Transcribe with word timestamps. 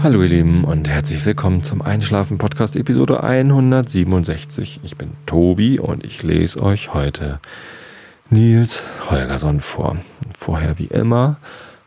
Hallo 0.00 0.22
ihr 0.22 0.28
Lieben 0.28 0.62
und 0.62 0.88
herzlich 0.88 1.26
willkommen 1.26 1.64
zum 1.64 1.82
Einschlafen 1.82 2.38
Podcast 2.38 2.76
Episode 2.76 3.24
167. 3.24 4.78
Ich 4.84 4.96
bin 4.96 5.10
Tobi 5.26 5.80
und 5.80 6.04
ich 6.04 6.22
lese 6.22 6.62
euch 6.62 6.94
heute 6.94 7.40
Nils 8.30 8.84
Holgersson 9.10 9.60
vor. 9.60 9.96
Vorher 10.36 10.78
wie 10.78 10.84
immer 10.84 11.38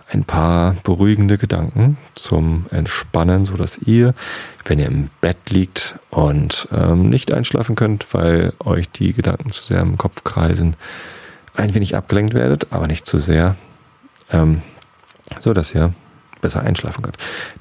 ein 0.10 0.26
paar 0.26 0.76
beruhigende 0.84 1.38
Gedanken 1.38 1.98
zum 2.14 2.66
Entspannen, 2.70 3.46
so 3.46 3.56
dass 3.56 3.78
ihr, 3.78 4.14
wenn 4.66 4.80
ihr 4.80 4.88
im 4.88 5.10
Bett 5.22 5.50
liegt 5.50 5.96
und 6.10 6.68
ähm, 6.74 7.08
nicht 7.08 7.32
einschlafen 7.34 7.76
könnt, 7.76 8.14
weil 8.14 8.52
euch 8.60 8.90
die 8.90 9.14
Gedanken 9.14 9.52
zu 9.52 9.64
sehr 9.64 9.80
im 9.80 9.98
Kopf 9.98 10.26
kreisen, 10.26 10.76
ein 11.56 11.74
wenig 11.74 11.96
abgelenkt 11.96 12.34
werdet, 12.34 12.74
aber 12.74 12.88
nicht 12.88 13.06
zu 13.06 13.20
sehr, 13.20 13.56
ähm, 14.30 14.62
so 15.40 15.54
dass 15.54 15.74
ihr 15.74 15.94
besser 16.42 16.62
einschlafen 16.62 17.04
könnt. 17.04 17.18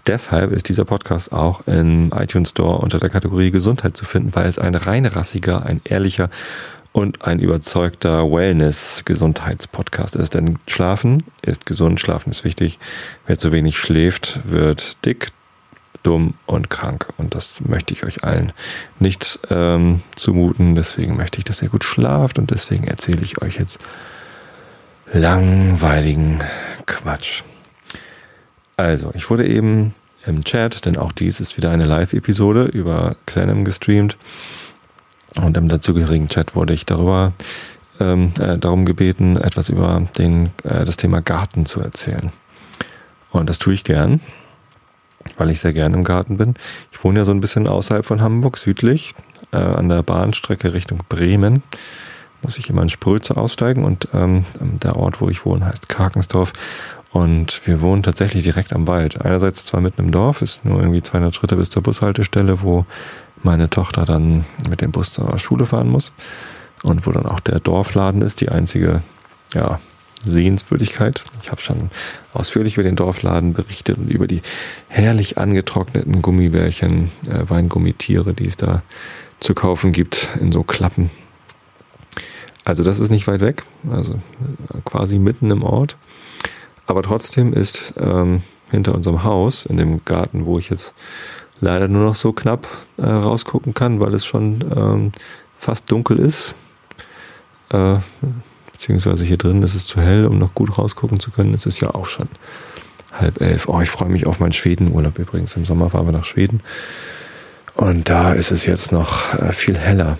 Deshalb 0.06 0.52
ist 0.52 0.68
dieser 0.68 0.84
Podcast 0.84 1.32
auch 1.32 1.66
im 1.66 2.10
iTunes 2.14 2.50
Store 2.50 2.78
unter 2.78 2.98
der 2.98 3.10
Kategorie 3.10 3.50
Gesundheit 3.50 3.96
zu 3.96 4.04
finden, 4.04 4.34
weil 4.34 4.46
es 4.46 4.58
ein 4.58 4.74
rein 4.74 5.06
rassiger, 5.06 5.64
ein 5.64 5.80
ehrlicher 5.84 6.30
und 6.92 7.24
ein 7.24 7.38
überzeugter 7.38 8.30
Wellness-Gesundheitspodcast 8.30 10.16
ist. 10.16 10.34
Denn 10.34 10.58
Schlafen 10.66 11.22
ist 11.42 11.66
gesund, 11.66 12.00
Schlafen 12.00 12.30
ist 12.30 12.44
wichtig. 12.44 12.78
Wer 13.26 13.38
zu 13.38 13.52
wenig 13.52 13.78
schläft, 13.78 14.40
wird 14.44 15.04
dick, 15.04 15.30
dumm 16.02 16.34
und 16.46 16.70
krank. 16.70 17.12
Und 17.16 17.34
das 17.34 17.60
möchte 17.60 17.94
ich 17.94 18.04
euch 18.04 18.24
allen 18.24 18.52
nicht 18.98 19.38
ähm, 19.50 20.02
zumuten. 20.16 20.74
Deswegen 20.74 21.16
möchte 21.16 21.38
ich, 21.38 21.44
dass 21.44 21.62
ihr 21.62 21.68
gut 21.68 21.84
schlaft 21.84 22.38
und 22.38 22.50
deswegen 22.50 22.84
erzähle 22.84 23.22
ich 23.22 23.40
euch 23.40 23.56
jetzt 23.56 23.80
langweiligen 25.12 26.40
Quatsch. 26.86 27.42
Also, 28.80 29.10
ich 29.12 29.28
wurde 29.28 29.46
eben 29.46 29.92
im 30.24 30.42
Chat, 30.42 30.86
denn 30.86 30.96
auch 30.96 31.12
dies 31.12 31.38
ist 31.38 31.58
wieder 31.58 31.70
eine 31.70 31.84
Live-Episode 31.84 32.64
über 32.64 33.16
Xenem 33.26 33.66
gestreamt. 33.66 34.16
Und 35.36 35.58
im 35.58 35.68
dazugehörigen 35.68 36.28
Chat 36.28 36.56
wurde 36.56 36.72
ich 36.72 36.86
darüber 36.86 37.34
ähm, 38.00 38.32
äh, 38.40 38.56
darum 38.56 38.86
gebeten, 38.86 39.36
etwas 39.36 39.68
über 39.68 40.08
den, 40.16 40.46
äh, 40.64 40.86
das 40.86 40.96
Thema 40.96 41.20
Garten 41.20 41.66
zu 41.66 41.80
erzählen. 41.80 42.32
Und 43.30 43.50
das 43.50 43.58
tue 43.58 43.74
ich 43.74 43.84
gern, 43.84 44.22
weil 45.36 45.50
ich 45.50 45.60
sehr 45.60 45.74
gern 45.74 45.92
im 45.92 46.02
Garten 46.02 46.38
bin. 46.38 46.54
Ich 46.90 47.04
wohne 47.04 47.18
ja 47.18 47.26
so 47.26 47.32
ein 47.32 47.42
bisschen 47.42 47.68
außerhalb 47.68 48.06
von 48.06 48.22
Hamburg, 48.22 48.56
südlich, 48.56 49.14
äh, 49.52 49.58
an 49.58 49.90
der 49.90 50.02
Bahnstrecke 50.02 50.72
Richtung 50.72 51.00
Bremen. 51.10 51.62
Muss 52.40 52.56
ich 52.56 52.70
immer 52.70 52.80
in 52.80 52.88
Spröze 52.88 53.36
aussteigen 53.36 53.84
und 53.84 54.08
ähm, 54.14 54.46
der 54.58 54.96
Ort, 54.96 55.20
wo 55.20 55.28
ich 55.28 55.44
wohne, 55.44 55.66
heißt 55.66 55.90
Karkensdorf. 55.90 56.54
Und 57.12 57.66
wir 57.66 57.80
wohnen 57.80 58.02
tatsächlich 58.02 58.44
direkt 58.44 58.72
am 58.72 58.86
Wald. 58.86 59.20
Einerseits 59.20 59.66
zwar 59.66 59.80
mitten 59.80 60.00
im 60.00 60.12
Dorf, 60.12 60.42
ist 60.42 60.64
nur 60.64 60.80
irgendwie 60.80 61.02
200 61.02 61.34
Schritte 61.34 61.56
bis 61.56 61.70
zur 61.70 61.82
Bushaltestelle, 61.82 62.62
wo 62.62 62.86
meine 63.42 63.68
Tochter 63.68 64.04
dann 64.04 64.44
mit 64.68 64.80
dem 64.80 64.92
Bus 64.92 65.12
zur 65.12 65.38
Schule 65.38 65.66
fahren 65.66 65.88
muss. 65.88 66.12
Und 66.82 67.06
wo 67.06 67.12
dann 67.12 67.26
auch 67.26 67.40
der 67.40 67.60
Dorfladen 67.60 68.22
ist, 68.22 68.40
die 68.40 68.48
einzige 68.48 69.02
ja, 69.52 69.80
Sehenswürdigkeit. 70.24 71.24
Ich 71.42 71.50
habe 71.50 71.60
schon 71.60 71.90
ausführlich 72.32 72.76
über 72.76 72.84
den 72.84 72.96
Dorfladen 72.96 73.54
berichtet 73.54 73.98
und 73.98 74.10
über 74.10 74.26
die 74.26 74.42
herrlich 74.88 75.38
angetrockneten 75.38 76.22
Gummibärchen, 76.22 77.10
äh, 77.28 77.48
Weingummitiere, 77.48 78.34
die 78.34 78.46
es 78.46 78.56
da 78.56 78.82
zu 79.40 79.54
kaufen 79.54 79.92
gibt 79.92 80.28
in 80.40 80.52
so 80.52 80.62
Klappen. 80.62 81.10
Also 82.64 82.84
das 82.84 83.00
ist 83.00 83.10
nicht 83.10 83.26
weit 83.26 83.40
weg, 83.40 83.64
also 83.90 84.20
quasi 84.84 85.18
mitten 85.18 85.50
im 85.50 85.62
Ort. 85.62 85.96
Aber 86.90 87.04
trotzdem 87.04 87.52
ist 87.52 87.94
ähm, 88.00 88.42
hinter 88.68 88.96
unserem 88.96 89.22
Haus, 89.22 89.64
in 89.64 89.76
dem 89.76 90.04
Garten, 90.04 90.44
wo 90.44 90.58
ich 90.58 90.70
jetzt 90.70 90.92
leider 91.60 91.86
nur 91.86 92.04
noch 92.04 92.16
so 92.16 92.32
knapp 92.32 92.66
äh, 92.96 93.06
rausgucken 93.06 93.74
kann, 93.74 94.00
weil 94.00 94.12
es 94.12 94.26
schon 94.26 94.64
ähm, 94.74 95.12
fast 95.56 95.88
dunkel 95.92 96.18
ist, 96.18 96.56
äh, 97.72 97.98
beziehungsweise 98.72 99.24
hier 99.24 99.36
drin 99.36 99.62
ist 99.62 99.76
es 99.76 99.86
zu 99.86 100.00
hell, 100.00 100.26
um 100.26 100.38
noch 100.38 100.52
gut 100.52 100.78
rausgucken 100.78 101.20
zu 101.20 101.30
können. 101.30 101.54
Es 101.54 101.64
ist 101.64 101.80
ja 101.80 101.94
auch 101.94 102.06
schon 102.06 102.26
halb 103.12 103.40
elf. 103.40 103.68
Oh, 103.68 103.80
ich 103.80 103.90
freue 103.90 104.08
mich 104.08 104.26
auf 104.26 104.40
meinen 104.40 104.52
Schwedenurlaub 104.52 105.16
übrigens. 105.16 105.54
Im 105.54 105.64
Sommer 105.64 105.90
fahren 105.90 106.06
wir 106.06 106.12
nach 106.12 106.24
Schweden. 106.24 106.60
Und 107.76 108.08
da 108.08 108.32
ist 108.32 108.50
es 108.50 108.66
jetzt 108.66 108.90
noch 108.90 109.32
äh, 109.34 109.52
viel 109.52 109.78
heller. 109.78 110.18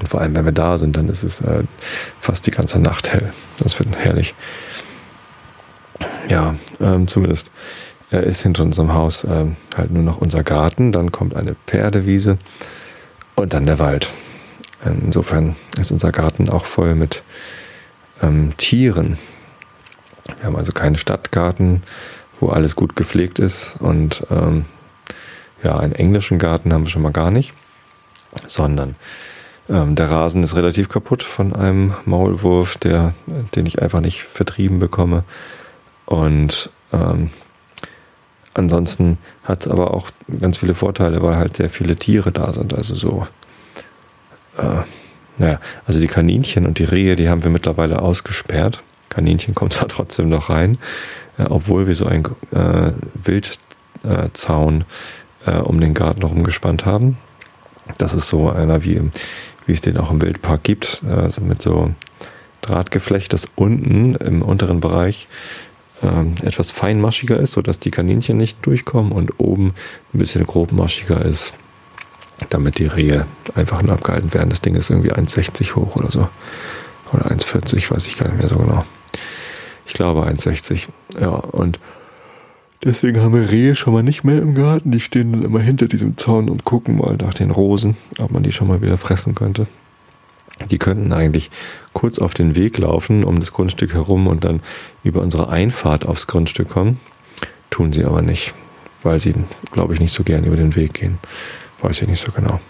Und 0.00 0.08
vor 0.08 0.22
allem, 0.22 0.34
wenn 0.36 0.46
wir 0.46 0.52
da 0.52 0.78
sind, 0.78 0.96
dann 0.96 1.10
ist 1.10 1.22
es 1.22 1.42
äh, 1.42 1.64
fast 2.18 2.46
die 2.46 2.50
ganze 2.50 2.78
Nacht 2.78 3.12
hell. 3.12 3.30
Das 3.58 3.78
wird 3.78 3.94
herrlich 3.98 4.34
ja, 6.28 6.54
ähm, 6.80 7.08
zumindest 7.08 7.50
äh, 8.12 8.28
ist 8.28 8.42
hinter 8.42 8.62
unserem 8.62 8.94
Haus 8.94 9.24
äh, 9.24 9.46
halt 9.76 9.90
nur 9.90 10.02
noch 10.02 10.18
unser 10.18 10.42
Garten, 10.42 10.92
dann 10.92 11.12
kommt 11.12 11.34
eine 11.34 11.56
Pferdewiese 11.66 12.38
und 13.34 13.52
dann 13.52 13.66
der 13.66 13.78
Wald. 13.78 14.08
Insofern 14.84 15.56
ist 15.80 15.90
unser 15.90 16.12
Garten 16.12 16.48
auch 16.48 16.64
voll 16.64 16.94
mit 16.94 17.22
ähm, 18.22 18.56
Tieren. 18.56 19.18
Wir 20.36 20.46
haben 20.46 20.56
also 20.56 20.72
keinen 20.72 20.96
Stadtgarten, 20.96 21.82
wo 22.40 22.48
alles 22.48 22.76
gut 22.76 22.96
gepflegt 22.96 23.38
ist 23.38 23.76
und 23.80 24.26
ähm, 24.30 24.66
ja, 25.62 25.78
einen 25.78 25.94
englischen 25.94 26.38
Garten 26.38 26.72
haben 26.72 26.84
wir 26.84 26.90
schon 26.90 27.02
mal 27.02 27.12
gar 27.12 27.30
nicht, 27.30 27.54
sondern 28.46 28.96
ähm, 29.68 29.96
der 29.96 30.10
Rasen 30.10 30.42
ist 30.42 30.54
relativ 30.54 30.88
kaputt 30.88 31.22
von 31.22 31.54
einem 31.54 31.94
Maulwurf, 32.04 32.76
der, 32.76 33.14
den 33.54 33.66
ich 33.66 33.82
einfach 33.82 34.00
nicht 34.00 34.22
vertrieben 34.22 34.78
bekomme. 34.78 35.24
Und 36.06 36.70
ähm, 36.92 37.30
ansonsten 38.54 39.18
hat 39.44 39.66
es 39.66 39.70
aber 39.70 39.92
auch 39.92 40.10
ganz 40.40 40.58
viele 40.58 40.74
Vorteile, 40.74 41.22
weil 41.22 41.36
halt 41.36 41.56
sehr 41.56 41.68
viele 41.68 41.96
Tiere 41.96 42.32
da 42.32 42.52
sind. 42.52 42.72
Also 42.74 42.94
so, 42.94 43.26
äh, 44.56 44.82
naja, 45.38 45.60
also 45.86 46.00
die 46.00 46.06
Kaninchen 46.06 46.66
und 46.66 46.78
die 46.78 46.84
Rehe, 46.84 47.16
die 47.16 47.28
haben 47.28 47.44
wir 47.44 47.50
mittlerweile 47.50 48.00
ausgesperrt. 48.00 48.82
Kaninchen 49.08 49.54
kommt 49.54 49.72
zwar 49.74 49.88
trotzdem 49.88 50.28
noch 50.28 50.48
rein, 50.48 50.78
äh, 51.38 51.44
obwohl 51.44 51.86
wir 51.86 51.94
so 51.94 52.06
einen 52.06 52.24
äh, 52.52 52.92
Wildzaun 53.24 54.84
äh, 55.44 55.56
um 55.56 55.80
den 55.80 55.94
Garten 55.94 56.22
herum 56.22 56.44
gespannt 56.44 56.86
haben. 56.86 57.18
Das 57.98 58.14
ist 58.14 58.28
so 58.28 58.50
einer, 58.50 58.84
wie, 58.84 59.00
wie 59.66 59.72
es 59.72 59.80
den 59.80 59.96
auch 59.96 60.10
im 60.10 60.20
Wildpark 60.20 60.64
gibt, 60.64 61.02
also 61.08 61.40
mit 61.40 61.62
so 61.62 61.94
Drahtgeflecht, 62.62 63.32
das 63.32 63.46
unten 63.54 64.16
im 64.16 64.42
unteren 64.42 64.80
Bereich 64.80 65.28
ähm, 66.02 66.34
etwas 66.42 66.70
feinmaschiger 66.70 67.38
ist, 67.38 67.52
sodass 67.52 67.78
die 67.78 67.90
Kaninchen 67.90 68.36
nicht 68.36 68.58
durchkommen 68.62 69.12
und 69.12 69.38
oben 69.38 69.74
ein 70.12 70.18
bisschen 70.18 70.46
grobmaschiger 70.46 71.24
ist, 71.24 71.58
damit 72.50 72.78
die 72.78 72.86
Rehe 72.86 73.26
einfach 73.54 73.82
nur 73.82 73.92
abgehalten 73.92 74.34
werden. 74.34 74.50
Das 74.50 74.60
Ding 74.60 74.74
ist 74.74 74.90
irgendwie 74.90 75.12
1,60 75.12 75.74
hoch 75.74 75.96
oder 75.96 76.10
so. 76.10 76.28
Oder 77.12 77.30
1,40, 77.30 77.90
weiß 77.90 78.06
ich 78.06 78.16
gar 78.16 78.28
nicht 78.28 78.38
mehr 78.38 78.48
so 78.48 78.58
genau. 78.58 78.84
Ich 79.86 79.94
glaube 79.94 80.26
1,60. 80.26 80.88
Ja, 81.20 81.28
und 81.28 81.78
deswegen 82.84 83.20
haben 83.20 83.34
wir 83.34 83.50
Rehe 83.50 83.76
schon 83.76 83.94
mal 83.94 84.02
nicht 84.02 84.24
mehr 84.24 84.38
im 84.38 84.54
Garten. 84.54 84.90
Die 84.90 85.00
stehen 85.00 85.32
dann 85.32 85.44
immer 85.44 85.60
hinter 85.60 85.86
diesem 85.86 86.16
Zaun 86.16 86.50
und 86.50 86.64
gucken 86.64 86.98
mal 86.98 87.16
nach 87.16 87.34
den 87.34 87.50
Rosen, 87.50 87.96
ob 88.18 88.32
man 88.32 88.42
die 88.42 88.52
schon 88.52 88.68
mal 88.68 88.82
wieder 88.82 88.98
fressen 88.98 89.34
könnte. 89.34 89.66
Die 90.70 90.78
könnten 90.78 91.12
eigentlich 91.12 91.50
kurz 91.92 92.18
auf 92.18 92.32
den 92.32 92.56
Weg 92.56 92.78
laufen, 92.78 93.24
um 93.24 93.38
das 93.38 93.52
Grundstück 93.52 93.92
herum 93.92 94.26
und 94.26 94.44
dann 94.44 94.60
über 95.04 95.20
unsere 95.20 95.48
Einfahrt 95.48 96.06
aufs 96.06 96.26
Grundstück 96.26 96.70
kommen. 96.70 96.98
Tun 97.70 97.92
sie 97.92 98.04
aber 98.04 98.22
nicht, 98.22 98.54
weil 99.02 99.20
sie, 99.20 99.34
glaube 99.70 99.92
ich, 99.94 100.00
nicht 100.00 100.12
so 100.12 100.24
gern 100.24 100.44
über 100.44 100.56
den 100.56 100.74
Weg 100.74 100.94
gehen. 100.94 101.18
Weiß 101.82 102.00
ich 102.00 102.08
nicht 102.08 102.24
so 102.24 102.32
genau. 102.32 102.60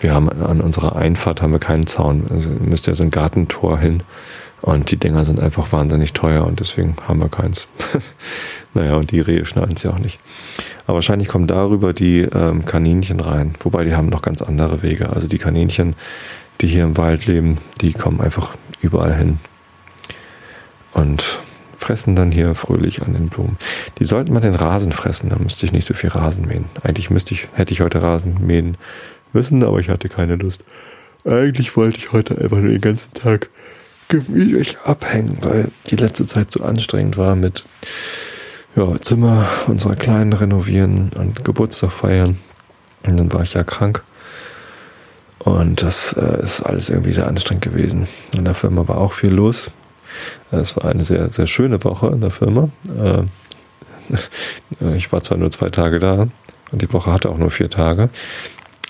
Wir 0.00 0.14
haben 0.14 0.28
an 0.28 0.60
unserer 0.60 0.96
Einfahrt 0.96 1.42
haben 1.42 1.52
wir 1.52 1.60
keinen 1.60 1.86
Zaun. 1.86 2.24
Also 2.30 2.50
müsste 2.50 2.90
ja 2.90 2.94
so 2.94 3.02
ein 3.02 3.10
Gartentor 3.10 3.78
hin. 3.78 4.02
Und 4.60 4.90
die 4.90 4.96
Dinger 4.96 5.24
sind 5.24 5.38
einfach 5.38 5.70
wahnsinnig 5.70 6.12
teuer 6.12 6.44
und 6.44 6.58
deswegen 6.58 6.96
haben 7.06 7.20
wir 7.20 7.28
keins. 7.28 7.68
naja, 8.74 8.96
und 8.96 9.12
die 9.12 9.20
Rehe 9.20 9.44
schneiden 9.44 9.74
es 9.76 9.84
ja 9.84 9.92
auch 9.92 10.00
nicht. 10.00 10.18
Aber 10.86 10.96
wahrscheinlich 10.96 11.28
kommen 11.28 11.46
darüber 11.46 11.92
die 11.92 12.22
ähm, 12.22 12.64
Kaninchen 12.64 13.20
rein. 13.20 13.54
Wobei 13.60 13.84
die 13.84 13.94
haben 13.94 14.08
noch 14.08 14.22
ganz 14.22 14.42
andere 14.42 14.82
Wege. 14.82 15.10
Also 15.10 15.28
die 15.28 15.38
Kaninchen 15.38 15.94
die 16.60 16.68
hier 16.68 16.84
im 16.84 16.96
Wald 16.96 17.26
leben, 17.26 17.58
die 17.80 17.92
kommen 17.92 18.20
einfach 18.20 18.56
überall 18.80 19.14
hin 19.14 19.38
und 20.92 21.40
fressen 21.76 22.16
dann 22.16 22.30
hier 22.30 22.54
fröhlich 22.54 23.02
an 23.02 23.12
den 23.12 23.28
Blumen. 23.28 23.56
Die 23.98 24.04
sollten 24.04 24.32
mal 24.32 24.40
den 24.40 24.54
Rasen 24.54 24.92
fressen, 24.92 25.30
dann 25.30 25.42
müsste 25.42 25.64
ich 25.64 25.72
nicht 25.72 25.86
so 25.86 25.94
viel 25.94 26.10
Rasen 26.10 26.46
mähen. 26.46 26.64
Eigentlich 26.82 27.10
müsste 27.10 27.34
ich, 27.34 27.48
hätte 27.54 27.72
ich 27.72 27.80
heute 27.80 28.02
Rasen 28.02 28.44
mähen 28.44 28.76
müssen, 29.32 29.62
aber 29.62 29.78
ich 29.78 29.88
hatte 29.88 30.08
keine 30.08 30.36
Lust. 30.36 30.64
Eigentlich 31.24 31.76
wollte 31.76 31.98
ich 31.98 32.12
heute 32.12 32.38
einfach 32.38 32.58
nur 32.58 32.70
den 32.70 32.80
ganzen 32.80 33.14
Tag 33.14 33.48
gemütlich 34.08 34.78
abhängen, 34.84 35.38
weil 35.42 35.68
die 35.90 35.96
letzte 35.96 36.26
Zeit 36.26 36.50
so 36.50 36.64
anstrengend 36.64 37.16
war 37.16 37.36
mit 37.36 37.64
ja, 38.74 39.00
Zimmer 39.00 39.48
unserer 39.66 39.96
Kleinen 39.96 40.32
renovieren 40.32 41.10
und 41.16 41.44
Geburtstag 41.44 41.92
feiern. 41.92 42.38
Und 43.06 43.18
dann 43.18 43.32
war 43.32 43.42
ich 43.42 43.54
ja 43.54 43.64
krank. 43.64 44.02
Und 45.38 45.82
das 45.82 46.12
äh, 46.14 46.42
ist 46.42 46.62
alles 46.62 46.88
irgendwie 46.88 47.12
sehr 47.12 47.26
anstrengend 47.26 47.64
gewesen. 47.64 48.08
In 48.36 48.44
der 48.44 48.54
Firma 48.54 48.86
war 48.88 48.98
auch 48.98 49.12
viel 49.12 49.30
los. 49.30 49.70
Es 50.50 50.76
war 50.76 50.86
eine 50.86 51.04
sehr, 51.04 51.30
sehr 51.30 51.46
schöne 51.46 51.82
Woche 51.84 52.08
in 52.08 52.20
der 52.20 52.30
Firma. 52.30 52.70
Äh, 52.88 53.22
Ich 54.96 55.12
war 55.12 55.22
zwar 55.22 55.38
nur 55.38 55.50
zwei 55.50 55.70
Tage 55.70 55.98
da 55.98 56.28
und 56.70 56.82
die 56.82 56.92
Woche 56.92 57.12
hatte 57.12 57.28
auch 57.30 57.38
nur 57.38 57.50
vier 57.50 57.70
Tage, 57.70 58.10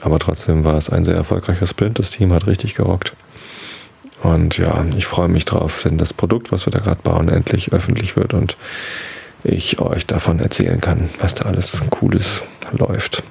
aber 0.03 0.19
trotzdem 0.19 0.65
war 0.65 0.77
es 0.77 0.91
ein 0.91 1.05
sehr 1.05 1.17
erfolgreicher 1.17 1.67
Sprint. 1.67 1.99
Das 1.99 2.11
Team 2.11 2.33
hat 2.33 2.47
richtig 2.47 2.75
gerockt. 2.75 3.15
Und 4.23 4.59
ja, 4.59 4.85
ich 4.97 5.06
freue 5.06 5.29
mich 5.29 5.45
drauf, 5.45 5.85
wenn 5.85 5.97
das 5.97 6.12
Produkt, 6.12 6.50
was 6.50 6.67
wir 6.67 6.73
da 6.73 6.81
gerade 6.81 7.03
bauen, 7.03 7.29
endlich 7.29 7.73
öffentlich 7.73 8.17
wird 8.17 8.35
und 8.35 8.56
ich 9.45 9.81
euch 9.81 10.06
davon 10.06 10.41
erzählen 10.41 10.81
kann, 10.81 11.09
was 11.21 11.35
da 11.35 11.45
alles 11.45 11.85
Cooles 11.91 12.43
läuft. 12.73 13.23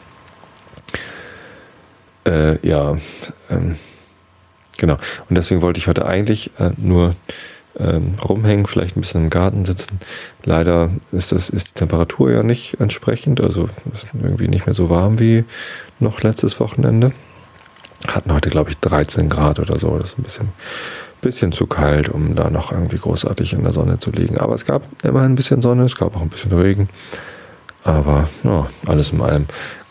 Äh, 2.27 2.67
ja, 2.67 2.97
ähm, 3.49 3.77
genau. 4.77 4.97
Und 5.29 5.37
deswegen 5.37 5.61
wollte 5.61 5.79
ich 5.79 5.87
heute 5.87 6.05
eigentlich 6.05 6.51
äh, 6.59 6.71
nur 6.77 7.15
ähm, 7.79 8.15
rumhängen, 8.23 8.65
vielleicht 8.65 8.97
ein 8.97 9.01
bisschen 9.01 9.23
im 9.25 9.29
Garten 9.29 9.65
sitzen. 9.65 9.99
Leider 10.43 10.89
ist, 11.11 11.31
das, 11.31 11.49
ist 11.49 11.69
die 11.69 11.73
Temperatur 11.79 12.31
ja 12.31 12.43
nicht 12.43 12.79
entsprechend, 12.79 13.39
also 13.39 13.69
ist 13.93 14.07
irgendwie 14.13 14.47
nicht 14.47 14.65
mehr 14.65 14.73
so 14.73 14.89
warm 14.89 15.19
wie 15.19 15.45
noch 15.99 16.21
letztes 16.21 16.59
Wochenende. 16.59 17.13
Hatten 18.07 18.33
heute, 18.33 18.49
glaube 18.49 18.71
ich, 18.71 18.77
13 18.77 19.29
Grad 19.29 19.59
oder 19.59 19.79
so. 19.79 19.97
Das 19.97 20.11
ist 20.11 20.19
ein 20.19 20.23
bisschen, 20.23 20.49
bisschen 21.21 21.51
zu 21.51 21.65
kalt, 21.65 22.09
um 22.09 22.35
da 22.35 22.49
noch 22.49 22.71
irgendwie 22.71 22.97
großartig 22.97 23.53
in 23.53 23.63
der 23.63 23.73
Sonne 23.73 23.99
zu 23.99 24.11
liegen. 24.11 24.37
Aber 24.37 24.55
es 24.55 24.65
gab 24.65 24.83
immerhin 25.03 25.31
ein 25.31 25.35
bisschen 25.35 25.61
Sonne, 25.61 25.83
es 25.83 25.95
gab 25.95 26.15
auch 26.15 26.21
ein 26.21 26.29
bisschen 26.29 26.51
Regen. 26.51 26.89
Aber 27.83 28.27
ja, 28.43 28.67
alles 28.85 29.11
in 29.11 29.21
allem 29.21 29.45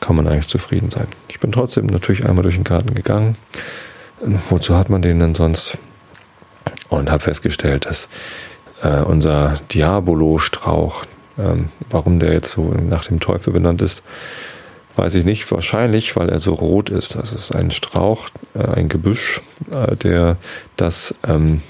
kann 0.07 0.17
man 0.17 0.29
eigentlich 0.29 0.49
zufrieden 0.49 0.91
sein. 0.91 1.09
Ich 1.29 1.41
bin 1.41 1.53
trotzdem 1.53 1.87
natürlich 1.87 2.25
einmal 2.27 2.43
durch 2.43 2.55
den 2.55 2.65
Garten 2.65 2.95
gegangen. 2.95 3.37
Wozu 4.49 4.77
hat 4.77 4.89
man 4.89 5.03
den 5.03 5.21
denn 5.21 5.35
sonst? 5.35 5.79
Und 6.89 7.11
habe 7.11 7.23
festgestellt, 7.23 7.87
dass 7.87 8.09
äh, 8.83 9.03
unser 9.03 9.61
Diabolo-Strauch, 9.73 11.05
ähm, 11.39 11.69
warum 11.91 12.21
der 12.21 12.33
jetzt 12.33 12.53
so 12.53 12.63
nach 12.71 13.05
dem 13.05 13.21
Teufel 13.21 13.53
benannt 13.53 13.83
ist, 13.83 14.03
Weiß 14.97 15.15
ich 15.15 15.27
nicht, 15.27 15.51
wahrscheinlich, 15.53 16.17
weil 16.17 16.31
er 16.31 16.39
so 16.39 16.55
rot 16.55 16.89
ist. 16.89 17.17
Das 17.17 17.35
ist 17.35 17.55
ein 17.55 17.71
Strauch, 17.71 18.29
äh, 18.55 18.67
ein 18.67 18.89
Gebüsch, 18.89 19.43
äh, 19.71 19.95
der 19.95 20.39
das 20.77 21.15
ähm, 21.23 21.61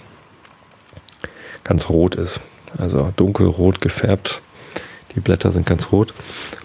ganz 1.64 1.88
rot 1.88 2.14
ist. 2.14 2.40
Also 2.78 3.12
dunkelrot 3.16 3.80
gefärbt. 3.80 4.42
Die 5.16 5.20
Blätter 5.20 5.50
sind 5.50 5.66
ganz 5.66 5.90
rot. 5.90 6.14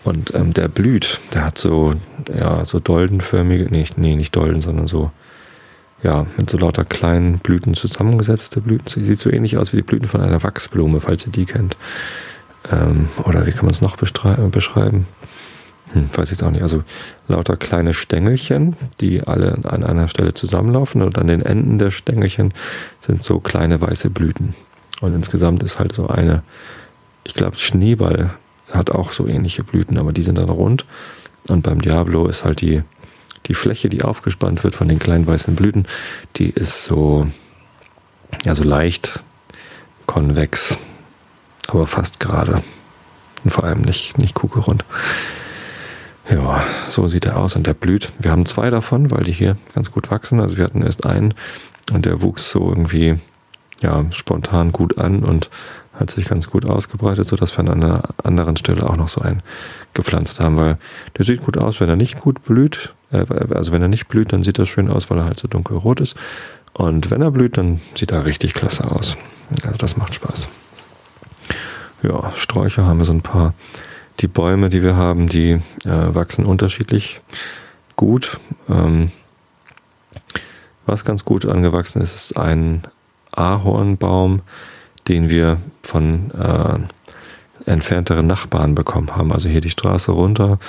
Und 0.03 0.35
ähm, 0.35 0.53
der 0.53 0.67
blüht. 0.67 1.19
Der 1.33 1.45
hat 1.45 1.57
so, 1.57 1.93
ja, 2.31 2.65
so 2.65 2.79
doldenförmige, 2.79 3.67
nee, 3.71 3.85
nee, 3.95 4.15
nicht 4.15 4.35
Dolden, 4.35 4.61
sondern 4.61 4.87
so, 4.87 5.11
ja, 6.03 6.27
mit 6.37 6.49
so 6.49 6.57
lauter 6.57 6.85
kleinen 6.85 7.39
Blüten 7.39 7.73
zusammengesetzte 7.73 8.61
Blüten. 8.61 8.87
Sie 8.87 9.05
sieht 9.05 9.19
so 9.19 9.31
ähnlich 9.31 9.57
aus 9.57 9.71
wie 9.71 9.77
die 9.77 9.83
Blüten 9.83 10.07
von 10.07 10.21
einer 10.21 10.43
Wachsblume, 10.43 10.99
falls 10.99 11.25
ihr 11.25 11.31
die 11.31 11.45
kennt. 11.45 11.77
Ähm, 12.71 13.09
oder 13.23 13.47
wie 13.47 13.51
kann 13.51 13.65
man 13.65 13.71
es 13.71 13.81
noch 13.81 13.97
beschreiben? 13.97 15.07
Hm, 15.93 16.09
weiß 16.13 16.31
ich 16.31 16.37
jetzt 16.37 16.43
auch 16.43 16.51
nicht. 16.51 16.61
Also 16.61 16.83
lauter 17.27 17.57
kleine 17.57 17.93
Stängelchen, 17.93 18.75
die 18.99 19.23
alle 19.23 19.59
an 19.63 19.83
einer 19.83 20.07
Stelle 20.07 20.33
zusammenlaufen 20.33 21.01
und 21.01 21.17
an 21.17 21.27
den 21.27 21.41
Enden 21.41 21.79
der 21.79 21.91
Stängelchen 21.91 22.53
sind 22.99 23.23
so 23.23 23.39
kleine 23.39 23.81
weiße 23.81 24.09
Blüten. 24.09 24.55
Und 25.01 25.13
insgesamt 25.15 25.63
ist 25.63 25.79
halt 25.79 25.93
so 25.93 26.07
eine, 26.07 26.43
ich 27.23 27.33
glaube, 27.33 27.57
Schneeball 27.57 28.31
hat 28.73 28.89
auch 28.89 29.11
so 29.11 29.27
ähnliche 29.27 29.63
Blüten, 29.63 29.97
aber 29.97 30.13
die 30.13 30.23
sind 30.23 30.37
dann 30.37 30.49
rund. 30.49 30.85
Und 31.47 31.63
beim 31.63 31.81
Diablo 31.81 32.27
ist 32.27 32.45
halt 32.45 32.61
die, 32.61 32.83
die 33.47 33.53
Fläche, 33.53 33.89
die 33.89 34.03
aufgespannt 34.03 34.63
wird 34.63 34.75
von 34.75 34.87
den 34.87 34.99
kleinen 34.99 35.25
weißen 35.25 35.55
Blüten, 35.55 35.87
die 36.35 36.49
ist 36.49 36.83
so, 36.83 37.27
ja, 38.43 38.55
so 38.55 38.63
leicht 38.63 39.23
konvex, 40.05 40.77
aber 41.67 41.87
fast 41.87 42.19
gerade. 42.19 42.61
Und 43.43 43.51
vor 43.51 43.63
allem 43.63 43.81
nicht, 43.81 44.17
nicht 44.17 44.35
kugelrund. 44.35 44.85
Ja, 46.29 46.63
so 46.87 47.07
sieht 47.07 47.25
er 47.25 47.37
aus 47.37 47.55
und 47.55 47.65
der 47.65 47.73
blüht. 47.73 48.11
Wir 48.19 48.31
haben 48.31 48.45
zwei 48.45 48.69
davon, 48.69 49.09
weil 49.09 49.23
die 49.23 49.31
hier 49.31 49.57
ganz 49.73 49.91
gut 49.91 50.11
wachsen. 50.11 50.39
Also 50.39 50.57
wir 50.57 50.63
hatten 50.63 50.83
erst 50.83 51.05
einen 51.05 51.33
und 51.91 52.05
der 52.05 52.21
wuchs 52.21 52.51
so 52.51 52.69
irgendwie 52.69 53.17
ja, 53.81 54.05
spontan 54.11 54.71
gut 54.71 54.97
an 54.97 55.23
und 55.23 55.49
hat 56.01 56.11
sich 56.11 56.27
ganz 56.27 56.47
gut 56.47 56.65
ausgebreitet, 56.65 57.27
sodass 57.27 57.57
wir 57.57 57.59
an 57.61 57.69
einer 57.69 58.03
anderen 58.23 58.57
Stelle 58.57 58.89
auch 58.89 58.97
noch 58.97 59.07
so 59.07 59.21
einen 59.21 59.41
gepflanzt 59.93 60.39
haben, 60.39 60.57
weil 60.57 60.77
der 61.17 61.25
sieht 61.25 61.43
gut 61.43 61.57
aus, 61.57 61.79
wenn 61.79 61.89
er 61.89 61.95
nicht 61.95 62.19
gut 62.19 62.43
blüht. 62.43 62.93
Äh, 63.11 63.25
also 63.53 63.71
wenn 63.71 63.81
er 63.81 63.87
nicht 63.87 64.07
blüht, 64.07 64.33
dann 64.33 64.43
sieht 64.43 64.59
er 64.59 64.65
schön 64.65 64.89
aus, 64.89 65.09
weil 65.09 65.19
er 65.19 65.25
halt 65.25 65.39
so 65.39 65.47
dunkelrot 65.47 66.01
ist. 66.01 66.15
Und 66.73 67.11
wenn 67.11 67.21
er 67.21 67.31
blüht, 67.31 67.57
dann 67.57 67.81
sieht 67.95 68.11
er 68.11 68.25
richtig 68.25 68.53
klasse 68.53 68.89
aus. 68.91 69.17
Also 69.63 69.77
das 69.77 69.97
macht 69.97 70.15
Spaß. 70.15 70.47
Ja, 72.03 72.31
Sträucher 72.35 72.85
haben 72.85 72.99
wir 72.99 73.05
so 73.05 73.13
ein 73.13 73.21
paar 73.21 73.53
die 74.19 74.27
Bäume, 74.27 74.69
die 74.69 74.83
wir 74.83 74.95
haben, 74.95 75.27
die 75.27 75.51
äh, 75.51 75.61
wachsen 75.85 76.45
unterschiedlich 76.45 77.21
gut. 77.95 78.39
Ähm, 78.69 79.11
was 80.85 81.05
ganz 81.05 81.25
gut 81.25 81.45
angewachsen 81.45 82.01
ist, 82.01 82.15
ist 82.15 82.37
ein 82.37 82.83
Ahornbaum, 83.31 84.41
den 85.07 85.29
wir 85.29 85.57
von 85.83 86.31
äh, 86.31 87.69
entfernteren 87.69 88.27
Nachbarn 88.27 88.75
bekommen 88.75 89.15
haben. 89.15 89.31
Also 89.31 89.49
hier 89.49 89.61
die 89.61 89.69
Straße 89.69 90.11
runter. 90.11 90.59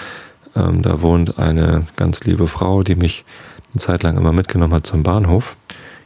Ähm, 0.55 0.83
da 0.83 1.03
wohnt 1.03 1.39
eine 1.39 1.87
ganz 1.97 2.25
liebe 2.25 2.47
Frau, 2.47 2.83
die 2.83 2.95
mich 2.95 3.25
eine 3.73 3.81
Zeit 3.81 4.03
lang 4.03 4.17
immer 4.17 4.33
mitgenommen 4.33 4.75
hat 4.75 4.87
zum 4.87 5.03
Bahnhof. 5.03 5.57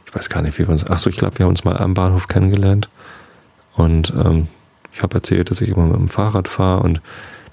Ich 0.05 0.15
weiß 0.15 0.29
gar 0.29 0.41
nicht, 0.41 0.57
wie 0.57 0.67
wir 0.67 0.69
uns. 0.69 0.85
Achso, 0.85 1.09
ich 1.09 1.17
glaube, 1.17 1.37
wir 1.39 1.45
haben 1.45 1.51
uns 1.51 1.65
mal 1.65 1.77
am 1.77 1.93
Bahnhof 1.93 2.27
kennengelernt. 2.27 2.89
Und 3.75 4.13
ähm, 4.15 4.47
ich 4.93 5.03
habe 5.03 5.15
erzählt, 5.15 5.51
dass 5.51 5.61
ich 5.61 5.69
immer 5.69 5.85
mit 5.85 5.97
dem 5.97 6.07
Fahrrad 6.07 6.47
fahre 6.47 6.81
und 6.83 7.01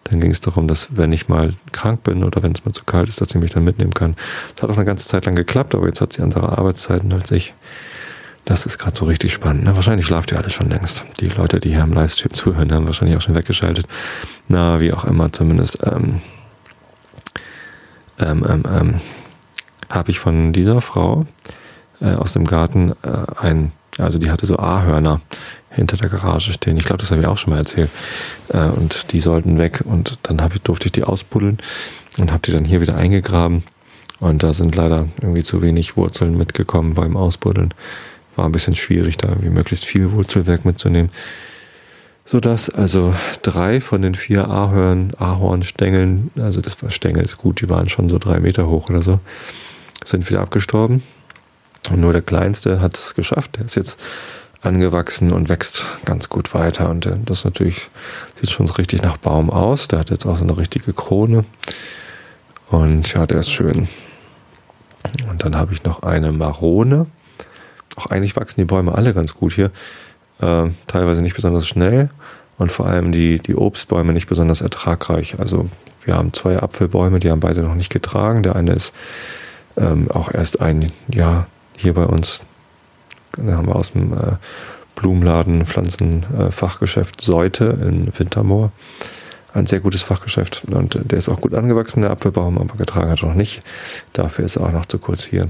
dann 0.04 0.20
ging 0.20 0.30
es 0.30 0.40
darum, 0.40 0.68
dass 0.68 0.96
wenn 0.96 1.12
ich 1.12 1.28
mal 1.28 1.54
krank 1.72 2.02
bin 2.04 2.24
oder 2.24 2.42
wenn 2.42 2.52
es 2.52 2.64
mal 2.64 2.72
zu 2.72 2.84
kalt 2.84 3.08
ist, 3.08 3.20
dass 3.20 3.30
sie 3.30 3.38
mich 3.38 3.52
dann 3.52 3.64
mitnehmen 3.64 3.94
kann. 3.94 4.16
Das 4.54 4.64
hat 4.64 4.70
auch 4.70 4.76
eine 4.76 4.84
ganze 4.84 5.08
Zeit 5.08 5.24
lang 5.24 5.34
geklappt, 5.34 5.74
aber 5.74 5.86
jetzt 5.86 6.00
hat 6.00 6.12
sie 6.12 6.22
andere 6.22 6.56
Arbeitszeiten 6.56 7.12
als 7.12 7.30
ich. 7.30 7.54
Das 8.44 8.66
ist 8.66 8.78
gerade 8.78 8.96
so 8.96 9.06
richtig 9.06 9.32
spannend. 9.32 9.62
Na, 9.64 9.74
wahrscheinlich 9.74 10.06
schlaft 10.06 10.30
ihr 10.30 10.38
alle 10.38 10.50
schon 10.50 10.68
längst. 10.68 11.02
Die 11.20 11.28
Leute, 11.28 11.60
die 11.60 11.70
hier 11.70 11.82
im 11.82 11.92
Livestream 11.92 12.32
zuhören, 12.34 12.72
haben 12.72 12.86
wahrscheinlich 12.86 13.16
auch 13.16 13.22
schon 13.22 13.34
weggeschaltet. 13.34 13.86
Na, 14.48 14.80
wie 14.80 14.92
auch 14.92 15.04
immer, 15.04 15.32
zumindest 15.32 15.78
ähm, 15.82 16.20
ähm, 18.18 18.44
ähm, 18.48 18.62
ähm 18.68 19.00
habe 19.90 20.10
ich 20.10 20.18
von 20.18 20.52
dieser 20.52 20.80
Frau 20.80 21.26
äh, 22.00 22.14
aus 22.14 22.32
dem 22.32 22.44
Garten 22.44 22.92
äh, 23.02 23.40
ein, 23.40 23.72
also 23.98 24.18
die 24.18 24.30
hatte 24.30 24.46
so 24.46 24.56
Ahörner 24.56 25.20
hinter 25.70 25.96
der 25.96 26.08
Garage 26.08 26.52
stehen. 26.52 26.76
Ich 26.76 26.84
glaube, 26.84 27.00
das 27.00 27.10
habe 27.10 27.20
ich 27.20 27.26
auch 27.26 27.38
schon 27.38 27.52
mal 27.52 27.58
erzählt. 27.58 27.90
Äh, 28.48 28.68
und 28.68 29.12
die 29.12 29.20
sollten 29.20 29.58
weg 29.58 29.82
und 29.84 30.18
dann 30.22 30.40
ich, 30.52 30.62
durfte 30.62 30.86
ich 30.86 30.92
die 30.92 31.04
ausbuddeln 31.04 31.58
und 32.18 32.32
habe 32.32 32.42
die 32.42 32.52
dann 32.52 32.64
hier 32.64 32.80
wieder 32.80 32.96
eingegraben. 32.96 33.64
Und 34.20 34.42
da 34.42 34.52
sind 34.52 34.74
leider 34.76 35.08
irgendwie 35.20 35.42
zu 35.42 35.60
wenig 35.60 35.96
Wurzeln 35.96 36.36
mitgekommen 36.36 36.94
beim 36.94 37.16
Ausbuddeln. 37.16 37.74
War 38.36 38.46
ein 38.46 38.52
bisschen 38.52 38.74
schwierig, 38.74 39.16
da 39.16 39.28
irgendwie 39.28 39.50
möglichst 39.50 39.84
viel 39.84 40.12
Wurzelwerk 40.12 40.64
mitzunehmen. 40.64 41.10
Sodass 42.24 42.70
also 42.70 43.14
drei 43.42 43.80
von 43.80 44.00
den 44.00 44.14
vier 44.14 44.48
Ahorn, 44.48 45.12
Ahornstängeln, 45.18 46.30
also 46.38 46.60
das 46.62 46.82
war 46.82 46.90
Stängel 46.90 47.24
ist 47.24 47.36
gut, 47.36 47.60
die 47.60 47.68
waren 47.68 47.88
schon 47.88 48.08
so 48.08 48.18
drei 48.18 48.40
Meter 48.40 48.66
hoch 48.66 48.88
oder 48.88 49.02
so, 49.02 49.20
sind 50.04 50.28
wieder 50.30 50.40
abgestorben. 50.40 51.02
Und 51.90 52.00
nur 52.00 52.12
der 52.12 52.22
kleinste 52.22 52.80
hat 52.80 52.96
es 52.96 53.14
geschafft. 53.14 53.56
Der 53.56 53.66
ist 53.66 53.76
jetzt 53.76 53.98
angewachsen 54.62 55.32
und 55.32 55.48
wächst 55.48 55.84
ganz 56.04 56.28
gut 56.28 56.54
weiter. 56.54 56.88
Und 56.88 57.06
äh, 57.06 57.16
das 57.24 57.44
natürlich 57.44 57.90
sieht 58.34 58.50
schon 58.50 58.66
so 58.66 58.74
richtig 58.74 59.02
nach 59.02 59.18
Baum 59.18 59.50
aus. 59.50 59.88
Der 59.88 59.98
hat 59.98 60.10
jetzt 60.10 60.26
auch 60.26 60.38
so 60.38 60.44
eine 60.44 60.56
richtige 60.56 60.92
Krone. 60.92 61.44
Und 62.70 63.12
ja, 63.12 63.26
der 63.26 63.40
ist 63.40 63.50
schön. 63.50 63.88
Und 65.28 65.44
dann 65.44 65.56
habe 65.56 65.74
ich 65.74 65.84
noch 65.84 66.02
eine 66.02 66.32
Marone. 66.32 67.06
Auch 67.96 68.06
eigentlich 68.06 68.36
wachsen 68.36 68.60
die 68.60 68.64
Bäume 68.64 68.94
alle 68.94 69.14
ganz 69.14 69.34
gut 69.34 69.52
hier. 69.52 69.70
Äh, 70.40 70.70
teilweise 70.86 71.22
nicht 71.22 71.36
besonders 71.36 71.66
schnell 71.66 72.10
und 72.58 72.72
vor 72.72 72.86
allem 72.86 73.12
die, 73.12 73.38
die 73.38 73.54
Obstbäume 73.54 74.12
nicht 74.12 74.28
besonders 74.28 74.60
ertragreich. 74.60 75.38
Also 75.38 75.68
wir 76.04 76.16
haben 76.16 76.32
zwei 76.32 76.58
Apfelbäume, 76.58 77.20
die 77.20 77.30
haben 77.30 77.40
beide 77.40 77.62
noch 77.62 77.74
nicht 77.74 77.90
getragen. 77.90 78.42
Der 78.42 78.56
eine 78.56 78.72
ist 78.72 78.92
ähm, 79.76 80.10
auch 80.10 80.32
erst 80.32 80.60
ein 80.60 80.90
Jahr 81.08 81.46
hier 81.76 81.94
bei 81.94 82.04
uns 82.04 82.42
da 83.36 83.56
haben 83.56 83.66
wir 83.66 83.76
aus 83.76 83.92
dem 83.92 84.12
äh, 84.12 84.36
Blumenladen, 84.94 85.66
Pflanzenfachgeschäft 85.66 87.22
äh, 87.22 87.24
Seute 87.24 87.78
in 87.82 88.12
Wintermoor. 88.16 88.72
Ein 89.52 89.66
sehr 89.66 89.80
gutes 89.80 90.02
Fachgeschäft 90.02 90.64
und 90.68 90.98
der 91.04 91.18
ist 91.18 91.28
auch 91.28 91.40
gut 91.40 91.54
angewachsen, 91.54 92.00
der 92.00 92.10
Apfelbaum, 92.10 92.58
aber 92.58 92.76
getragen 92.76 93.10
hat 93.10 93.22
er 93.22 93.28
noch 93.28 93.36
nicht. 93.36 93.62
Dafür 94.12 94.44
ist 94.44 94.56
er 94.56 94.66
auch 94.66 94.72
noch 94.72 94.86
zu 94.86 94.98
kurz 94.98 95.24
hier. 95.24 95.48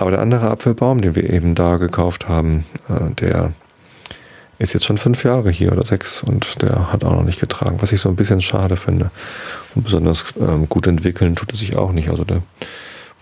Aber 0.00 0.10
der 0.10 0.20
andere 0.20 0.50
Apfelbaum, 0.50 1.02
den 1.02 1.14
wir 1.14 1.28
eben 1.28 1.54
da 1.54 1.76
gekauft 1.76 2.26
haben, 2.26 2.64
äh, 2.88 3.10
der 3.20 3.52
ist 4.58 4.72
jetzt 4.72 4.86
schon 4.86 4.96
fünf 4.96 5.24
Jahre 5.24 5.50
hier 5.50 5.72
oder 5.72 5.84
sechs 5.84 6.22
und 6.22 6.62
der 6.62 6.90
hat 6.90 7.04
auch 7.04 7.12
noch 7.12 7.22
nicht 7.22 7.38
getragen, 7.38 7.76
was 7.80 7.92
ich 7.92 8.00
so 8.00 8.08
ein 8.08 8.16
bisschen 8.16 8.40
schade 8.40 8.76
finde. 8.76 9.10
Und 9.74 9.84
besonders 9.84 10.24
ähm, 10.40 10.70
gut 10.70 10.86
entwickeln 10.86 11.36
tut 11.36 11.52
er 11.52 11.58
sich 11.58 11.76
auch 11.76 11.92
nicht. 11.92 12.08
Also 12.08 12.24
der 12.24 12.40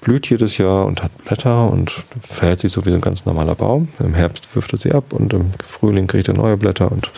blüht 0.00 0.30
jedes 0.30 0.56
Jahr 0.58 0.86
und 0.86 1.02
hat 1.02 1.10
Blätter 1.24 1.68
und 1.68 2.04
verhält 2.20 2.60
sich 2.60 2.70
so 2.70 2.86
wie 2.86 2.94
ein 2.94 3.00
ganz 3.00 3.24
normaler 3.24 3.56
Baum. 3.56 3.88
Im 3.98 4.14
Herbst 4.14 4.54
wirft 4.54 4.72
er 4.72 4.78
sie 4.78 4.92
ab 4.92 5.12
und 5.12 5.32
im 5.32 5.50
Frühling 5.64 6.06
kriegt 6.06 6.28
er 6.28 6.34
neue 6.34 6.56
Blätter 6.56 6.92
und 6.92 7.10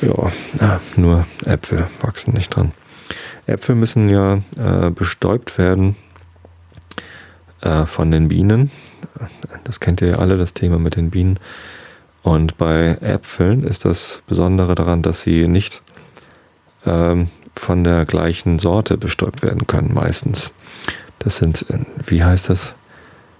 Ja, 0.00 0.80
nur 0.96 1.26
Äpfel 1.46 1.86
wachsen 2.00 2.34
nicht 2.34 2.54
dran. 2.54 2.72
Äpfel 3.46 3.76
müssen 3.76 4.08
ja 4.08 4.40
äh, 4.58 4.90
bestäubt 4.90 5.58
werden 5.58 5.94
äh, 7.64 7.86
von 7.86 8.10
den 8.10 8.28
Bienen. 8.28 8.70
Das 9.64 9.80
kennt 9.80 10.00
ihr 10.00 10.08
ja 10.08 10.16
alle, 10.16 10.36
das 10.36 10.54
Thema 10.54 10.78
mit 10.78 10.96
den 10.96 11.10
Bienen. 11.10 11.38
Und 12.22 12.56
bei 12.56 12.98
Äpfeln 13.00 13.64
ist 13.64 13.84
das 13.84 14.22
Besondere 14.26 14.74
daran, 14.74 15.02
dass 15.02 15.22
sie 15.22 15.48
nicht 15.48 15.82
ähm, 16.86 17.28
von 17.56 17.84
der 17.84 18.04
gleichen 18.04 18.58
Sorte 18.58 18.96
bestäubt 18.96 19.42
werden 19.42 19.66
können, 19.66 19.92
meistens. 19.92 20.52
Das 21.18 21.36
sind, 21.36 21.66
wie 22.06 22.22
heißt 22.22 22.50
das? 22.50 22.74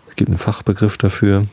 Es 0.08 0.16
gibt 0.16 0.30
einen 0.30 0.38
Fachbegriff 0.38 0.96
dafür. 0.96 1.46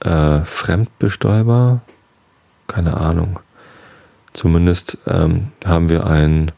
Äh, 0.00 0.40
Fremdbestäuber? 0.40 1.80
Keine 2.66 2.96
Ahnung. 2.96 3.40
Zumindest 4.32 4.98
ähm, 5.06 5.52
haben 5.64 5.88
wir 5.88 6.06
ein, 6.06 6.52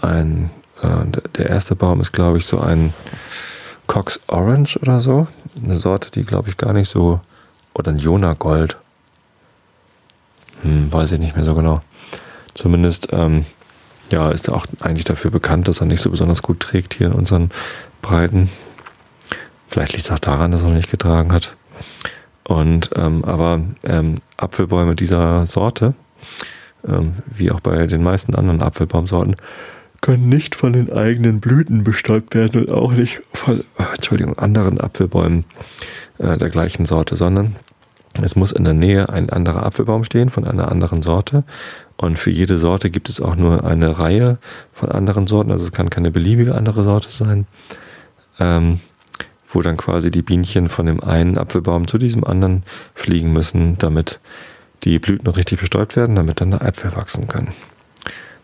ein 0.00 0.50
der 0.82 1.48
erste 1.48 1.74
Baum 1.74 2.00
ist, 2.00 2.12
glaube 2.12 2.38
ich, 2.38 2.46
so 2.46 2.60
ein 2.60 2.92
Cox 3.86 4.20
Orange 4.26 4.78
oder 4.78 5.00
so. 5.00 5.26
Eine 5.62 5.76
Sorte, 5.76 6.10
die, 6.10 6.24
glaube 6.24 6.48
ich, 6.48 6.56
gar 6.56 6.72
nicht 6.72 6.88
so. 6.88 7.20
Oder 7.74 7.92
ein 7.92 7.98
Jona 7.98 8.34
Gold. 8.34 8.76
Hm, 10.62 10.92
weiß 10.92 11.12
ich 11.12 11.20
nicht 11.20 11.36
mehr 11.36 11.44
so 11.44 11.54
genau. 11.54 11.82
Zumindest, 12.54 13.08
ähm, 13.12 13.44
ja, 14.10 14.30
ist 14.30 14.48
er 14.48 14.54
auch 14.54 14.66
eigentlich 14.80 15.04
dafür 15.04 15.30
bekannt, 15.30 15.68
dass 15.68 15.80
er 15.80 15.86
nicht 15.86 16.00
so 16.00 16.10
besonders 16.10 16.42
gut 16.42 16.60
trägt 16.60 16.94
hier 16.94 17.08
in 17.08 17.12
unseren 17.12 17.50
Breiten. 18.02 18.50
Vielleicht 19.68 19.92
liegt 19.92 20.04
es 20.04 20.10
auch 20.10 20.18
daran, 20.18 20.52
dass 20.52 20.62
er 20.62 20.68
noch 20.68 20.76
nicht 20.76 20.90
getragen 20.90 21.32
hat. 21.32 21.56
Und 22.44 22.90
ähm, 22.94 23.24
aber 23.24 23.60
ähm, 23.82 24.16
Apfelbäume 24.36 24.94
dieser 24.94 25.44
Sorte, 25.46 25.94
ähm, 26.86 27.14
wie 27.26 27.50
auch 27.50 27.60
bei 27.60 27.86
den 27.86 28.02
meisten 28.02 28.34
anderen 28.36 28.62
Apfelbaumsorten, 28.62 29.36
können 30.06 30.28
nicht 30.28 30.54
von 30.54 30.72
den 30.72 30.92
eigenen 30.92 31.40
Blüten 31.40 31.82
bestäubt 31.82 32.36
werden 32.36 32.60
und 32.60 32.70
auch 32.70 32.92
nicht 32.92 33.22
von 33.32 33.64
ah, 33.76 33.86
Entschuldigung, 33.92 34.38
anderen 34.38 34.80
Apfelbäumen 34.80 35.44
äh, 36.18 36.36
der 36.36 36.48
gleichen 36.48 36.86
Sorte, 36.86 37.16
sondern 37.16 37.56
es 38.22 38.36
muss 38.36 38.52
in 38.52 38.62
der 38.62 38.72
Nähe 38.72 39.08
ein 39.08 39.30
anderer 39.30 39.66
Apfelbaum 39.66 40.04
stehen 40.04 40.30
von 40.30 40.44
einer 40.44 40.70
anderen 40.70 41.02
Sorte. 41.02 41.42
Und 41.96 42.20
für 42.20 42.30
jede 42.30 42.56
Sorte 42.56 42.88
gibt 42.88 43.08
es 43.08 43.20
auch 43.20 43.34
nur 43.34 43.64
eine 43.64 43.98
Reihe 43.98 44.38
von 44.72 44.92
anderen 44.92 45.26
Sorten. 45.26 45.50
Also 45.50 45.64
es 45.64 45.72
kann 45.72 45.90
keine 45.90 46.12
beliebige 46.12 46.54
andere 46.54 46.84
Sorte 46.84 47.10
sein. 47.10 47.48
Ähm, 48.38 48.78
wo 49.48 49.60
dann 49.60 49.76
quasi 49.76 50.12
die 50.12 50.22
Bienchen 50.22 50.68
von 50.68 50.86
dem 50.86 51.02
einen 51.02 51.36
Apfelbaum 51.36 51.88
zu 51.88 51.98
diesem 51.98 52.22
anderen 52.22 52.62
fliegen 52.94 53.32
müssen, 53.32 53.76
damit 53.78 54.20
die 54.84 55.00
Blüten 55.00 55.26
richtig 55.26 55.58
bestäubt 55.58 55.96
werden, 55.96 56.14
damit 56.14 56.40
dann 56.40 56.52
da 56.52 56.58
Äpfel 56.58 56.94
wachsen 56.94 57.26
können. 57.26 57.48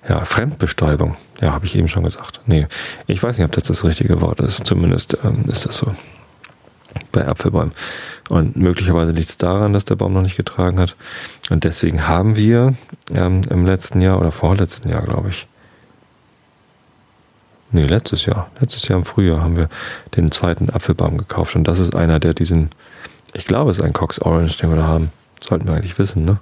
Ja, 0.08 0.24
Fremdbestäubung. 0.24 1.16
Ja, 1.40 1.52
habe 1.52 1.64
ich 1.64 1.76
eben 1.76 1.88
schon 1.88 2.04
gesagt. 2.04 2.40
Nee, 2.46 2.66
ich 3.06 3.22
weiß 3.22 3.38
nicht, 3.38 3.44
ob 3.44 3.52
das 3.52 3.64
das 3.64 3.84
richtige 3.84 4.20
Wort 4.20 4.40
ist. 4.40 4.66
Zumindest 4.66 5.16
ähm, 5.24 5.44
ist 5.46 5.64
das 5.66 5.76
so 5.76 5.94
bei 7.12 7.26
Apfelbäumen. 7.26 7.72
Und 8.28 8.56
möglicherweise 8.56 9.12
liegt 9.12 9.30
es 9.30 9.36
daran, 9.36 9.72
dass 9.72 9.84
der 9.84 9.96
Baum 9.96 10.12
noch 10.12 10.22
nicht 10.22 10.36
getragen 10.36 10.80
hat. 10.80 10.96
Und 11.50 11.64
deswegen 11.64 12.08
haben 12.08 12.36
wir 12.36 12.74
ähm, 13.12 13.42
im 13.50 13.64
letzten 13.64 14.00
Jahr 14.00 14.20
oder 14.20 14.32
vorletzten 14.32 14.88
Jahr, 14.88 15.02
glaube 15.02 15.28
ich, 15.28 15.46
nee, 17.70 17.82
letztes 17.82 18.26
Jahr, 18.26 18.50
letztes 18.60 18.88
Jahr 18.88 18.98
im 18.98 19.04
Frühjahr 19.04 19.40
haben 19.40 19.56
wir 19.56 19.68
den 20.16 20.30
zweiten 20.30 20.70
Apfelbaum 20.70 21.18
gekauft. 21.18 21.54
Und 21.56 21.64
das 21.64 21.78
ist 21.78 21.94
einer, 21.94 22.18
der 22.18 22.34
diesen, 22.34 22.70
ich 23.34 23.46
glaube, 23.46 23.70
es 23.70 23.78
ist 23.78 23.84
ein 23.84 23.92
Cox 23.92 24.20
Orange, 24.20 24.58
den 24.58 24.70
wir 24.70 24.76
da 24.76 24.86
haben. 24.86 25.10
Sollten 25.40 25.66
wir 25.66 25.74
eigentlich 25.74 25.98
wissen, 25.98 26.24
ne? 26.24 26.38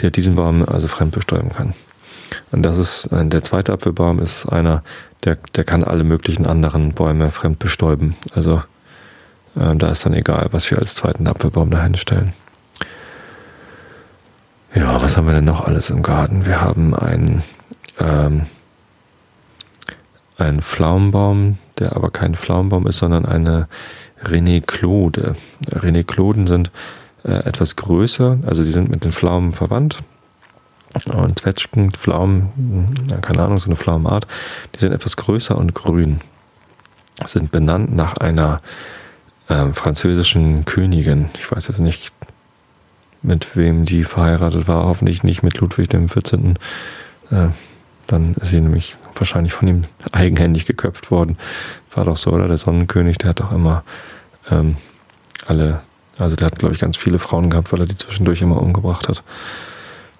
Der 0.00 0.10
diesen 0.10 0.36
Baum 0.36 0.68
also 0.68 0.86
fremd 0.86 1.12
bestäuben 1.12 1.52
kann. 1.52 1.74
Und 2.50 2.62
das 2.62 2.78
ist, 2.78 3.08
der 3.10 3.42
zweite 3.42 3.72
Apfelbaum 3.72 4.20
ist 4.20 4.46
einer, 4.46 4.82
der, 5.24 5.38
der 5.54 5.64
kann 5.64 5.84
alle 5.84 6.04
möglichen 6.04 6.46
anderen 6.46 6.92
Bäume 6.92 7.30
fremd 7.30 7.58
bestäuben. 7.58 8.16
Also 8.34 8.62
äh, 9.56 9.74
da 9.76 9.88
ist 9.88 10.04
dann 10.04 10.14
egal, 10.14 10.48
was 10.52 10.70
wir 10.70 10.78
als 10.78 10.94
zweiten 10.94 11.26
Apfelbaum 11.26 11.70
dahin 11.70 11.96
stellen. 11.96 12.32
Ja, 14.74 15.00
was 15.02 15.16
haben 15.16 15.26
wir 15.26 15.34
denn 15.34 15.44
noch 15.44 15.66
alles 15.66 15.90
im 15.90 16.02
Garten? 16.02 16.46
Wir 16.46 16.60
haben 16.60 16.94
einen, 16.94 17.42
ähm, 17.98 18.42
einen 20.36 20.62
Pflaumenbaum, 20.62 21.58
der 21.78 21.96
aber 21.96 22.10
kein 22.10 22.34
Pflaumenbaum 22.34 22.86
ist, 22.86 22.98
sondern 22.98 23.24
eine. 23.26 23.68
René 24.20 24.60
Clauden 24.60 26.46
sind 26.48 26.72
äh, 27.22 27.30
etwas 27.30 27.76
größer, 27.76 28.38
also 28.44 28.64
sie 28.64 28.72
sind 28.72 28.90
mit 28.90 29.04
den 29.04 29.12
Pflaumen 29.12 29.52
verwandt, 29.52 29.98
und 31.06 31.38
Zwetschgen, 31.38 31.90
Pflaumen, 31.92 32.94
keine 33.20 33.42
Ahnung, 33.42 33.58
so 33.58 33.66
eine 33.66 33.76
Pflaumenart, 33.76 34.26
die 34.74 34.80
sind 34.80 34.92
etwas 34.92 35.16
größer 35.16 35.56
und 35.56 35.74
grün. 35.74 36.20
Sind 37.24 37.50
benannt 37.50 37.94
nach 37.94 38.16
einer 38.18 38.60
äh, 39.48 39.66
französischen 39.72 40.64
Königin. 40.64 41.30
Ich 41.38 41.50
weiß 41.50 41.68
jetzt 41.68 41.80
nicht, 41.80 42.12
mit 43.22 43.56
wem 43.56 43.84
die 43.84 44.04
verheiratet 44.04 44.68
war. 44.68 44.84
Hoffentlich 44.84 45.24
nicht 45.24 45.42
mit 45.42 45.58
Ludwig 45.58 45.88
dem 45.88 46.08
14. 46.08 46.58
Äh, 47.30 47.48
dann 48.06 48.34
ist 48.34 48.50
sie 48.50 48.60
nämlich 48.60 48.96
wahrscheinlich 49.14 49.52
von 49.52 49.68
ihm 49.68 49.82
eigenhändig 50.12 50.66
geköpft 50.66 51.10
worden. 51.10 51.36
War 51.94 52.04
doch 52.04 52.16
so, 52.16 52.30
oder? 52.30 52.48
Der 52.48 52.56
Sonnenkönig, 52.56 53.18
der 53.18 53.30
hat 53.30 53.40
doch 53.40 53.52
immer 53.52 53.84
ähm, 54.50 54.76
alle, 55.46 55.80
also 56.18 56.36
der 56.36 56.46
hat, 56.46 56.58
glaube 56.58 56.74
ich, 56.74 56.80
ganz 56.80 56.96
viele 56.96 57.18
Frauen 57.18 57.50
gehabt, 57.50 57.72
weil 57.72 57.80
er 57.80 57.86
die 57.86 57.96
zwischendurch 57.96 58.40
immer 58.40 58.62
umgebracht 58.62 59.08
hat. 59.08 59.22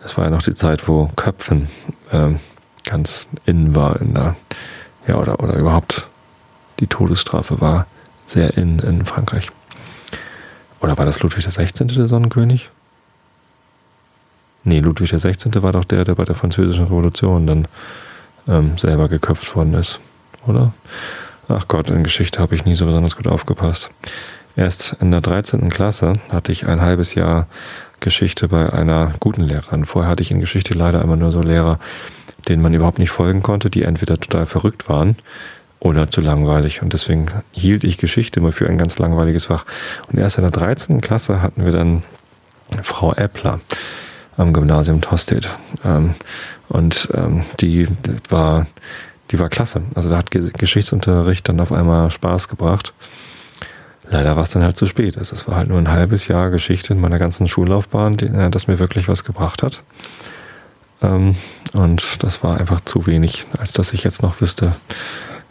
Das 0.08 0.16
war 0.16 0.24
ja 0.24 0.30
noch 0.30 0.40
die 0.40 0.54
Zeit, 0.54 0.88
wo 0.88 1.10
Köpfen 1.16 1.68
ähm, 2.12 2.40
ganz 2.86 3.28
in 3.44 3.76
war 3.76 4.00
in 4.00 4.14
der, 4.14 4.36
ja, 5.06 5.16
oder, 5.16 5.40
oder 5.40 5.54
überhaupt 5.54 6.08
die 6.80 6.86
Todesstrafe 6.86 7.60
war 7.60 7.86
sehr 8.26 8.56
in 8.56 8.78
in 8.78 9.04
Frankreich. 9.04 9.50
Oder 10.80 10.96
war 10.96 11.04
das 11.04 11.20
Ludwig 11.20 11.44
XVI. 11.44 11.66
der 11.88 12.08
Sonnenkönig? 12.08 12.70
Nee, 14.64 14.80
Ludwig 14.80 15.10
XVI. 15.10 15.62
war 15.62 15.72
doch 15.72 15.84
der, 15.84 16.06
der 16.06 16.14
bei 16.14 16.24
der 16.24 16.34
Französischen 16.34 16.84
Revolution 16.84 17.46
dann 17.46 17.68
ähm, 18.48 18.78
selber 18.78 19.08
geköpft 19.08 19.54
worden 19.54 19.74
ist, 19.74 20.00
oder? 20.46 20.72
Ach 21.48 21.68
Gott, 21.68 21.90
in 21.90 22.02
Geschichte 22.02 22.40
habe 22.40 22.54
ich 22.54 22.64
nie 22.64 22.74
so 22.74 22.86
besonders 22.86 23.14
gut 23.14 23.26
aufgepasst. 23.26 23.90
Erst 24.56 24.96
in 25.00 25.10
der 25.10 25.20
13. 25.20 25.68
Klasse 25.68 26.14
hatte 26.30 26.50
ich 26.50 26.66
ein 26.66 26.80
halbes 26.80 27.14
Jahr 27.14 27.46
Geschichte 28.00 28.48
bei 28.48 28.72
einer 28.72 29.14
guten 29.20 29.42
Lehrerin. 29.42 29.84
Vorher 29.84 30.10
hatte 30.10 30.22
ich 30.22 30.30
in 30.30 30.40
Geschichte 30.40 30.74
leider 30.74 31.02
immer 31.02 31.16
nur 31.16 31.32
so 31.32 31.40
Lehrer, 31.40 31.78
denen 32.48 32.62
man 32.62 32.74
überhaupt 32.74 32.98
nicht 32.98 33.10
folgen 33.10 33.42
konnte, 33.42 33.70
die 33.70 33.82
entweder 33.82 34.18
total 34.18 34.46
verrückt 34.46 34.88
waren 34.88 35.16
oder 35.80 36.10
zu 36.10 36.20
langweilig. 36.20 36.82
Und 36.82 36.92
deswegen 36.92 37.26
hielt 37.52 37.84
ich 37.84 37.98
Geschichte 37.98 38.40
immer 38.40 38.52
für 38.52 38.68
ein 38.68 38.78
ganz 38.78 38.98
langweiliges 38.98 39.46
Fach. 39.46 39.64
Und 40.10 40.18
erst 40.18 40.38
in 40.38 40.42
der 40.42 40.50
13. 40.50 41.00
Klasse 41.00 41.42
hatten 41.42 41.64
wir 41.64 41.72
dann 41.72 42.02
Frau 42.82 43.12
Eppler 43.14 43.60
am 44.36 44.52
Gymnasium 44.52 45.00
Tostedt. 45.00 45.50
Ähm, 45.84 46.14
und 46.68 47.08
ähm, 47.14 47.44
die 47.60 47.88
war, 48.28 48.66
die 49.30 49.38
war 49.38 49.48
klasse. 49.48 49.82
Also 49.94 50.08
da 50.08 50.18
hat 50.18 50.30
Geschichtsunterricht 50.30 51.48
dann 51.48 51.60
auf 51.60 51.72
einmal 51.72 52.10
Spaß 52.10 52.48
gebracht. 52.48 52.92
Leider 54.10 54.36
war 54.36 54.42
es 54.42 54.50
dann 54.50 54.62
halt 54.62 54.76
zu 54.76 54.86
spät. 54.86 55.18
Also 55.18 55.34
es 55.34 55.46
war 55.46 55.56
halt 55.56 55.68
nur 55.68 55.78
ein 55.78 55.90
halbes 55.90 56.28
Jahr 56.28 56.50
Geschichte 56.50 56.94
in 56.94 57.00
meiner 57.00 57.18
ganzen 57.18 57.46
Schullaufbahn, 57.46 58.16
die, 58.16 58.26
äh, 58.26 58.50
das 58.50 58.66
mir 58.66 58.78
wirklich 58.78 59.08
was 59.08 59.24
gebracht 59.24 59.62
hat. 59.62 59.82
Ähm, 61.02 61.36
und 61.74 62.22
das 62.22 62.42
war 62.42 62.58
einfach 62.58 62.80
zu 62.80 63.06
wenig, 63.06 63.46
als 63.58 63.72
dass 63.72 63.92
ich 63.92 64.04
jetzt 64.04 64.22
noch 64.22 64.40
wüsste, 64.40 64.74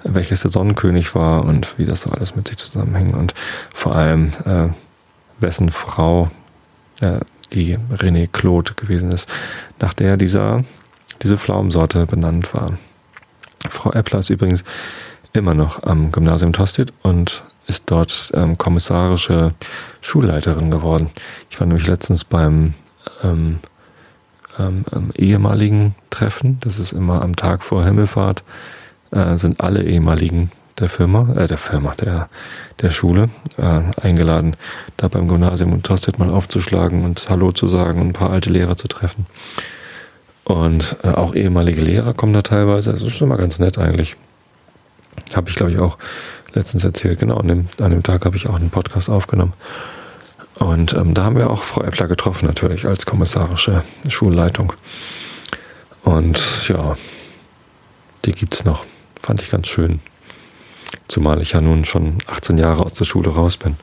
welches 0.04 0.42
der 0.42 0.52
Sonnenkönig 0.52 1.14
war 1.16 1.46
und 1.46 1.78
wie 1.78 1.86
das 1.86 2.04
so 2.04 2.10
alles 2.10 2.36
mit 2.36 2.48
sich 2.48 2.58
zusammenhängt. 2.58 3.16
Und 3.16 3.34
vor 3.74 3.96
allem, 3.96 4.34
äh, 4.46 4.70
wessen 5.40 5.70
Frau 5.70 6.32
äh, 7.02 7.20
die 7.54 7.78
René 7.94 8.28
Claude 8.28 8.74
gewesen 8.74 9.12
ist, 9.12 9.30
nach 9.80 9.94
der 9.94 10.18
dieser, 10.18 10.64
diese 11.22 11.38
Pflaumensorte 11.38 12.06
benannt 12.06 12.54
war. 12.54 12.74
Frau 13.70 13.92
Eppler 13.92 14.20
ist 14.20 14.30
übrigens 14.30 14.64
immer 15.34 15.54
noch 15.54 15.84
am 15.84 16.12
Gymnasium 16.12 16.54
Tosted 16.54 16.94
und 17.04 17.44
ist 17.68 17.84
dort 17.88 18.32
ähm, 18.34 18.58
kommissarische 18.58 19.54
Schulleiterin 20.02 20.72
geworden. 20.72 21.10
Ich 21.50 21.60
war 21.60 21.68
nämlich 21.68 21.88
letztens 21.88 22.24
beim 22.24 22.74
ähm, 23.24 23.60
ähm, 24.60 24.86
ähm, 24.94 25.12
ehemaligen 25.16 25.96
Treffen, 26.10 26.58
das 26.62 26.80
ist 26.80 26.94
immer 26.94 27.22
am 27.22 27.36
Tag 27.36 27.64
vor 27.64 27.84
Himmelfahrt, 27.84 28.44
äh, 29.12 29.38
sind 29.38 29.62
alle 29.62 29.84
ehemaligen 29.84 30.52
der 30.80 30.90
Firma, 30.90 31.34
äh, 31.36 31.48
der 31.48 31.58
Firma, 31.58 31.96
der, 31.96 32.30
der 32.82 32.92
Schule 32.92 33.30
äh, 33.58 33.82
eingeladen, 34.02 34.56
da 34.98 35.08
beim 35.08 35.28
Gymnasium 35.28 35.74
und 35.74 35.86
Tosted 35.86 36.20
mal 36.20 36.30
aufzuschlagen 36.30 37.04
und 37.04 37.30
Hallo 37.30 37.52
zu 37.52 37.68
sagen 37.68 38.02
und 38.02 38.08
ein 38.08 38.14
paar 38.14 38.32
alte 38.32 38.50
Lehrer 38.50 38.76
zu 38.76 38.88
treffen. 38.88 39.26
Und 40.44 40.96
äh, 41.04 41.10
auch 41.10 41.36
ehemalige 41.36 41.82
Lehrer 41.82 42.14
kommen 42.14 42.34
da 42.34 42.42
teilweise. 42.42 42.94
Das 42.94 43.04
ist 43.04 43.20
mal 43.22 43.38
ganz 43.38 43.60
nett 43.60 43.78
eigentlich. 43.78 44.16
Habe 45.36 45.50
ich, 45.50 45.56
glaube 45.56 45.72
ich, 45.72 45.80
auch 45.80 45.98
letztens 46.58 46.84
erzählt. 46.84 47.20
Genau, 47.20 47.38
an 47.38 47.48
dem, 47.48 47.68
an 47.80 47.92
dem 47.92 48.04
Tag 48.04 48.26
habe 48.26 48.36
ich 48.36 48.48
auch 48.48 48.56
einen 48.56 48.70
Podcast 48.70 49.10
aufgenommen. 49.10 49.54
Und 50.56 50.94
ähm, 50.94 51.14
da 51.14 51.24
haben 51.24 51.38
wir 51.38 51.50
auch 51.50 51.62
Frau 51.64 51.84
Eppler 51.84 52.08
getroffen, 52.08 52.48
natürlich 52.48 52.86
als 52.86 53.06
kommissarische 53.06 53.84
Schulleitung. 54.10 54.74
Und 56.04 56.68
ja, 56.68 56.98
die 58.26 58.32
gibt 58.32 58.56
es 58.56 58.66
noch. 58.66 58.86
Fand 59.20 59.42
ich 59.42 59.52
ganz 59.52 59.68
schön. 59.68 60.00
Zumal 61.08 61.42
ich 61.42 61.52
ja 61.52 61.62
nun 61.62 61.86
schon 61.86 62.18
18 62.28 62.58
Jahre 62.58 62.84
aus 62.84 62.94
der 62.94 63.06
Schule 63.06 63.30
raus 63.30 63.58
bin. 63.58 63.78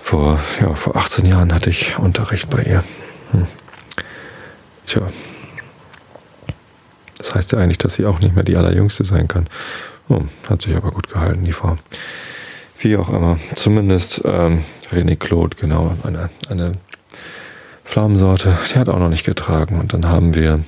Vor, 0.00 0.40
ja, 0.60 0.74
vor 0.74 0.96
18 0.96 1.26
Jahren 1.26 1.52
hatte 1.52 1.70
ich 1.70 1.98
Unterricht 1.98 2.48
bei 2.48 2.62
ihr. 2.62 2.84
Hm. 3.32 3.46
Tja. 4.86 5.02
Das 7.18 7.34
heißt 7.34 7.52
ja 7.52 7.58
eigentlich, 7.58 7.78
dass 7.78 7.94
sie 7.94 8.06
auch 8.06 8.20
nicht 8.20 8.34
mehr 8.34 8.44
die 8.44 8.56
Allerjüngste 8.56 9.04
sein 9.04 9.28
kann. 9.28 9.48
Oh, 10.10 10.22
hat 10.48 10.62
sich 10.62 10.74
aber 10.74 10.90
gut 10.90 11.08
gehalten, 11.08 11.44
die 11.44 11.52
Frau. 11.52 11.76
Wie 12.80 12.96
auch 12.96 13.10
immer. 13.10 13.38
Zumindest 13.54 14.22
ähm, 14.24 14.64
René 14.90 15.14
Claude, 15.14 15.56
genau, 15.56 15.94
eine, 16.02 16.30
eine 16.48 16.72
Pflaumensorte, 17.84 18.58
die 18.74 18.78
hat 18.78 18.88
auch 18.88 18.98
noch 18.98 19.08
nicht 19.08 19.24
getragen. 19.24 19.78
Und 19.78 19.92
dann 19.92 20.08
haben 20.08 20.34
wir, 20.34 20.64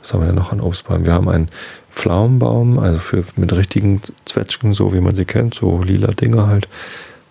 was 0.00 0.14
haben 0.14 0.20
wir 0.20 0.26
denn 0.26 0.36
noch 0.36 0.52
an 0.52 0.60
Obstbäumen? 0.60 1.06
Wir 1.06 1.12
haben 1.12 1.28
einen 1.28 1.48
Pflaumenbaum, 1.92 2.78
also 2.78 3.00
für, 3.00 3.24
mit 3.34 3.52
richtigen 3.52 4.00
Zwetschgen, 4.26 4.74
so 4.74 4.92
wie 4.92 5.00
man 5.00 5.16
sie 5.16 5.24
kennt, 5.24 5.54
so 5.54 5.82
lila 5.82 6.12
Dinger 6.12 6.46
halt, 6.46 6.68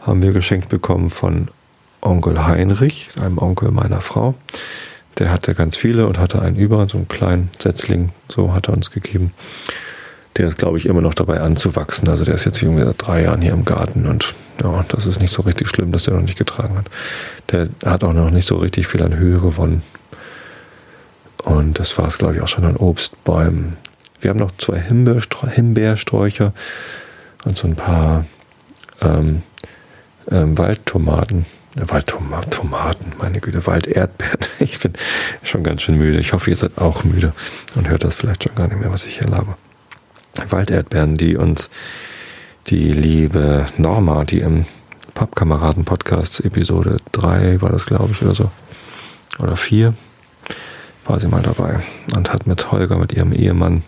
haben 0.01 0.21
wir 0.21 0.33
geschenkt 0.33 0.67
bekommen 0.67 1.09
von 1.09 1.47
Onkel 2.01 2.45
Heinrich, 2.45 3.07
einem 3.21 3.37
Onkel 3.37 3.71
meiner 3.71 4.01
Frau. 4.01 4.35
Der 5.17 5.31
hatte 5.31 5.55
ganz 5.55 5.77
viele 5.77 6.07
und 6.07 6.19
hatte 6.19 6.41
einen 6.41 6.57
über, 6.57 6.89
so 6.89 6.97
einen 6.97 7.07
kleinen 7.07 7.51
Setzling, 7.57 8.09
so 8.27 8.53
hat 8.53 8.67
er 8.67 8.73
uns 8.73 8.91
gegeben. 8.91 9.31
Der 10.37 10.47
ist, 10.47 10.57
glaube 10.57 10.77
ich, 10.77 10.85
immer 10.85 11.01
noch 11.01 11.13
dabei 11.13 11.41
anzuwachsen. 11.41 12.07
Also 12.09 12.25
der 12.25 12.35
ist 12.35 12.45
jetzt 12.45 12.61
irgendwie 12.61 12.83
seit 12.83 12.95
drei 12.97 13.23
Jahren 13.23 13.41
hier 13.41 13.53
im 13.53 13.65
Garten 13.65 14.07
und 14.07 14.33
ja, 14.61 14.85
das 14.87 15.05
ist 15.05 15.19
nicht 15.19 15.31
so 15.31 15.43
richtig 15.43 15.67
schlimm, 15.67 15.91
dass 15.91 16.03
der 16.03 16.13
noch 16.13 16.21
nicht 16.21 16.37
getragen 16.37 16.77
hat. 16.77 16.85
Der 17.51 17.67
hat 17.85 18.03
auch 18.03 18.13
noch 18.13 18.29
nicht 18.29 18.47
so 18.47 18.55
richtig 18.57 18.87
viel 18.87 19.03
an 19.03 19.17
Höhe 19.17 19.39
gewonnen. 19.39 19.83
Und 21.43 21.79
das 21.79 21.97
war 21.97 22.07
es, 22.07 22.17
glaube 22.17 22.35
ich, 22.35 22.41
auch 22.41 22.47
schon 22.47 22.65
an 22.65 22.77
Obstbäumen. 22.77 23.75
Wir 24.21 24.29
haben 24.29 24.39
noch 24.39 24.55
zwei 24.57 24.79
Himbeersträucher 24.79 26.53
und 27.43 27.57
so 27.57 27.67
ein 27.67 27.75
paar 27.75 28.25
ähm, 29.01 29.43
ähm, 30.31 30.57
Waldtomaten. 30.57 31.45
Äh, 31.75 31.89
Waldtomaten, 31.89 33.13
meine 33.19 33.39
Güte, 33.39 33.65
Walderdbeeren. 33.67 34.37
Ich 34.59 34.79
bin 34.79 34.93
schon 35.41 35.63
ganz 35.63 35.81
schön 35.81 35.97
müde. 35.97 36.19
Ich 36.19 36.31
hoffe, 36.31 36.49
ihr 36.49 36.55
seid 36.55 36.77
auch 36.77 37.03
müde 37.03 37.33
und 37.75 37.89
hört 37.89 38.05
das 38.05 38.15
vielleicht 38.15 38.43
schon 38.45 38.55
gar 38.55 38.69
nicht 38.69 38.79
mehr, 38.79 38.91
was 38.91 39.05
ich 39.05 39.17
hier 39.17 39.27
labe. 39.27 39.55
Walderdbeeren, 40.49 41.15
die 41.15 41.35
uns 41.35 41.69
die 42.67 42.91
liebe 42.91 43.65
Norma, 43.77 44.23
die 44.23 44.39
im 44.39 44.65
Pappkameraden-Podcast 45.13 46.43
Episode 46.45 46.97
3 47.11 47.61
war 47.61 47.69
das, 47.69 47.85
glaube 47.85 48.11
ich, 48.13 48.21
oder 48.21 48.33
so, 48.33 48.51
oder 49.39 49.55
4, 49.55 49.93
war 51.05 51.19
sie 51.19 51.27
mal 51.27 51.41
dabei 51.41 51.79
und 52.15 52.33
hat 52.33 52.47
mit 52.47 52.71
Holger, 52.71 52.97
mit 52.97 53.13
ihrem 53.13 53.33
Ehemann, 53.33 53.83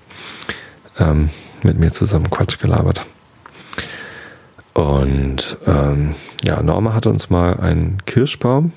ähm, 1.00 1.30
mit 1.64 1.80
mir 1.80 1.92
zusammen 1.92 2.30
Quatsch 2.30 2.60
gelabert. 2.60 3.06
Und 4.74 5.58
ähm, 5.66 6.16
ja, 6.44 6.62
Norma 6.62 6.94
hat 6.94 7.08
uns 7.08 7.30
mal 7.30 7.60
einen 7.60 8.06
Kirschbaum, 8.06 8.74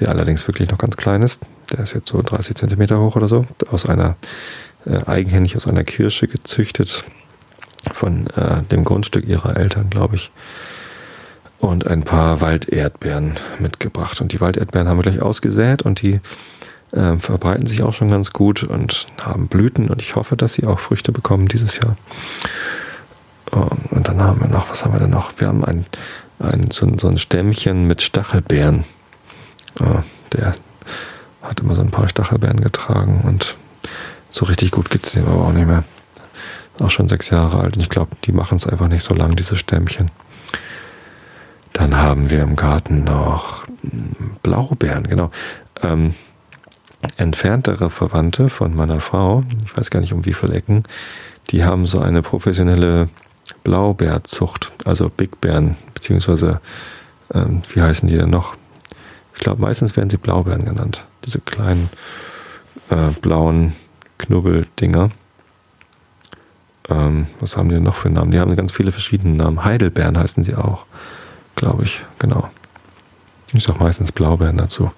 der 0.00 0.08
allerdings 0.08 0.46
wirklich 0.48 0.68
noch 0.68 0.78
ganz 0.78 0.96
klein 0.96 1.22
ist. 1.22 1.42
Der 1.72 1.80
ist 1.80 1.94
jetzt 1.94 2.08
so 2.08 2.20
30 2.20 2.56
Zentimeter 2.56 2.98
hoch 2.98 3.14
oder 3.14 3.28
so, 3.28 3.46
aus 3.70 3.86
einer 3.86 4.16
äh, 4.86 5.04
eigenhändig 5.06 5.56
aus 5.56 5.66
einer 5.66 5.84
Kirsche 5.84 6.26
gezüchtet, 6.26 7.04
von 7.92 8.26
äh, 8.28 8.62
dem 8.70 8.84
Grundstück 8.84 9.26
ihrer 9.26 9.56
Eltern, 9.56 9.90
glaube 9.90 10.16
ich. 10.16 10.30
Und 11.58 11.86
ein 11.86 12.04
paar 12.04 12.40
Walderdbeeren 12.40 13.34
mitgebracht. 13.58 14.20
Und 14.20 14.32
die 14.32 14.40
Walderdbeeren 14.40 14.88
haben 14.88 14.98
wir 14.98 15.02
gleich 15.02 15.20
ausgesät 15.20 15.82
und 15.82 16.00
die 16.00 16.20
äh, 16.92 17.16
verbreiten 17.18 17.66
sich 17.66 17.82
auch 17.82 17.92
schon 17.92 18.10
ganz 18.10 18.32
gut 18.32 18.62
und 18.62 19.06
haben 19.22 19.48
Blüten. 19.48 19.88
Und 19.88 20.00
ich 20.00 20.16
hoffe, 20.16 20.36
dass 20.36 20.54
sie 20.54 20.66
auch 20.66 20.78
Früchte 20.78 21.12
bekommen 21.12 21.48
dieses 21.48 21.78
Jahr. 21.78 21.96
Und 23.50 24.06
dann 24.06 24.22
haben 24.22 24.40
wir 24.40 24.48
noch, 24.48 24.70
was 24.70 24.84
haben 24.84 24.92
wir 24.92 25.00
denn 25.00 25.10
noch? 25.10 25.32
Wir 25.38 25.48
haben 25.48 25.64
ein, 25.64 25.84
ein, 26.38 26.70
so, 26.70 26.90
so 26.98 27.08
ein 27.08 27.18
Stämmchen 27.18 27.86
mit 27.86 28.00
Stachelbeeren. 28.00 28.84
Äh, 29.80 30.02
der 30.32 30.54
hat 31.42 31.60
immer 31.60 31.74
so 31.74 31.80
ein 31.80 31.90
paar 31.90 32.08
Stachelbeeren 32.08 32.60
getragen 32.60 33.22
und 33.26 33.56
so 34.30 34.44
richtig 34.46 34.70
gut 34.70 34.90
gibt 34.90 35.06
es 35.06 35.12
den 35.12 35.26
aber 35.26 35.46
auch 35.46 35.52
nicht 35.52 35.66
mehr. 35.66 35.84
Auch 36.80 36.90
schon 36.90 37.08
sechs 37.08 37.30
Jahre 37.30 37.60
alt 37.60 37.76
und 37.76 37.82
ich 37.82 37.88
glaube, 37.90 38.16
die 38.24 38.32
machen 38.32 38.56
es 38.56 38.66
einfach 38.66 38.88
nicht 38.88 39.02
so 39.02 39.14
lang, 39.14 39.36
diese 39.36 39.56
Stämmchen. 39.56 40.10
Dann 41.72 41.96
haben 41.96 42.30
wir 42.30 42.42
im 42.42 42.56
Garten 42.56 43.04
noch 43.04 43.64
Blaubeeren, 44.42 45.04
genau. 45.04 45.30
Ähm, 45.82 46.14
entferntere 47.16 47.90
Verwandte 47.90 48.48
von 48.48 48.74
meiner 48.74 49.00
Frau, 49.00 49.44
ich 49.64 49.76
weiß 49.76 49.90
gar 49.90 50.00
nicht 50.00 50.12
um 50.12 50.26
wie 50.26 50.34
viele 50.34 50.54
Ecken, 50.54 50.84
die 51.50 51.64
haben 51.64 51.86
so 51.86 52.00
eine 52.00 52.22
professionelle 52.22 53.08
Blaubeerzucht, 53.64 54.72
also 54.84 55.08
Big 55.08 55.40
Bären, 55.40 55.76
beziehungsweise, 55.94 56.60
ähm, 57.32 57.62
wie 57.72 57.82
heißen 57.82 58.08
die 58.08 58.16
denn 58.16 58.30
noch? 58.30 58.54
Ich 59.34 59.40
glaube, 59.40 59.62
meistens 59.62 59.96
werden 59.96 60.10
sie 60.10 60.16
Blaubeeren 60.16 60.64
genannt. 60.64 61.06
Diese 61.24 61.40
kleinen 61.40 61.88
äh, 62.90 63.10
blauen 63.20 63.74
Knubbeldinger. 64.20 65.10
Ähm, 66.88 67.26
was 67.40 67.56
haben 67.56 67.68
die 67.68 67.76
denn 67.76 67.84
noch 67.84 67.96
für 67.96 68.10
Namen? 68.10 68.30
Die 68.30 68.38
haben 68.38 68.54
ganz 68.54 68.72
viele 68.72 68.92
verschiedene 68.92 69.34
Namen. 69.34 69.64
Heidelbeeren 69.64 70.18
heißen 70.18 70.44
sie 70.44 70.54
auch, 70.54 70.84
glaube 71.56 71.84
ich, 71.84 72.02
genau. 72.18 72.50
Ich 73.52 73.64
sage 73.64 73.80
meistens 73.80 74.12
Blaubeeren 74.12 74.58
dazu. 74.58 74.92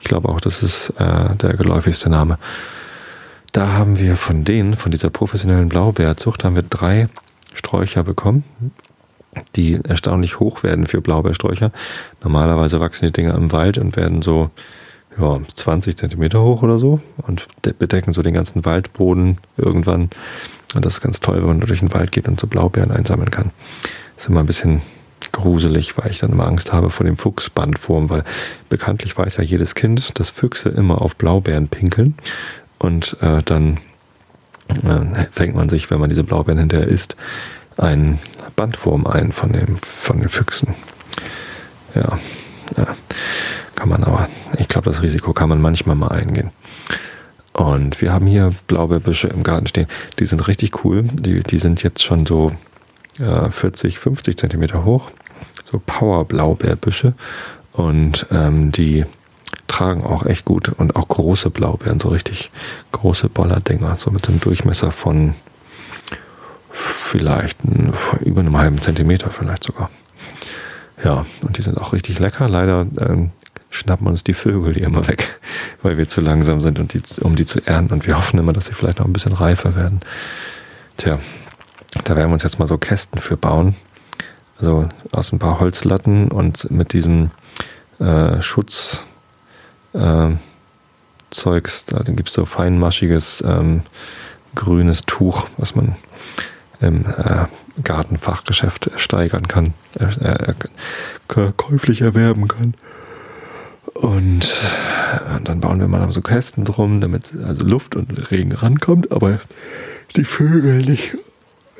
Ich 0.00 0.08
glaube 0.08 0.28
auch, 0.28 0.40
das 0.40 0.62
ist 0.62 0.90
äh, 0.98 1.34
der 1.36 1.54
geläufigste 1.54 2.10
Name. 2.10 2.38
Da 3.52 3.68
haben 3.68 4.00
wir 4.00 4.16
von 4.16 4.44
denen, 4.44 4.74
von 4.74 4.90
dieser 4.90 5.10
professionellen 5.10 5.68
Blaubeerzucht, 5.68 6.44
haben 6.44 6.56
wir 6.56 6.64
drei 6.64 7.08
Sträucher 7.54 8.02
bekommen, 8.02 8.44
die 9.54 9.80
erstaunlich 9.84 10.40
hoch 10.40 10.64
werden 10.64 10.86
für 10.86 11.00
Blaubeersträucher. 11.00 11.70
Normalerweise 12.22 12.80
wachsen 12.80 13.06
die 13.06 13.12
Dinger 13.12 13.36
im 13.36 13.52
Wald 13.52 13.78
und 13.78 13.96
werden 13.96 14.22
so 14.22 14.50
ja, 15.18 15.40
20 15.54 15.96
Zentimeter 15.96 16.42
hoch 16.42 16.62
oder 16.62 16.78
so 16.78 17.00
und 17.18 17.46
bedecken 17.78 18.12
so 18.12 18.22
den 18.22 18.34
ganzen 18.34 18.64
Waldboden 18.64 19.38
irgendwann. 19.56 20.10
Und 20.74 20.84
das 20.84 20.94
ist 20.94 21.00
ganz 21.00 21.20
toll, 21.20 21.38
wenn 21.38 21.46
man 21.46 21.60
durch 21.60 21.78
den 21.78 21.94
Wald 21.94 22.12
geht 22.12 22.26
und 22.26 22.40
so 22.40 22.46
Blaubeeren 22.46 22.90
einsammeln 22.90 23.30
kann. 23.30 23.50
Das 24.16 24.24
ist 24.24 24.30
immer 24.30 24.40
ein 24.40 24.46
bisschen 24.46 24.82
gruselig, 25.32 25.96
weil 25.98 26.10
ich 26.10 26.18
dann 26.18 26.32
immer 26.32 26.46
Angst 26.46 26.72
habe 26.72 26.90
vor 26.90 27.04
dem 27.04 27.16
Fuchsbandwurm, 27.16 28.08
weil 28.10 28.24
bekanntlich 28.68 29.16
weiß 29.16 29.36
ja 29.36 29.44
jedes 29.44 29.74
Kind, 29.74 30.18
dass 30.18 30.30
Füchse 30.30 30.68
immer 30.68 31.02
auf 31.02 31.16
Blaubeeren 31.16 31.68
pinkeln 31.68 32.14
und 32.78 33.16
äh, 33.20 33.42
dann 33.42 33.78
äh, 34.68 35.24
fängt 35.32 35.56
man 35.56 35.68
sich, 35.68 35.90
wenn 35.90 36.00
man 36.00 36.08
diese 36.08 36.24
Blaubeeren 36.24 36.58
hinterher 36.58 36.88
isst, 36.88 37.16
einen 37.76 38.20
Bandwurm 38.56 39.06
ein 39.06 39.32
von, 39.32 39.52
dem, 39.52 39.78
von 39.78 40.20
den 40.20 40.28
Füchsen. 40.28 40.74
Ja, 41.94 42.18
ja. 42.76 42.86
Kann 43.74 43.88
man 43.88 44.04
aber, 44.04 44.28
ich 44.58 44.68
glaube, 44.68 44.90
das 44.90 45.02
Risiko 45.02 45.32
kann 45.32 45.48
man 45.48 45.60
manchmal 45.60 45.96
mal 45.96 46.08
eingehen. 46.08 46.50
Und 47.52 48.00
wir 48.00 48.12
haben 48.12 48.26
hier 48.26 48.52
Blaubeerbüsche 48.66 49.28
im 49.28 49.42
Garten 49.42 49.66
stehen. 49.66 49.86
Die 50.18 50.24
sind 50.24 50.46
richtig 50.48 50.84
cool. 50.84 51.02
Die, 51.04 51.40
die 51.40 51.58
sind 51.58 51.82
jetzt 51.82 52.02
schon 52.02 52.26
so 52.26 52.52
äh, 53.20 53.50
40, 53.50 53.98
50 53.98 54.36
Zentimeter 54.36 54.84
hoch. 54.84 55.10
So 55.64 55.80
Power-Blaubeerbüsche. 55.84 57.14
Und 57.72 58.26
ähm, 58.32 58.72
die 58.72 59.06
tragen 59.68 60.02
auch 60.02 60.26
echt 60.26 60.44
gut. 60.44 60.68
Und 60.68 60.96
auch 60.96 61.06
große 61.06 61.50
Blaubeeren, 61.50 62.00
so 62.00 62.08
richtig 62.08 62.50
große 62.90 63.28
Bollerdinger. 63.28 63.94
So 63.96 64.10
mit 64.10 64.28
einem 64.28 64.40
Durchmesser 64.40 64.90
von 64.90 65.34
vielleicht 66.72 67.58
über 68.20 68.40
einem 68.40 68.58
halben 68.58 68.80
Zentimeter 68.80 69.30
vielleicht 69.30 69.62
sogar. 69.62 69.90
Ja, 71.04 71.24
und 71.42 71.56
die 71.56 71.62
sind 71.62 71.78
auch 71.78 71.92
richtig 71.92 72.18
lecker. 72.18 72.48
Leider 72.48 72.86
ähm, 72.98 73.30
schnappen 73.74 74.06
uns 74.06 74.24
die 74.24 74.34
Vögel 74.34 74.72
die 74.72 74.82
immer 74.82 75.06
weg, 75.08 75.40
weil 75.82 75.98
wir 75.98 76.08
zu 76.08 76.20
langsam 76.20 76.60
sind, 76.60 76.78
und 76.78 76.94
die, 76.94 77.02
um 77.20 77.36
die 77.36 77.46
zu 77.46 77.60
ernten. 77.66 77.92
Und 77.92 78.06
wir 78.06 78.16
hoffen 78.16 78.38
immer, 78.38 78.52
dass 78.52 78.66
sie 78.66 78.72
vielleicht 78.72 78.98
noch 78.98 79.06
ein 79.06 79.12
bisschen 79.12 79.32
reifer 79.32 79.74
werden. 79.74 80.00
Tja, 80.96 81.18
da 82.04 82.16
werden 82.16 82.30
wir 82.30 82.34
uns 82.34 82.42
jetzt 82.42 82.58
mal 82.58 82.68
so 82.68 82.78
Kästen 82.78 83.20
für 83.20 83.36
bauen. 83.36 83.74
Also 84.58 84.88
aus 85.12 85.32
ein 85.32 85.38
paar 85.38 85.58
Holzlatten 85.58 86.28
und 86.28 86.70
mit 86.70 86.92
diesem 86.92 87.30
äh, 87.98 88.40
Schutz 88.40 89.00
äh, 89.92 90.30
Zeugs, 91.30 91.86
da 91.86 91.98
gibt 92.04 92.28
es 92.28 92.34
so 92.34 92.44
feinmaschiges 92.44 93.42
ähm, 93.44 93.82
grünes 94.54 95.02
Tuch, 95.02 95.48
was 95.56 95.74
man 95.74 95.96
im 96.80 97.06
äh, 97.06 97.46
Gartenfachgeschäft 97.82 98.92
steigern 98.96 99.48
kann, 99.48 99.74
äh, 99.98 100.54
käuflich 101.56 102.02
erwerben 102.02 102.46
kann. 102.46 102.74
Und 103.94 104.44
äh, 104.44 105.40
dann 105.44 105.60
bauen 105.60 105.80
wir 105.80 105.88
mal 105.88 106.10
so 106.12 106.20
Kästen 106.20 106.64
drum, 106.64 107.00
damit 107.00 107.32
also 107.44 107.64
Luft 107.64 107.96
und 107.96 108.30
Regen 108.30 108.52
rankommt, 108.52 109.12
aber 109.12 109.38
die 110.16 110.24
Vögel 110.24 110.78
nicht. 110.78 111.16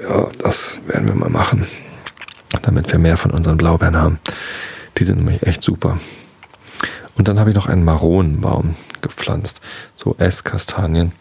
Ja, 0.01 0.29
das 0.39 0.81
werden 0.87 1.09
wir 1.09 1.15
mal 1.15 1.31
machen, 1.31 1.67
damit 2.63 2.91
wir 2.91 2.99
mehr 2.99 3.17
von 3.17 3.31
unseren 3.31 3.57
Blaubeeren 3.57 3.97
haben. 3.97 4.19
Die 4.99 5.05
sind 5.05 5.19
nämlich 5.19 5.43
echt 5.43 5.63
super. 5.63 5.99
Und 7.17 7.29
dann 7.29 7.39
habe 7.39 7.51
ich 7.51 7.57
noch 7.57 7.67
einen 7.67 7.85
Maronenbaum 7.85 8.77
gepflanzt. 9.03 9.61
So 9.97 10.17
Esskastanien. 10.19 11.13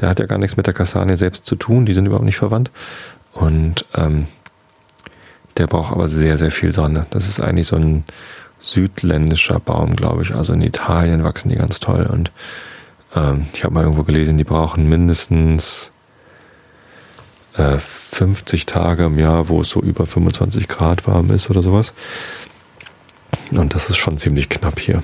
Der 0.00 0.08
hat 0.08 0.18
ja 0.18 0.26
gar 0.26 0.38
nichts 0.38 0.56
mit 0.56 0.66
der 0.66 0.74
Kastanie 0.74 1.16
selbst 1.16 1.46
zu 1.46 1.56
tun. 1.56 1.86
Die 1.86 1.94
sind 1.94 2.06
überhaupt 2.06 2.24
nicht 2.24 2.38
verwandt. 2.38 2.70
Und 3.32 3.86
ähm, 3.94 4.26
der 5.56 5.66
braucht 5.66 5.92
aber 5.92 6.08
sehr, 6.08 6.36
sehr 6.36 6.50
viel 6.50 6.72
Sonne. 6.72 7.06
Das 7.10 7.28
ist 7.28 7.40
eigentlich 7.40 7.66
so 7.66 7.76
ein 7.76 8.04
südländischer 8.66 9.60
Baum, 9.60 9.96
glaube 9.96 10.22
ich. 10.22 10.34
Also 10.34 10.52
in 10.52 10.60
Italien 10.60 11.24
wachsen 11.24 11.48
die 11.48 11.56
ganz 11.56 11.80
toll. 11.80 12.06
Und 12.10 12.30
ähm, 13.14 13.46
ich 13.52 13.64
habe 13.64 13.74
mal 13.74 13.84
irgendwo 13.84 14.02
gelesen, 14.02 14.36
die 14.36 14.44
brauchen 14.44 14.88
mindestens 14.88 15.92
äh, 17.56 17.78
50 17.78 18.66
Tage 18.66 19.06
im 19.06 19.18
Jahr, 19.18 19.48
wo 19.48 19.60
es 19.60 19.70
so 19.70 19.80
über 19.80 20.06
25 20.06 20.68
Grad 20.68 21.06
warm 21.06 21.30
ist 21.30 21.48
oder 21.48 21.62
sowas. 21.62 21.94
Und 23.50 23.74
das 23.74 23.88
ist 23.88 23.96
schon 23.96 24.16
ziemlich 24.16 24.48
knapp 24.48 24.80
hier 24.80 25.02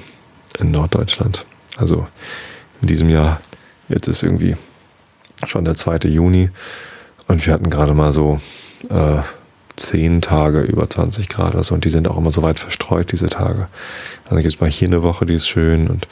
in 0.58 0.70
Norddeutschland. 0.70 1.46
Also 1.76 2.06
in 2.80 2.88
diesem 2.88 3.08
Jahr, 3.08 3.40
jetzt 3.88 4.08
ist 4.08 4.22
irgendwie 4.22 4.56
schon 5.46 5.64
der 5.64 5.76
2. 5.76 6.08
Juni 6.08 6.50
und 7.28 7.46
wir 7.46 7.52
hatten 7.54 7.70
gerade 7.70 7.94
mal 7.94 8.12
so 8.12 8.40
äh, 8.90 9.22
10 9.76 10.20
Tage 10.20 10.60
über 10.60 10.88
20 10.88 11.28
Grad 11.28 11.54
oder 11.54 11.64
so 11.64 11.74
und 11.74 11.84
die 11.84 11.90
sind 11.90 12.08
auch 12.08 12.16
immer 12.16 12.30
so 12.30 12.42
weit 12.42 12.58
verstreut, 12.58 13.12
diese 13.12 13.28
Tage. 13.28 13.68
Also 14.24 14.36
gibt 14.36 14.54
es 14.54 14.60
mal 14.60 14.70
hier 14.70 14.88
eine 14.88 15.02
Woche, 15.02 15.26
die 15.26 15.34
ist 15.34 15.48
schön 15.48 15.88
und 15.88 16.08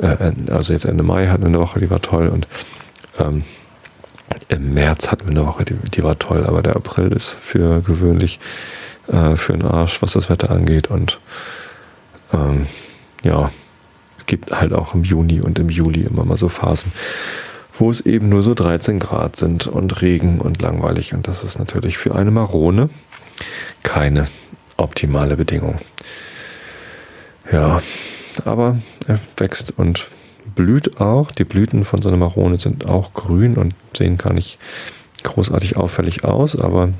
äh, 0.00 0.32
also 0.50 0.72
jetzt 0.72 0.84
Ende 0.84 1.02
Mai 1.02 1.26
hatten 1.26 1.42
wir 1.42 1.48
eine 1.48 1.60
Woche, 1.60 1.80
die 1.80 1.90
war 1.90 2.02
toll 2.02 2.28
und 2.28 2.46
ähm, 3.18 3.44
im 4.48 4.74
März 4.74 5.10
hatten 5.10 5.28
wir 5.28 5.36
eine 5.36 5.46
Woche, 5.46 5.64
die, 5.64 5.74
die, 5.74 6.02
war 6.02 6.18
toll, 6.18 6.44
aber 6.46 6.62
der 6.62 6.76
April 6.76 7.12
ist 7.12 7.30
für 7.30 7.80
gewöhnlich 7.80 8.40
äh, 9.08 9.36
für 9.36 9.52
den 9.52 9.62
Arsch, 9.62 10.02
was 10.02 10.12
das 10.12 10.30
Wetter 10.30 10.50
angeht 10.50 10.88
und 10.88 11.20
ähm, 12.32 12.66
ja, 13.22 13.50
es 14.18 14.26
gibt 14.26 14.50
halt 14.50 14.72
auch 14.72 14.94
im 14.94 15.04
Juni 15.04 15.40
und 15.40 15.58
im 15.58 15.68
Juli 15.68 16.02
immer 16.02 16.24
mal 16.24 16.36
so 16.36 16.48
Phasen, 16.48 16.92
wo 17.76 17.90
es 17.90 18.00
eben 18.00 18.28
nur 18.28 18.42
so 18.42 18.54
13 18.54 19.00
Grad 19.00 19.36
sind 19.36 19.66
und 19.66 20.00
Regen 20.02 20.40
und 20.40 20.62
langweilig. 20.62 21.14
Und 21.14 21.26
das 21.28 21.44
ist 21.44 21.58
natürlich 21.58 21.98
für 21.98 22.14
eine 22.14 22.30
Marone 22.30 22.88
keine 23.82 24.26
optimale 24.76 25.36
Bedingung. 25.36 25.78
Ja, 27.50 27.80
aber 28.44 28.78
er 29.06 29.18
wächst 29.36 29.72
und 29.76 30.06
blüht 30.54 31.00
auch. 31.00 31.30
Die 31.32 31.44
Blüten 31.44 31.84
von 31.84 32.00
so 32.00 32.08
einer 32.08 32.18
Marone 32.18 32.58
sind 32.58 32.86
auch 32.86 33.12
grün 33.12 33.56
und 33.56 33.74
sehen 33.96 34.16
gar 34.16 34.32
nicht 34.32 34.58
großartig 35.22 35.76
auffällig 35.76 36.24
aus, 36.24 36.58
aber 36.58 36.90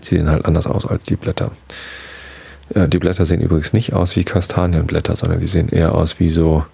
sie 0.00 0.16
sehen 0.16 0.30
halt 0.30 0.44
anders 0.44 0.66
aus 0.66 0.86
als 0.86 1.04
die 1.04 1.16
Blätter. 1.16 1.50
Äh, 2.74 2.88
die 2.88 2.98
Blätter 2.98 3.26
sehen 3.26 3.40
übrigens 3.40 3.72
nicht 3.72 3.92
aus 3.92 4.16
wie 4.16 4.24
Kastanienblätter, 4.24 5.16
sondern 5.16 5.40
die 5.40 5.46
sehen 5.46 5.68
eher 5.68 5.94
aus 5.94 6.20
wie 6.20 6.28
so 6.28 6.64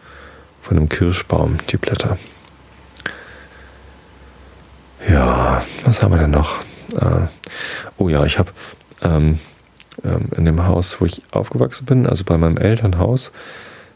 von 0.61 0.77
einem 0.77 0.89
Kirschbaum, 0.89 1.59
die 1.71 1.77
Blätter. 1.77 2.19
Ja, 5.09 5.65
was 5.87 6.03
haben 6.03 6.13
wir 6.13 6.19
denn 6.19 6.31
noch? 6.31 6.61
Äh, 6.93 7.29
oh 7.97 8.09
ja, 8.09 8.25
ich 8.25 8.39
habe 8.39 8.51
ähm, 9.03 9.39
ähm, 10.05 10.29
in 10.37 10.45
dem 10.45 10.67
Haus, 10.67 11.01
wo 11.01 11.05
ich 11.07 11.23
aufgewachsen 11.31 11.87
bin, 11.87 12.07
also 12.07 12.25
bei 12.25 12.37
meinem 12.37 12.57
Elternhaus, 12.57 13.33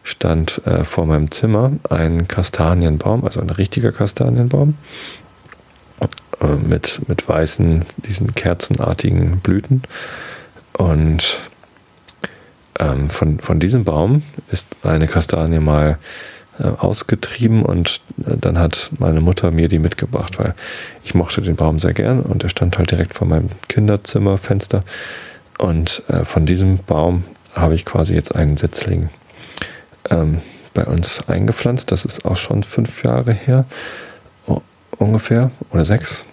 stand 0.03 0.63
äh, 0.67 0.85
vor 0.85 1.07
meinem 1.07 1.31
Zimmer 1.31 1.73
ein 1.89 2.29
Kastanienbaum, 2.29 3.25
also 3.25 3.41
ein 3.41 3.51
richtiger 3.51 3.93
Kastanienbaum 3.93 4.77
äh, 6.41 6.47
mit, 6.47 7.07
mit 7.09 7.29
weißen, 7.29 7.85
diesen 7.99 8.35
kerzenartigen 8.35 9.41
Blüten. 9.41 9.83
Und 10.73 11.41
ähm, 12.79 13.11
von, 13.11 13.41
von 13.41 13.61
diesem 13.61 13.85
Baum 13.85 14.23
ist 14.51 14.69
eine 14.85 15.07
Kastanie 15.07 15.61
mal 15.61 15.99
ausgetrieben 16.65 17.63
und 17.63 18.01
äh, 18.27 18.37
dann 18.37 18.59
hat 18.59 18.91
meine 18.99 19.21
Mutter 19.21 19.51
mir 19.51 19.69
die 19.69 19.79
mitgebracht, 19.79 20.39
weil 20.39 20.55
ich 21.05 21.15
mochte 21.15 21.43
den 21.43 21.57
Baum 21.57 21.79
sehr 21.79 21.95
gern 21.95 22.21
und 22.21 22.43
er 22.43 22.51
stand 22.51 22.79
halt 22.79 22.91
direkt 22.91 23.15
vor 23.15 23.27
meinem 23.27 23.51
Kinderzimmerfenster. 23.69 24.85
Und 25.59 26.03
äh, 26.09 26.25
von 26.25 26.47
diesem 26.47 26.79
Baum 26.79 27.25
habe 27.55 27.75
ich 27.75 27.85
quasi 27.85 28.15
jetzt 28.15 28.35
einen 28.35 28.57
Setzling 28.57 29.11
ähm, 30.09 30.41
bei 30.73 30.85
uns 30.85 31.29
eingepflanzt. 31.29 31.93
Das 31.93 32.05
ist 32.05 32.25
auch 32.25 32.37
schon 32.37 32.63
fünf 32.63 33.03
Jahre 33.03 33.33
her, 33.33 33.65
ungefähr, 34.99 35.51
oder 35.71 35.85
sechs. 35.85 36.25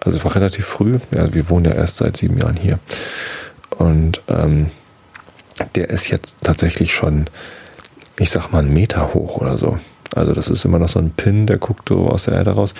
Also 0.00 0.18
es 0.18 0.24
war 0.24 0.34
relativ 0.34 0.66
früh. 0.66 1.00
Ja, 1.10 1.34
wir 1.34 1.50
wohnen 1.50 1.66
ja 1.66 1.72
erst 1.72 1.98
seit 1.98 2.16
sieben 2.16 2.38
Jahren 2.38 2.56
hier. 2.56 2.78
Und 3.70 4.22
ähm, 4.28 4.70
der 5.74 5.90
ist 5.90 6.08
jetzt 6.08 6.36
tatsächlich 6.42 6.94
schon, 6.94 7.26
ich 8.18 8.30
sag 8.30 8.52
mal, 8.52 8.60
einen 8.60 8.72
Meter 8.72 9.14
hoch 9.14 9.38
oder 9.38 9.56
so. 9.56 9.78
Also 10.14 10.32
das 10.32 10.48
ist 10.48 10.64
immer 10.64 10.78
noch 10.78 10.88
so 10.88 10.98
ein 10.98 11.10
Pin, 11.10 11.46
der 11.46 11.58
guckt 11.58 11.88
so 11.88 12.08
aus 12.08 12.24
der 12.24 12.34
Erde 12.34 12.52
raus. 12.52 12.74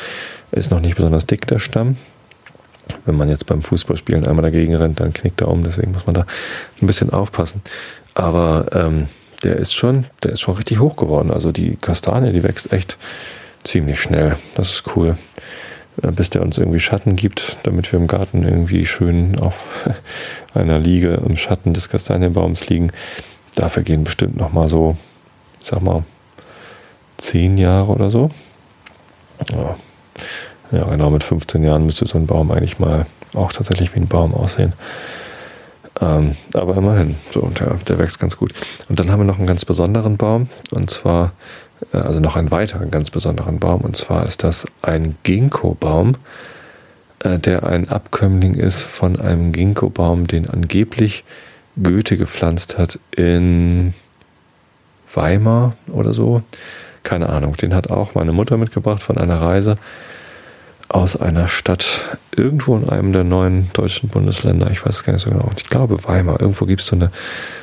Ist 0.51 0.71
noch 0.71 0.81
nicht 0.81 0.97
besonders 0.97 1.27
dick, 1.27 1.47
der 1.47 1.59
Stamm. 1.59 1.97
Wenn 3.05 3.17
man 3.17 3.29
jetzt 3.29 3.47
beim 3.47 3.63
Fußballspielen 3.63 4.27
einmal 4.27 4.43
dagegen 4.43 4.75
rennt, 4.75 5.01
dann 5.01 5.13
knickt 5.13 5.43
er 5.43 5.49
um, 5.49 5.63
deswegen 5.63 5.93
muss 5.93 6.07
man 6.07 6.15
da 6.15 6.27
ein 6.81 6.87
bisschen 6.87 7.11
aufpassen. 7.11 7.61
Aber 8.15 8.67
ähm, 8.73 9.09
der 9.43 9.57
ist 9.57 9.75
schon, 9.75 10.07
der 10.23 10.33
ist 10.33 10.41
schon 10.41 10.57
richtig 10.57 10.79
hoch 10.79 10.97
geworden. 10.97 11.31
Also 11.31 11.53
die 11.53 11.77
Kastanie, 11.77 12.33
die 12.33 12.43
wächst 12.43 12.73
echt 12.73 12.97
ziemlich 13.63 14.01
schnell. 14.01 14.37
Das 14.55 14.73
ist 14.73 14.97
cool. 14.97 15.19
Äh, 16.03 16.13
bis 16.13 16.31
der 16.31 16.43
uns 16.43 16.59
irgendwie 16.59 16.81
Schatten 16.81 17.17
gibt, 17.17 17.59
damit 17.65 17.93
wir 17.93 17.99
im 17.99 18.07
Garten 18.07 18.43
irgendwie 18.43 18.87
schön 18.87 19.39
auf 19.39 19.65
einer 20.55 20.79
Liege 20.79 21.23
im 21.25 21.37
Schatten 21.37 21.75
des 21.75 21.89
Kastanienbaums 21.89 22.69
liegen. 22.69 22.91
Dafür 23.55 23.83
gehen 23.83 24.05
bestimmt 24.05 24.37
noch 24.37 24.53
mal 24.53 24.69
so, 24.69 24.97
ich 25.61 25.67
sag 25.67 25.83
mal, 25.83 26.05
zehn 27.17 27.59
Jahre 27.59 27.93
oder 27.93 28.11
so. 28.11 28.31
Ja. 29.51 29.77
ja, 30.73 30.85
genau, 30.85 31.11
mit 31.11 31.23
15 31.23 31.63
Jahren 31.63 31.87
müsste 31.87 32.07
so 32.07 32.19
ein 32.19 32.27
Baum 32.27 32.51
eigentlich 32.51 32.79
mal 32.79 33.07
auch 33.35 33.53
tatsächlich 33.53 33.95
wie 33.95 34.01
ein 34.01 34.09
Baum 34.09 34.35
aussehen. 34.35 34.73
Ähm, 36.01 36.37
aber 36.55 36.77
immerhin, 36.77 37.17
so, 37.31 37.49
der, 37.59 37.75
der 37.87 37.99
wächst 37.99 38.21
ganz 38.21 38.37
gut. 38.37 38.53
Und 38.89 38.99
dann 38.99 39.11
haben 39.11 39.21
wir 39.21 39.25
noch 39.25 39.39
einen 39.39 39.47
ganz 39.47 39.65
besonderen 39.65 40.17
Baum, 40.17 40.49
und 40.71 40.91
zwar 40.91 41.33
äh, 41.93 41.99
also 41.99 42.21
noch 42.21 42.37
einen 42.37 42.51
weiteren 42.51 42.91
ganz 42.91 43.11
besonderen 43.11 43.59
Baum. 43.59 43.81
Und 43.81 43.97
zwar 43.97 44.25
ist 44.25 44.45
das 44.45 44.67
ein 44.83 45.17
Ginkgo-Baum, 45.23 46.13
äh, 47.21 47.39
der 47.39 47.65
ein 47.65 47.89
Abkömmling 47.89 48.55
ist 48.55 48.83
von 48.83 49.21
einem 49.21 49.53
Ginkgo-Baum, 49.53 50.27
den 50.27 50.49
angeblich 50.49 51.25
Goethe 51.81 52.17
gepflanzt 52.17 52.79
hat 52.79 52.99
in 53.17 53.95
Weimar 55.15 55.77
oder 55.91 56.13
so. 56.13 56.43
Keine 57.03 57.29
Ahnung. 57.29 57.57
Den 57.57 57.75
hat 57.75 57.91
auch 57.91 58.15
meine 58.15 58.33
Mutter 58.33 58.57
mitgebracht 58.57 59.03
von 59.03 59.19
einer 59.19 59.41
Reise 59.41 59.79
aus 60.89 61.21
einer 61.21 61.49
Stadt 61.49 62.19
irgendwo 62.35 62.77
in 62.77 62.89
einem 62.89 63.13
der 63.13 63.25
neuen 63.25 63.71
deutschen 63.75 64.09
Bundesländer. 64.09 64.71
Ich 64.71 64.85
weiß 64.85 64.97
es 64.97 65.05
gar 65.05 65.13
nicht 65.13 65.23
so 65.23 65.31
genau. 65.31 65.51
Ich 65.57 65.65
glaube 65.65 66.03
Weimar. 66.05 66.41
Irgendwo 66.41 66.65
gibt 66.65 66.81
es 66.81 66.87
so, 66.87 66.97
eine, 66.97 67.11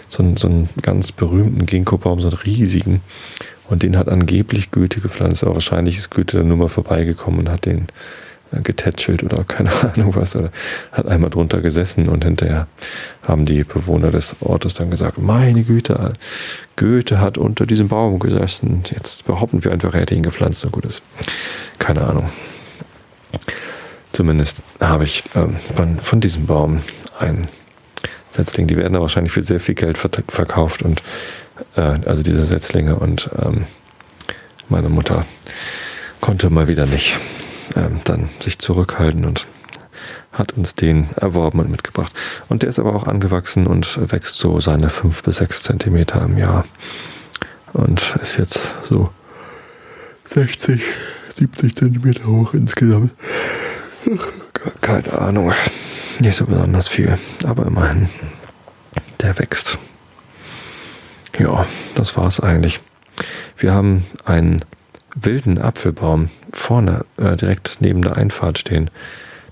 so, 0.07 0.21
einen, 0.21 0.37
so 0.37 0.47
einen 0.47 0.69
ganz 0.81 1.11
berühmten 1.11 1.65
Ginkgo-Baum, 1.65 2.19
so 2.19 2.27
einen 2.27 2.37
riesigen. 2.37 3.01
Und 3.67 3.81
den 3.81 3.97
hat 3.97 4.09
angeblich 4.09 4.69
Goethe 4.69 5.01
gepflanzt, 5.01 5.43
aber 5.43 5.55
wahrscheinlich 5.55 5.97
ist 5.97 6.11
Goethe 6.11 6.37
dann 6.37 6.47
nur 6.47 6.57
mal 6.57 6.69
vorbeigekommen 6.69 7.39
und 7.39 7.49
hat 7.49 7.65
den 7.65 7.87
getätschelt 8.61 9.23
oder 9.23 9.43
keine 9.47 9.71
Ahnung 9.71 10.15
was, 10.15 10.35
oder 10.35 10.51
hat 10.91 11.07
einmal 11.07 11.29
drunter 11.29 11.61
gesessen 11.61 12.07
und 12.07 12.23
hinterher 12.23 12.67
haben 13.23 13.45
die 13.45 13.63
Bewohner 13.63 14.11
des 14.11 14.35
Ortes 14.41 14.75
dann 14.75 14.91
gesagt, 14.91 15.17
meine 15.17 15.63
Güte, 15.63 16.13
Goethe 16.75 17.19
hat 17.19 17.37
unter 17.37 17.65
diesem 17.65 17.87
Baum 17.87 18.19
gesessen, 18.19 18.83
jetzt 18.91 19.25
behaupten 19.25 19.63
wir 19.63 19.71
einfach, 19.71 19.93
er 19.93 20.01
hätte 20.01 20.15
ihn 20.15 20.23
gepflanzt, 20.23 20.61
so 20.61 20.69
gut 20.69 20.85
ist. 20.85 21.01
Keine 21.79 22.01
Ahnung. 22.01 22.29
Zumindest 24.11 24.61
habe 24.79 25.03
ich 25.03 25.23
ähm, 25.35 25.57
von, 25.75 25.99
von 25.99 26.21
diesem 26.21 26.45
Baum 26.45 26.81
ein 27.19 27.47
Setzling, 28.31 28.67
die 28.67 28.77
werden 28.77 28.93
da 28.93 29.01
wahrscheinlich 29.01 29.33
für 29.33 29.41
sehr 29.41 29.59
viel 29.59 29.75
Geld 29.75 29.97
verkauft 29.97 30.83
und 30.83 31.01
äh, 31.75 31.81
also 31.81 32.21
diese 32.21 32.45
Setzlinge 32.45 32.95
und 32.95 33.29
ähm, 33.41 33.65
meine 34.69 34.89
Mutter 34.89 35.25
konnte 36.21 36.49
mal 36.49 36.67
wieder 36.67 36.85
nicht 36.85 37.17
ähm, 37.75 38.01
dann 38.03 38.29
sich 38.39 38.59
zurückhalten 38.59 39.25
und 39.25 39.47
hat 40.31 40.53
uns 40.53 40.75
den 40.75 41.09
erworben 41.15 41.59
und 41.59 41.69
mitgebracht. 41.71 42.11
Und 42.49 42.61
der 42.61 42.69
ist 42.69 42.79
aber 42.79 42.93
auch 42.95 43.07
angewachsen 43.07 43.67
und 43.67 44.11
wächst 44.11 44.35
so 44.35 44.59
seine 44.59 44.89
fünf 44.89 45.23
bis 45.23 45.37
sechs 45.37 45.63
Zentimeter 45.63 46.21
im 46.23 46.37
Jahr. 46.37 46.65
Und 47.73 48.15
ist 48.21 48.37
jetzt 48.37 48.69
so 48.83 49.09
60, 50.25 50.81
70 51.29 51.75
Zentimeter 51.75 52.25
hoch 52.25 52.53
insgesamt. 52.53 53.11
Keine 54.81 55.13
Ahnung. 55.19 55.53
Nicht 56.19 56.37
so 56.37 56.45
besonders 56.45 56.87
viel, 56.87 57.17
aber 57.45 57.65
immerhin. 57.65 58.09
Der 59.21 59.37
wächst. 59.37 59.77
Ja, 61.37 61.65
das 61.95 62.15
war's 62.15 62.39
eigentlich. 62.39 62.79
Wir 63.57 63.73
haben 63.73 64.05
einen 64.23 64.63
wilden 65.15 65.57
Apfelbaum 65.57 66.29
vorne, 66.51 67.05
äh, 67.17 67.35
direkt 67.35 67.77
neben 67.79 68.01
der 68.01 68.17
Einfahrt 68.17 68.59
stehen. 68.59 68.91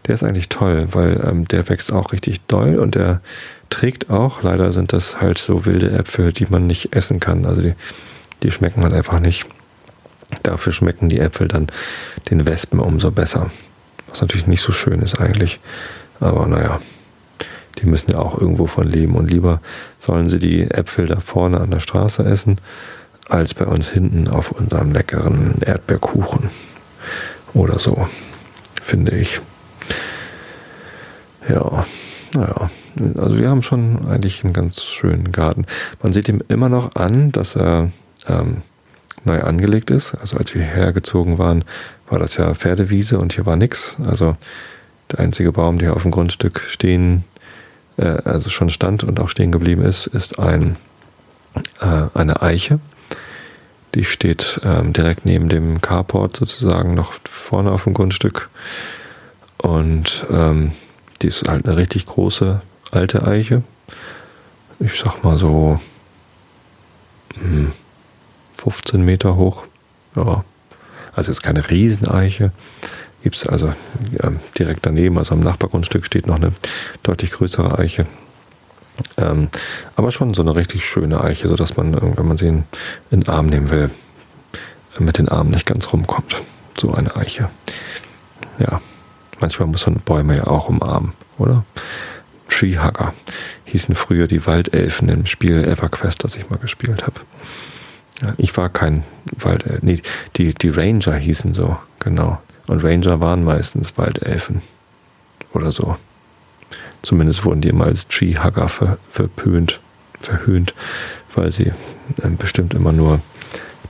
Der 0.05 0.15
ist 0.15 0.23
eigentlich 0.23 0.49
toll, 0.49 0.89
weil 0.91 1.21
ähm, 1.25 1.47
der 1.47 1.67
wächst 1.69 1.91
auch 1.91 2.11
richtig 2.11 2.41
doll 2.47 2.77
und 2.77 2.95
der 2.95 3.21
trägt 3.69 4.09
auch. 4.09 4.43
Leider 4.43 4.73
sind 4.73 4.91
das 4.91 5.21
halt 5.21 5.37
so 5.37 5.65
wilde 5.65 5.91
Äpfel, 5.91 6.33
die 6.33 6.45
man 6.49 6.67
nicht 6.67 6.93
essen 6.93 7.21
kann. 7.21 7.45
Also 7.45 7.61
die, 7.61 7.73
die 8.43 8.51
schmecken 8.51 8.83
halt 8.83 8.93
einfach 8.93 9.21
nicht. 9.21 9.45
Dafür 10.43 10.73
schmecken 10.73 11.07
die 11.09 11.19
Äpfel 11.19 11.47
dann 11.47 11.67
den 12.29 12.45
Wespen 12.45 12.79
umso 12.79 13.11
besser. 13.11 13.49
Was 14.09 14.21
natürlich 14.21 14.47
nicht 14.47 14.61
so 14.61 14.73
schön 14.73 15.01
ist 15.01 15.19
eigentlich. 15.19 15.59
Aber 16.19 16.45
naja, 16.47 16.81
die 17.79 17.85
müssen 17.85 18.11
ja 18.11 18.19
auch 18.19 18.39
irgendwo 18.39 18.67
von 18.67 18.87
leben. 18.87 19.15
Und 19.15 19.31
lieber 19.31 19.61
sollen 19.99 20.27
sie 20.27 20.39
die 20.39 20.69
Äpfel 20.69 21.05
da 21.05 21.19
vorne 21.19 21.61
an 21.61 21.71
der 21.71 21.79
Straße 21.79 22.23
essen, 22.23 22.57
als 23.29 23.53
bei 23.53 23.65
uns 23.65 23.89
hinten 23.89 24.27
auf 24.27 24.51
unserem 24.51 24.91
leckeren 24.91 25.61
Erdbeerkuchen. 25.61 26.49
Oder 27.53 27.79
so, 27.79 28.07
finde 28.81 29.11
ich. 29.11 29.39
Ja, 31.47 31.85
naja. 32.33 32.69
Also 33.17 33.39
wir 33.39 33.49
haben 33.49 33.63
schon 33.63 34.07
eigentlich 34.07 34.43
einen 34.43 34.53
ganz 34.53 34.83
schönen 34.83 35.31
Garten. 35.31 35.65
Man 36.01 36.13
sieht 36.13 36.29
ihm 36.29 36.41
immer 36.47 36.69
noch 36.69 36.95
an, 36.95 37.31
dass 37.31 37.55
er 37.55 37.91
ähm, 38.27 38.61
neu 39.23 39.41
angelegt 39.41 39.89
ist. 39.89 40.13
Also 40.15 40.37
als 40.37 40.53
wir 40.53 40.61
hergezogen 40.61 41.37
waren, 41.37 41.65
war 42.09 42.19
das 42.19 42.37
ja 42.37 42.53
Pferdewiese 42.53 43.17
und 43.17 43.33
hier 43.33 43.45
war 43.45 43.55
nichts. 43.55 43.97
Also 44.05 44.37
der 45.11 45.19
einzige 45.19 45.51
Baum, 45.51 45.79
der 45.79 45.95
auf 45.95 46.03
dem 46.03 46.11
Grundstück 46.11 46.61
stehen, 46.67 47.23
äh, 47.97 48.05
also 48.05 48.49
schon 48.49 48.69
stand 48.69 49.03
und 49.03 49.19
auch 49.19 49.29
stehen 49.29 49.51
geblieben 49.51 49.83
ist, 49.83 50.07
ist 50.07 50.39
ein, 50.39 50.75
äh, 51.81 52.07
eine 52.13 52.41
Eiche. 52.41 52.79
Die 53.95 54.05
steht 54.05 54.59
ähm, 54.63 54.93
direkt 54.93 55.25
neben 55.25 55.49
dem 55.49 55.81
Carport 55.81 56.35
sozusagen 56.35 56.95
noch 56.95 57.13
vorne 57.29 57.71
auf 57.71 57.83
dem 57.83 57.93
Grundstück. 57.93 58.49
Und 59.57 60.25
ähm, 60.31 60.71
die 61.21 61.27
ist 61.27 61.47
halt 61.47 61.67
eine 61.67 61.77
richtig 61.77 62.05
große 62.05 62.61
alte 62.91 63.25
Eiche. 63.27 63.63
Ich 64.79 64.99
sag 64.99 65.23
mal 65.23 65.37
so 65.37 65.79
hm, 67.35 67.71
15 68.55 69.03
Meter 69.03 69.35
hoch. 69.35 69.63
Ja. 70.15 70.43
Also 71.13 71.31
ist 71.31 71.43
keine 71.43 71.69
Rieseneiche. 71.69 72.51
Gibt 73.21 73.35
es 73.35 73.47
also 73.47 73.73
ja, 74.21 74.31
direkt 74.57 74.85
daneben, 74.85 75.17
also 75.17 75.33
am 75.33 75.41
Nachbargrundstück 75.41 76.05
steht 76.05 76.27
noch 76.27 76.35
eine 76.35 76.51
deutlich 77.03 77.31
größere 77.31 77.77
Eiche. 77.77 78.05
Ähm, 79.17 79.49
aber 79.95 80.11
schon 80.11 80.33
so 80.33 80.41
eine 80.41 80.55
richtig 80.55 80.85
schöne 80.85 81.21
Eiche, 81.21 81.47
sodass 81.47 81.77
man, 81.77 81.93
äh, 81.93 82.17
wenn 82.17 82.27
man 82.27 82.37
sie 82.37 82.47
in, 82.47 82.63
in 83.11 83.21
den 83.21 83.29
Arm 83.29 83.47
nehmen 83.47 83.69
will, 83.69 83.89
mit 84.99 85.17
den 85.17 85.29
Armen 85.29 85.49
nicht 85.49 85.65
ganz 85.65 85.91
rumkommt. 85.91 86.41
So 86.77 86.93
eine 86.93 87.15
Eiche. 87.15 87.49
Ja, 88.59 88.81
manchmal 89.39 89.67
muss 89.67 89.85
man 89.85 89.95
Bäume 89.95 90.37
ja 90.37 90.47
auch 90.47 90.69
umarmen, 90.69 91.13
oder? 91.37 91.63
Treehugger 92.47 93.13
hießen 93.65 93.95
früher 93.95 94.27
die 94.27 94.45
Waldelfen 94.45 95.09
im 95.09 95.25
Spiel 95.25 95.63
EverQuest, 95.63 96.23
das 96.23 96.35
ich 96.35 96.49
mal 96.49 96.59
gespielt 96.59 97.03
habe. 97.03 97.21
Ja, 98.21 98.33
ich 98.37 98.55
war 98.55 98.69
kein 98.69 99.03
Waldelf. 99.35 99.81
Nee, 99.81 100.01
die, 100.35 100.53
die 100.53 100.69
Ranger 100.69 101.15
hießen 101.15 101.55
so, 101.55 101.77
genau. 101.99 102.39
Und 102.67 102.83
Ranger 102.83 103.19
waren 103.19 103.43
meistens 103.43 103.97
Waldelfen. 103.97 104.61
Oder 105.53 105.71
so. 105.71 105.97
Zumindest 107.03 107.43
wurden 107.43 107.61
die 107.61 107.67
immer 107.69 107.85
als 107.85 108.07
Treehugger 108.07 108.69
ver, 108.69 108.97
verpönt, 109.11 109.79
verhöhnt, 110.19 110.73
weil 111.35 111.51
sie 111.51 111.67
äh, 111.67 112.29
bestimmt 112.39 112.73
immer 112.73 112.93
nur 112.93 113.19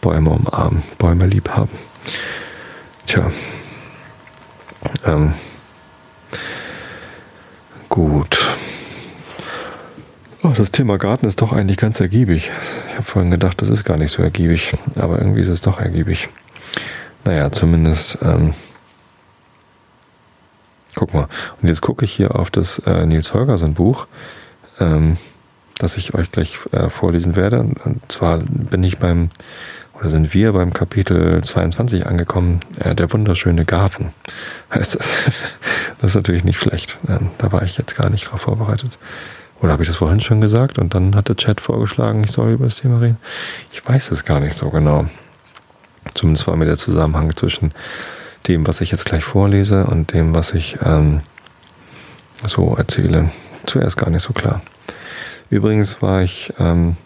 Bäume 0.01 0.31
umarmen, 0.31 0.83
Bäume 0.97 1.27
lieb 1.27 1.49
haben. 1.49 1.71
Tja. 3.05 3.31
Ähm. 5.05 5.33
Gut. 7.87 8.39
Oh, 10.41 10.51
das 10.57 10.71
Thema 10.71 10.97
Garten 10.97 11.27
ist 11.27 11.41
doch 11.41 11.53
eigentlich 11.53 11.77
ganz 11.77 12.01
ergiebig. 12.01 12.51
Ich 12.87 12.93
habe 12.95 13.03
vorhin 13.03 13.31
gedacht, 13.31 13.61
das 13.61 13.69
ist 13.69 13.85
gar 13.85 13.97
nicht 13.97 14.11
so 14.11 14.23
ergiebig, 14.23 14.73
aber 14.95 15.19
irgendwie 15.19 15.41
ist 15.41 15.47
es 15.47 15.61
doch 15.61 15.79
ergiebig. 15.79 16.27
Naja, 17.23 17.51
zumindest. 17.51 18.17
Ähm, 18.23 18.55
guck 20.95 21.13
mal. 21.13 21.27
Und 21.61 21.67
jetzt 21.67 21.81
gucke 21.81 22.05
ich 22.05 22.11
hier 22.13 22.35
auf 22.35 22.51
das 22.51 22.79
äh, 22.79 23.05
Nils 23.05 23.33
Holgersen 23.33 23.73
Buch, 23.73 24.07
ähm, 24.79 25.17
das 25.77 25.97
ich 25.97 26.13
euch 26.13 26.31
gleich 26.31 26.57
äh, 26.71 26.89
vorlesen 26.89 27.35
werde. 27.35 27.59
Und 27.59 27.99
zwar 28.11 28.37
bin 28.37 28.83
ich 28.83 28.97
beim, 28.97 29.29
oder 29.99 30.09
sind 30.09 30.33
wir 30.33 30.53
beim 30.53 30.73
Kapitel 30.73 31.43
22 31.43 32.05
angekommen, 32.05 32.59
äh, 32.79 32.95
der 32.95 33.11
wunderschöne 33.11 33.65
Garten 33.65 34.13
heißt 34.73 34.95
das. 34.95 35.09
das 36.01 36.11
ist 36.11 36.15
natürlich 36.15 36.43
nicht 36.43 36.59
schlecht. 36.59 36.97
Ähm, 37.09 37.29
da 37.37 37.51
war 37.51 37.63
ich 37.63 37.77
jetzt 37.77 37.95
gar 37.95 38.09
nicht 38.09 38.31
drauf 38.31 38.41
vorbereitet. 38.41 38.97
Oder 39.61 39.71
habe 39.71 39.83
ich 39.83 39.89
das 39.89 39.97
vorhin 39.97 40.19
schon 40.19 40.41
gesagt 40.41 40.77
und 40.77 40.93
dann 40.93 41.15
hat 41.15 41.29
der 41.29 41.37
Chat 41.37 41.61
vorgeschlagen, 41.61 42.25
ich 42.25 42.31
soll 42.31 42.51
über 42.51 42.65
das 42.65 42.75
Thema 42.75 42.99
reden? 42.99 43.17
Ich 43.71 43.87
weiß 43.87 44.11
es 44.11 44.25
gar 44.25 44.41
nicht 44.41 44.55
so 44.55 44.69
genau. 44.69 45.05
Zumindest 46.15 46.47
war 46.47 46.57
mir 46.57 46.65
der 46.65 46.75
Zusammenhang 46.75 47.33
zwischen 47.35 47.73
dem, 48.47 48.67
was 48.67 48.81
ich 48.81 48.91
jetzt 48.91 49.05
gleich 49.05 49.23
vorlese 49.23 49.85
und 49.85 50.13
dem, 50.13 50.35
was 50.35 50.53
ich 50.53 50.77
ähm, 50.83 51.21
so 52.45 52.75
erzähle, 52.75 53.31
zuerst 53.65 53.97
gar 53.97 54.09
nicht 54.09 54.23
so 54.23 54.33
klar. 54.33 54.61
Übrigens 55.49 56.01
war 56.01 56.21
ich 56.21 56.53
ähm, 56.59 56.97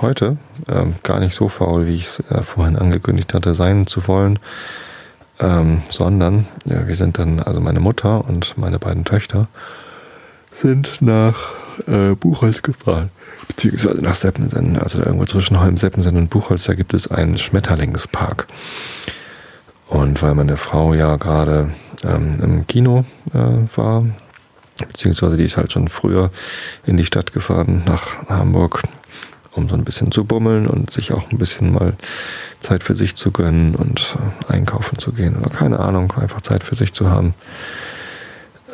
heute 0.00 0.36
ähm, 0.68 0.94
gar 1.02 1.20
nicht 1.20 1.34
so 1.34 1.48
faul, 1.48 1.86
wie 1.86 1.94
ich 1.94 2.06
es 2.06 2.20
äh, 2.30 2.42
vorhin 2.42 2.76
angekündigt 2.76 3.32
hatte, 3.34 3.54
sein 3.54 3.86
zu 3.86 4.06
wollen, 4.08 4.38
ähm, 5.40 5.82
sondern 5.90 6.46
ja, 6.64 6.86
wir 6.86 6.96
sind 6.96 7.18
dann, 7.18 7.40
also 7.40 7.60
meine 7.60 7.80
Mutter 7.80 8.24
und 8.28 8.58
meine 8.58 8.78
beiden 8.78 9.04
Töchter, 9.04 9.48
sind 10.50 11.00
nach 11.00 11.54
äh, 11.86 12.14
Buchholz 12.14 12.62
gefahren. 12.62 13.10
Beziehungsweise 13.48 14.02
nach 14.02 14.14
Seppensen, 14.14 14.78
also 14.78 14.98
irgendwo 14.98 15.24
zwischen 15.26 15.60
Holm, 15.60 15.76
Seppensen 15.76 16.16
und 16.16 16.30
Buchholz, 16.30 16.64
da 16.64 16.74
gibt 16.74 16.94
es 16.94 17.08
einen 17.08 17.38
Schmetterlingspark. 17.38 18.46
Und 19.88 20.20
weil 20.22 20.34
meine 20.34 20.56
Frau 20.56 20.94
ja 20.94 21.16
gerade 21.16 21.70
ähm, 22.04 22.40
im 22.42 22.66
Kino 22.66 23.04
äh, 23.32 23.76
war, 23.76 24.04
beziehungsweise 24.78 25.36
die 25.36 25.44
ist 25.44 25.56
halt 25.56 25.72
schon 25.72 25.88
früher 25.88 26.30
in 26.86 26.96
die 26.96 27.06
Stadt 27.06 27.32
gefahren, 27.32 27.82
nach 27.86 28.28
Hamburg, 28.28 28.82
um 29.52 29.68
so 29.68 29.74
ein 29.74 29.84
bisschen 29.84 30.10
zu 30.10 30.24
bummeln 30.24 30.66
und 30.66 30.90
sich 30.90 31.12
auch 31.12 31.30
ein 31.30 31.38
bisschen 31.38 31.72
mal 31.72 31.94
Zeit 32.60 32.82
für 32.82 32.94
sich 32.94 33.14
zu 33.14 33.30
gönnen 33.30 33.74
und 33.74 34.16
äh, 34.50 34.52
einkaufen 34.52 34.98
zu 34.98 35.12
gehen 35.12 35.36
oder 35.36 35.50
keine 35.50 35.78
Ahnung, 35.78 36.12
einfach 36.12 36.40
Zeit 36.40 36.64
für 36.64 36.74
sich 36.74 36.92
zu 36.92 37.10
haben. 37.10 37.34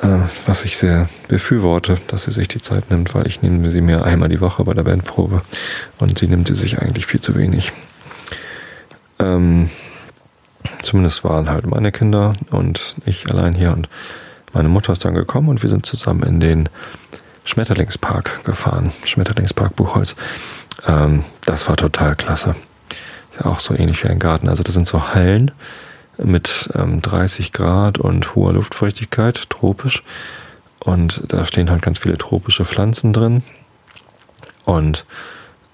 Äh, 0.02 0.18
was 0.46 0.64
ich 0.64 0.78
sehr 0.78 1.08
befürworte, 1.28 1.98
dass 2.08 2.24
sie 2.24 2.32
sich 2.32 2.48
die 2.48 2.60
Zeit 2.60 2.90
nimmt, 2.90 3.14
weil 3.14 3.26
ich 3.26 3.42
nehme 3.42 3.70
sie 3.70 3.82
mir 3.82 4.04
einmal 4.04 4.28
die 4.28 4.40
Woche 4.40 4.64
bei 4.64 4.74
der 4.74 4.82
Bandprobe 4.82 5.42
und 5.98 6.18
sie 6.18 6.26
nimmt 6.26 6.48
sie 6.48 6.56
sich 6.56 6.80
eigentlich 6.80 7.06
viel 7.06 7.20
zu 7.20 7.36
wenig. 7.36 7.72
Ähm, 9.20 9.70
zumindest 10.82 11.24
waren 11.24 11.50
halt 11.50 11.66
meine 11.66 11.92
Kinder 11.92 12.32
und 12.50 12.96
ich 13.06 13.30
allein 13.30 13.54
hier 13.54 13.72
und 13.72 13.88
meine 14.52 14.68
Mutter 14.68 14.92
ist 14.92 15.04
dann 15.04 15.14
gekommen 15.14 15.48
und 15.48 15.62
wir 15.62 15.70
sind 15.70 15.86
zusammen 15.86 16.22
in 16.24 16.40
den 16.40 16.68
Schmetterlingspark 17.44 18.44
gefahren. 18.44 18.92
Schmetterlingspark 19.04 19.74
Buchholz. 19.74 20.14
Ähm, 20.86 21.24
das 21.44 21.68
war 21.68 21.76
total 21.76 22.16
klasse. 22.16 22.54
Ist 23.30 23.40
ja 23.40 23.46
auch 23.46 23.60
so 23.60 23.74
ähnlich 23.74 24.04
wie 24.04 24.08
ein 24.08 24.18
Garten. 24.18 24.48
Also 24.48 24.62
das 24.62 24.74
sind 24.74 24.86
so 24.86 25.14
Hallen 25.14 25.50
mit 26.18 26.68
ähm, 26.74 27.00
30 27.00 27.52
Grad 27.52 27.98
und 27.98 28.34
hoher 28.34 28.52
Luftfeuchtigkeit, 28.52 29.48
tropisch. 29.48 30.02
Und 30.80 31.22
da 31.28 31.46
stehen 31.46 31.70
halt 31.70 31.82
ganz 31.82 31.98
viele 31.98 32.18
tropische 32.18 32.64
Pflanzen 32.64 33.12
drin. 33.12 33.42
Und 34.64 35.04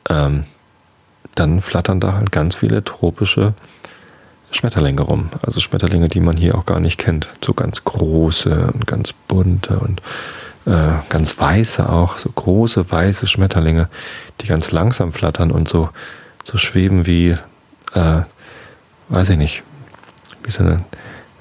ähm, 0.09 0.45
dann 1.35 1.61
flattern 1.61 2.01
da 2.01 2.15
halt 2.15 2.33
ganz 2.33 2.55
viele 2.55 2.85
tropische 2.85 3.55
Schmetterlinge 4.51 5.03
rum. 5.03 5.31
Also 5.43 5.61
Schmetterlinge, 5.61 6.09
die 6.09 6.21
man 6.21 6.37
hier 6.37 6.57
auch 6.57 6.67
gar 6.67 6.81
nicht 6.81 6.99
kennt. 6.99 7.29
So 7.45 7.55
ganz 7.55 7.85
große 7.85 8.71
und 8.73 8.87
ganz 8.87 9.13
bunte 9.13 9.79
und 9.79 10.01
äh, 10.67 10.95
ganz 11.09 11.39
weiße 11.39 11.89
auch. 11.89 12.19
So 12.19 12.31
große 12.31 12.91
weiße 12.91 13.27
Schmetterlinge, 13.27 13.89
die 14.41 14.47
ganz 14.47 14.71
langsam 14.71 15.13
flattern 15.13 15.51
und 15.51 15.69
so, 15.69 15.91
so 16.45 16.59
schweben 16.59 17.07
wie, 17.07 17.37
äh, 17.95 18.23
weiß 19.09 19.31
ich 19.31 19.39
nicht, 19.39 19.63
wie 20.45 20.51
so 20.51 20.65
eine, 20.65 20.85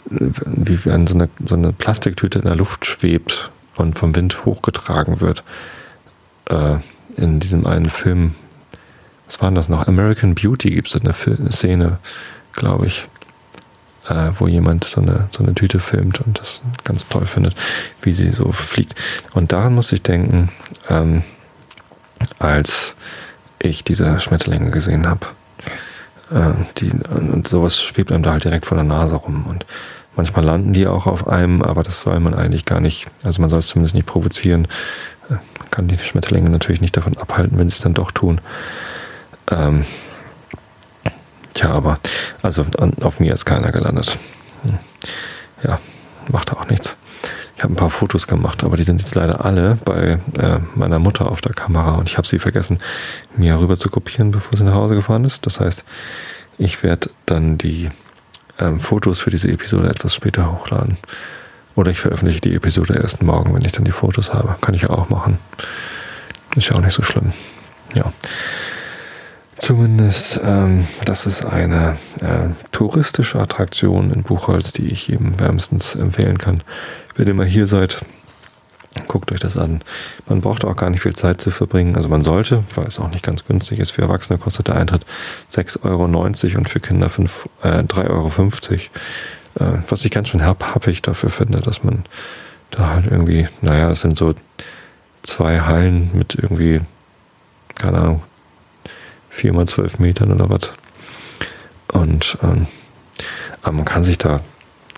wie 0.09 0.83
wenn 0.85 1.07
so 1.07 1.15
eine, 1.15 1.29
so 1.45 1.55
eine 1.55 1.73
Plastiktüte 1.73 2.39
in 2.39 2.45
der 2.45 2.55
Luft 2.55 2.85
schwebt 2.85 3.51
und 3.75 3.97
vom 3.97 4.15
Wind 4.15 4.45
hochgetragen 4.45 5.21
wird. 5.21 5.43
Äh, 6.45 6.77
in 7.15 7.39
diesem 7.39 7.65
einen 7.65 7.89
Film, 7.89 8.35
was 9.25 9.41
war 9.41 9.49
denn 9.49 9.55
das 9.55 9.69
noch? 9.69 9.87
American 9.87 10.35
Beauty 10.35 10.69
gibt 10.69 10.87
es 10.87 10.95
eine, 10.95 11.13
eine 11.39 11.51
Szene, 11.51 11.99
glaube 12.57 12.87
ich, 12.87 13.07
äh, 14.09 14.31
wo 14.37 14.47
jemand 14.47 14.83
so 14.83 14.99
eine, 14.99 15.29
so 15.31 15.43
eine 15.43 15.55
Tüte 15.55 15.79
filmt 15.79 16.19
und 16.19 16.39
das 16.39 16.61
ganz 16.83 17.07
toll 17.07 17.25
findet, 17.25 17.55
wie 18.01 18.13
sie 18.13 18.31
so 18.31 18.51
fliegt. 18.51 18.95
Und 19.33 19.53
daran 19.53 19.75
musste 19.75 19.95
ich 19.95 20.03
denken, 20.03 20.49
ähm, 20.89 21.23
als 22.39 22.95
ich 23.59 23.83
diese 23.83 24.19
Schmetterlinge 24.19 24.71
gesehen 24.71 25.07
habe. 25.07 25.27
Äh, 26.31 26.53
die, 26.77 26.91
und 27.09 27.47
sowas 27.47 27.81
schwebt 27.81 28.11
einem 28.11 28.23
da 28.23 28.31
halt 28.31 28.43
direkt 28.43 28.65
vor 28.65 28.75
der 28.75 28.83
Nase 28.83 29.15
rum. 29.15 29.45
Und 29.47 29.65
manchmal 30.15 30.43
landen 30.43 30.73
die 30.73 30.87
auch 30.87 31.05
auf 31.05 31.27
einem, 31.27 31.61
aber 31.61 31.83
das 31.83 32.01
soll 32.01 32.19
man 32.19 32.33
eigentlich 32.33 32.65
gar 32.65 32.79
nicht, 32.79 33.07
also 33.23 33.41
man 33.41 33.49
soll 33.49 33.59
es 33.59 33.67
zumindest 33.67 33.95
nicht 33.95 34.07
provozieren. 34.07 34.67
Äh, 35.29 35.35
kann 35.71 35.87
die 35.87 35.97
Schmetterlinge 35.97 36.49
natürlich 36.49 36.81
nicht 36.81 36.97
davon 36.97 37.17
abhalten, 37.17 37.59
wenn 37.59 37.69
sie 37.69 37.75
es 37.75 37.81
dann 37.81 37.93
doch 37.93 38.11
tun. 38.11 38.41
Ähm, 39.51 39.85
tja, 41.57 41.71
aber 41.71 41.99
also 42.41 42.65
auf 43.01 43.19
mir 43.19 43.33
ist 43.33 43.45
keiner 43.45 43.71
gelandet. 43.71 44.17
Ja, 45.63 45.79
macht 46.31 46.51
auch 46.53 46.67
nichts. 46.69 46.97
Ich 47.55 47.63
habe 47.63 47.73
ein 47.73 47.77
paar 47.77 47.89
Fotos 47.89 48.27
gemacht, 48.27 48.63
aber 48.63 48.77
die 48.77 48.83
sind 48.83 49.01
jetzt 49.01 49.15
leider 49.15 49.43
alle 49.43 49.79
bei 49.83 50.19
äh, 50.37 50.59
meiner 50.75 50.99
Mutter 50.99 51.31
auf 51.31 51.41
der 51.41 51.53
Kamera 51.53 51.95
und 51.95 52.07
ich 52.07 52.17
habe 52.17 52.27
sie 52.27 52.37
vergessen, 52.37 52.77
mir 53.35 53.59
rüber 53.59 53.75
zu 53.77 53.89
kopieren, 53.89 54.29
bevor 54.29 54.57
sie 54.57 54.63
nach 54.63 54.75
Hause 54.75 54.93
gefahren 54.93 55.23
ist. 55.23 55.45
Das 55.47 55.59
heißt, 55.59 55.83
ich 56.59 56.83
werde 56.83 57.09
dann 57.25 57.57
die 57.57 57.89
ähm, 58.59 58.79
Fotos 58.79 59.19
für 59.19 59.31
diese 59.31 59.49
Episode 59.49 59.89
etwas 59.89 60.13
später 60.13 60.51
hochladen. 60.51 60.97
Oder 61.75 61.91
ich 61.91 61.99
veröffentliche 61.99 62.41
die 62.41 62.53
Episode 62.53 62.99
erst 63.01 63.23
morgen, 63.23 63.55
wenn 63.55 63.65
ich 63.65 63.71
dann 63.71 63.85
die 63.85 63.91
Fotos 63.91 64.33
habe. 64.33 64.55
Kann 64.61 64.75
ich 64.75 64.83
ja 64.83 64.89
auch 64.91 65.09
machen. 65.09 65.39
Ist 66.55 66.69
ja 66.69 66.75
auch 66.75 66.81
nicht 66.81 66.93
so 66.93 67.03
schlimm. 67.03 67.33
Ja. 67.95 68.11
Zumindest, 69.59 70.39
ähm, 70.43 70.87
das 71.05 71.25
ist 71.25 71.45
eine 71.45 71.97
äh, 72.21 72.49
touristische 72.71 73.39
Attraktion 73.39 74.11
in 74.11 74.23
Buchholz, 74.23 74.71
die 74.71 74.87
ich 74.87 75.07
jedem 75.07 75.39
wärmstens 75.39 75.95
empfehlen 75.95 76.37
kann. 76.37 76.61
Wenn 77.15 77.27
ihr 77.27 77.33
mal 77.33 77.45
hier 77.45 77.65
seid, 77.65 77.99
guckt 79.07 79.31
euch 79.31 79.39
das 79.39 79.57
an. 79.57 79.81
Man 80.27 80.41
braucht 80.41 80.63
auch 80.65 80.75
gar 80.75 80.89
nicht 80.89 81.01
viel 81.01 81.15
Zeit 81.15 81.41
zu 81.41 81.51
verbringen. 81.51 81.95
Also 81.95 82.09
man 82.09 82.23
sollte, 82.23 82.63
weil 82.75 82.87
es 82.87 82.99
auch 82.99 83.09
nicht 83.09 83.23
ganz 83.23 83.45
günstig 83.45 83.79
ist. 83.79 83.91
Für 83.91 84.03
Erwachsene 84.03 84.39
kostet 84.39 84.67
der 84.67 84.75
Eintritt 84.75 85.05
6,90 85.51 85.83
Euro 85.85 86.05
und 86.05 86.69
für 86.69 86.79
Kinder 86.79 87.09
5, 87.09 87.49
äh, 87.63 87.83
3,50 87.83 88.09
Euro. 88.09 88.31
Äh, 89.59 89.79
was 89.89 90.05
ich 90.05 90.11
ganz 90.11 90.29
schön 90.29 90.45
happig 90.45 91.01
dafür 91.01 91.29
finde, 91.29 91.61
dass 91.61 91.83
man 91.83 92.05
da 92.71 92.89
halt 92.89 93.05
irgendwie, 93.05 93.47
naja, 93.61 93.91
es 93.91 94.01
sind 94.01 94.17
so 94.17 94.33
zwei 95.23 95.61
Hallen 95.61 96.11
mit 96.13 96.35
irgendwie, 96.35 96.79
keine 97.75 97.97
Ahnung, 97.97 98.23
vier 99.37 99.53
mal 99.53 99.67
zwölf 99.67 99.99
Metern 99.99 100.31
oder 100.31 100.49
was. 100.49 100.71
Und 101.93 102.37
ähm, 102.41 102.67
man 103.63 103.85
kann 103.85 104.03
sich 104.03 104.17
da 104.17 104.41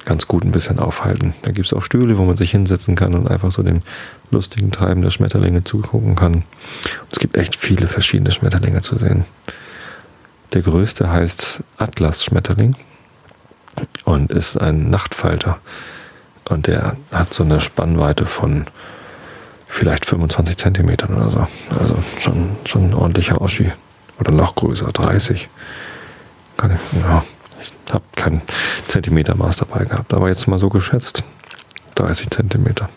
ganz 0.05 0.27
gut 0.27 0.43
ein 0.43 0.51
bisschen 0.51 0.79
aufhalten. 0.79 1.33
Da 1.43 1.51
gibt 1.51 1.67
es 1.67 1.73
auch 1.73 1.83
Stühle, 1.83 2.17
wo 2.17 2.23
man 2.23 2.37
sich 2.37 2.51
hinsetzen 2.51 2.95
kann 2.95 3.13
und 3.13 3.27
einfach 3.27 3.51
so 3.51 3.61
dem 3.61 3.81
lustigen 4.31 4.71
Treiben 4.71 5.01
der 5.01 5.11
Schmetterlinge 5.11 5.63
zugucken 5.63 6.15
kann. 6.15 6.33
Und 6.33 6.43
es 7.11 7.19
gibt 7.19 7.37
echt 7.37 7.55
viele 7.55 7.87
verschiedene 7.87 8.31
Schmetterlinge 8.31 8.81
zu 8.81 8.97
sehen. 8.97 9.25
Der 10.53 10.61
größte 10.61 11.11
heißt 11.11 11.63
Atlas-Schmetterling 11.77 12.75
und 14.05 14.31
ist 14.31 14.57
ein 14.57 14.89
Nachtfalter. 14.89 15.59
Und 16.49 16.65
der 16.65 16.95
hat 17.11 17.33
so 17.33 17.43
eine 17.43 17.61
Spannweite 17.61 18.25
von 18.25 18.65
vielleicht 19.67 20.05
25 20.05 20.57
Zentimetern 20.57 21.13
oder 21.15 21.29
so. 21.29 21.47
Also 21.77 22.03
schon, 22.19 22.49
schon 22.65 22.85
ein 22.85 22.93
ordentlicher 22.95 23.41
Oschi. 23.41 23.71
Oder 24.19 24.31
noch 24.31 24.55
größer, 24.55 24.91
30. 24.91 25.49
Kann 26.57 26.71
ich, 26.71 27.01
ja, 27.01 27.23
ich 27.61 27.71
habe 27.91 28.03
kein 28.15 28.41
Zentimetermaß 28.87 29.57
dabei 29.57 29.85
gehabt, 29.85 30.13
aber 30.13 30.27
jetzt 30.27 30.47
mal 30.47 30.59
so 30.59 30.69
geschätzt 30.69 31.23
30 31.95 32.29
Zentimeter. 32.29 32.89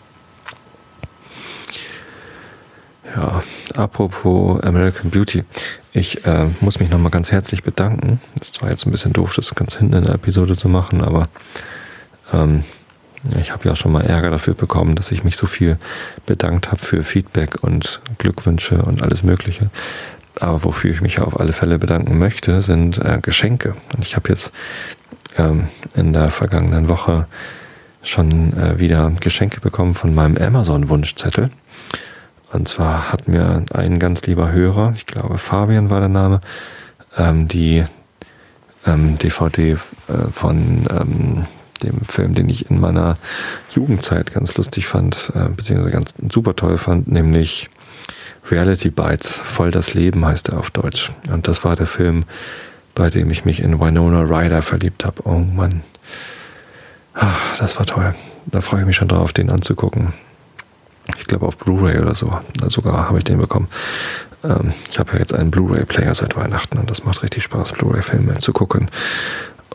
Ja, 3.15 3.43
apropos 3.75 4.61
American 4.63 5.11
Beauty. 5.11 5.43
Ich 5.91 6.25
äh, 6.25 6.47
muss 6.61 6.79
mich 6.79 6.89
nochmal 6.89 7.11
ganz 7.11 7.31
herzlich 7.31 7.63
bedanken. 7.63 8.19
Es 8.41 8.61
war 8.61 8.69
jetzt 8.69 8.87
ein 8.87 8.91
bisschen 8.91 9.13
doof, 9.13 9.33
das 9.35 9.53
ganz 9.53 9.75
hinten 9.75 9.97
in 9.97 10.05
der 10.05 10.15
Episode 10.15 10.57
zu 10.57 10.67
machen, 10.67 11.01
aber 11.01 11.27
ähm, 12.33 12.63
ich 13.39 13.51
habe 13.51 13.69
ja 13.69 13.75
schon 13.75 13.91
mal 13.91 14.01
Ärger 14.01 14.31
dafür 14.31 14.53
bekommen, 14.53 14.95
dass 14.95 15.11
ich 15.11 15.23
mich 15.23 15.37
so 15.37 15.47
viel 15.47 15.77
bedankt 16.25 16.71
habe 16.71 16.83
für 16.83 17.03
Feedback 17.03 17.63
und 17.63 18.01
Glückwünsche 18.17 18.81
und 18.81 19.01
alles 19.01 19.23
Mögliche. 19.23 19.69
Aber 20.39 20.63
wofür 20.63 20.91
ich 20.91 21.01
mich 21.01 21.19
auf 21.19 21.39
alle 21.39 21.53
Fälle 21.53 21.79
bedanken 21.79 22.17
möchte, 22.17 22.61
sind 22.61 22.97
äh, 22.97 23.19
Geschenke. 23.21 23.75
Und 23.95 24.03
ich 24.03 24.15
habe 24.15 24.29
jetzt 24.29 24.51
ähm, 25.37 25.67
in 25.95 26.13
der 26.13 26.31
vergangenen 26.31 26.89
Woche 26.89 27.27
schon 28.01 28.53
äh, 28.57 28.79
wieder 28.79 29.11
Geschenke 29.19 29.61
bekommen 29.61 29.95
von 29.95 30.13
meinem 30.13 30.37
Amazon-Wunschzettel. 30.37 31.49
Und 32.51 32.67
zwar 32.67 33.11
hat 33.11 33.27
mir 33.27 33.63
ein 33.73 33.97
ganz 33.97 34.23
lieber 34.27 34.51
Hörer, 34.51 34.93
ich 34.95 35.05
glaube 35.05 35.37
Fabian 35.39 35.89
war 35.89 35.99
der 35.99 36.09
Name, 36.09 36.41
ähm, 37.17 37.47
die 37.47 37.83
ähm, 38.85 39.17
DVD 39.17 39.71
äh, 39.71 39.77
von 40.31 40.85
ähm, 40.89 41.45
dem 41.81 42.01
Film, 42.01 42.35
den 42.35 42.49
ich 42.49 42.69
in 42.69 42.79
meiner 42.79 43.17
Jugendzeit 43.71 44.33
ganz 44.33 44.55
lustig 44.55 44.85
fand, 44.87 45.31
äh, 45.35 45.49
beziehungsweise 45.49 45.91
ganz 45.91 46.13
super 46.31 46.55
toll 46.55 46.77
fand, 46.77 47.07
nämlich 47.07 47.69
Reality 48.49 48.89
Bites, 48.89 49.35
voll 49.35 49.71
das 49.71 49.93
Leben 49.93 50.25
heißt 50.25 50.49
er 50.49 50.59
auf 50.59 50.71
Deutsch. 50.71 51.11
Und 51.29 51.47
das 51.47 51.63
war 51.63 51.75
der 51.75 51.87
Film, 51.87 52.25
bei 52.95 53.09
dem 53.09 53.29
ich 53.31 53.45
mich 53.45 53.61
in 53.61 53.79
Winona 53.79 54.21
Ryder 54.21 54.61
verliebt 54.61 55.05
habe. 55.05 55.23
Oh 55.25 55.39
Mann. 55.39 55.81
Ach, 57.13 57.57
das 57.57 57.77
war 57.77 57.85
toll. 57.85 58.13
Da 58.45 58.61
freue 58.61 58.81
ich 58.81 58.85
mich 58.85 58.97
schon 58.97 59.07
drauf, 59.07 59.33
den 59.33 59.49
anzugucken 59.49 60.13
ich 61.19 61.27
glaube 61.27 61.45
auf 61.47 61.57
Blu-ray 61.57 61.99
oder 61.99 62.15
so. 62.15 62.31
Sogar 62.67 63.09
habe 63.09 63.17
ich 63.17 63.23
den 63.23 63.39
bekommen. 63.39 63.67
Ähm, 64.43 64.73
ich 64.89 64.99
habe 64.99 65.13
ja 65.13 65.19
jetzt 65.19 65.33
einen 65.33 65.51
Blu-ray-Player 65.51 66.15
seit 66.15 66.35
Weihnachten 66.35 66.77
und 66.77 66.89
das 66.89 67.03
macht 67.03 67.23
richtig 67.23 67.43
Spaß, 67.43 67.73
Blu-ray-Filme 67.73 68.37
zu 68.39 68.53
gucken. 68.53 68.89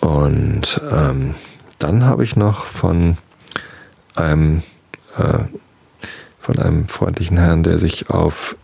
Und 0.00 0.80
ähm, 0.90 1.34
dann 1.78 2.04
habe 2.04 2.24
ich 2.24 2.36
noch 2.36 2.64
von 2.64 3.18
einem 4.14 4.62
äh, 5.16 5.40
von 6.48 6.58
einem 6.58 6.88
freundlichen 6.88 7.36
Herrn, 7.36 7.62
der 7.62 7.78
sich 7.78 8.08
auf 8.08 8.56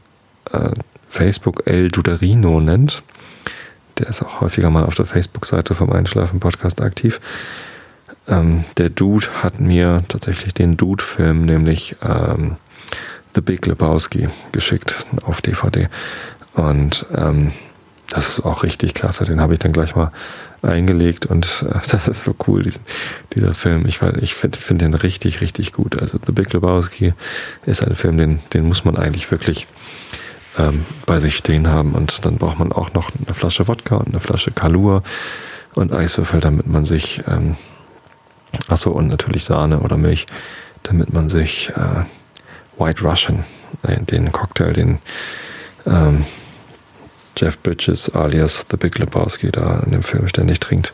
äh, 0.51 0.71
Facebook 1.07 1.67
El 1.67 1.91
Duderino 1.91 2.59
nennt. 2.59 3.03
Der 3.99 4.07
ist 4.07 4.23
auch 4.23 4.41
häufiger 4.41 4.71
mal 4.71 4.85
auf 4.87 4.95
der 4.95 5.05
Facebook-Seite 5.05 5.75
vom 5.75 5.93
Einschlafen-Podcast 5.93 6.81
aktiv. 6.81 7.21
Ähm, 8.27 8.65
der 8.79 8.89
Dude 8.89 9.27
hat 9.43 9.61
mir 9.61 10.03
tatsächlich 10.09 10.55
den 10.55 10.79
Dude-Film, 10.79 11.45
nämlich 11.45 11.97
ähm, 12.03 12.57
The 13.35 13.43
Big 13.43 13.67
Lebowski, 13.67 14.31
geschickt 14.53 15.05
auf 15.23 15.43
DVD. 15.43 15.89
Und 16.55 17.05
ähm, 17.15 17.53
das 18.09 18.31
ist 18.31 18.47
auch 18.47 18.63
richtig 18.63 18.95
klasse. 18.95 19.25
Den 19.25 19.43
habe 19.43 19.53
ich 19.53 19.59
dann 19.59 19.75
gleich 19.75 19.95
mal 19.95 20.11
eingelegt 20.65 21.27
und 21.27 21.65
äh, 21.69 21.79
das 21.91 22.09
ist 22.09 22.25
so 22.25 22.35
cool, 22.47 22.63
diesen, 22.63 22.83
dieser 23.35 23.55
Film. 23.55 23.87
Ich, 23.87 24.01
ich 24.21 24.35
finde 24.35 24.59
find 24.59 24.81
den 24.81 24.95
richtig, 24.95 25.41
richtig 25.41 25.73
gut. 25.73 26.01
Also 26.01 26.19
The 26.25 26.33
Big 26.33 26.53
Lebowski 26.53 27.15
ist 27.67 27.83
ein 27.83 27.95
Film, 27.95 28.17
den, 28.17 28.41
den 28.53 28.65
muss 28.65 28.85
man 28.85 28.97
eigentlich 28.97 29.31
wirklich 29.31 29.67
ähm, 30.59 30.85
bei 31.07 31.21
sich 31.21 31.37
stehen 31.37 31.69
haben. 31.69 31.95
Und 31.95 32.25
dann 32.25 32.37
braucht 32.37 32.59
man 32.59 32.73
auch 32.73 32.93
noch 32.95 33.11
eine 33.15 33.35
Flasche 33.35 33.69
Wodka 33.69 33.97
und 33.97 34.09
eine 34.09 34.21
Flasche 34.21 34.51
Kalur 34.51 35.03
und 35.75 35.93
Eiswürfel, 35.93 36.41
damit 36.41 36.67
man 36.67 36.87
sich 36.87 37.23
ähm, 37.27 37.57
Achso, 38.69 38.91
und 38.91 39.09
natürlich 39.09 39.45
Sahne 39.45 39.81
oder 39.81 39.97
Milch, 39.97 40.27
damit 40.83 41.13
man 41.13 41.29
sich 41.29 41.71
äh, 41.71 42.05
White 42.79 43.03
Russian, 43.03 43.45
äh, 43.83 44.01
den 44.01 44.33
Cocktail, 44.33 44.73
den 44.73 44.99
ähm, 45.87 46.25
Jeff 47.37 47.59
Bridges 47.59 48.11
alias 48.15 48.67
The 48.71 48.77
Big 48.77 48.99
Lebowski 48.99 49.51
da 49.51 49.81
in 49.85 49.93
dem 49.93 50.03
Film 50.03 50.29
ständig 50.29 50.61
trinkt, 50.61 50.93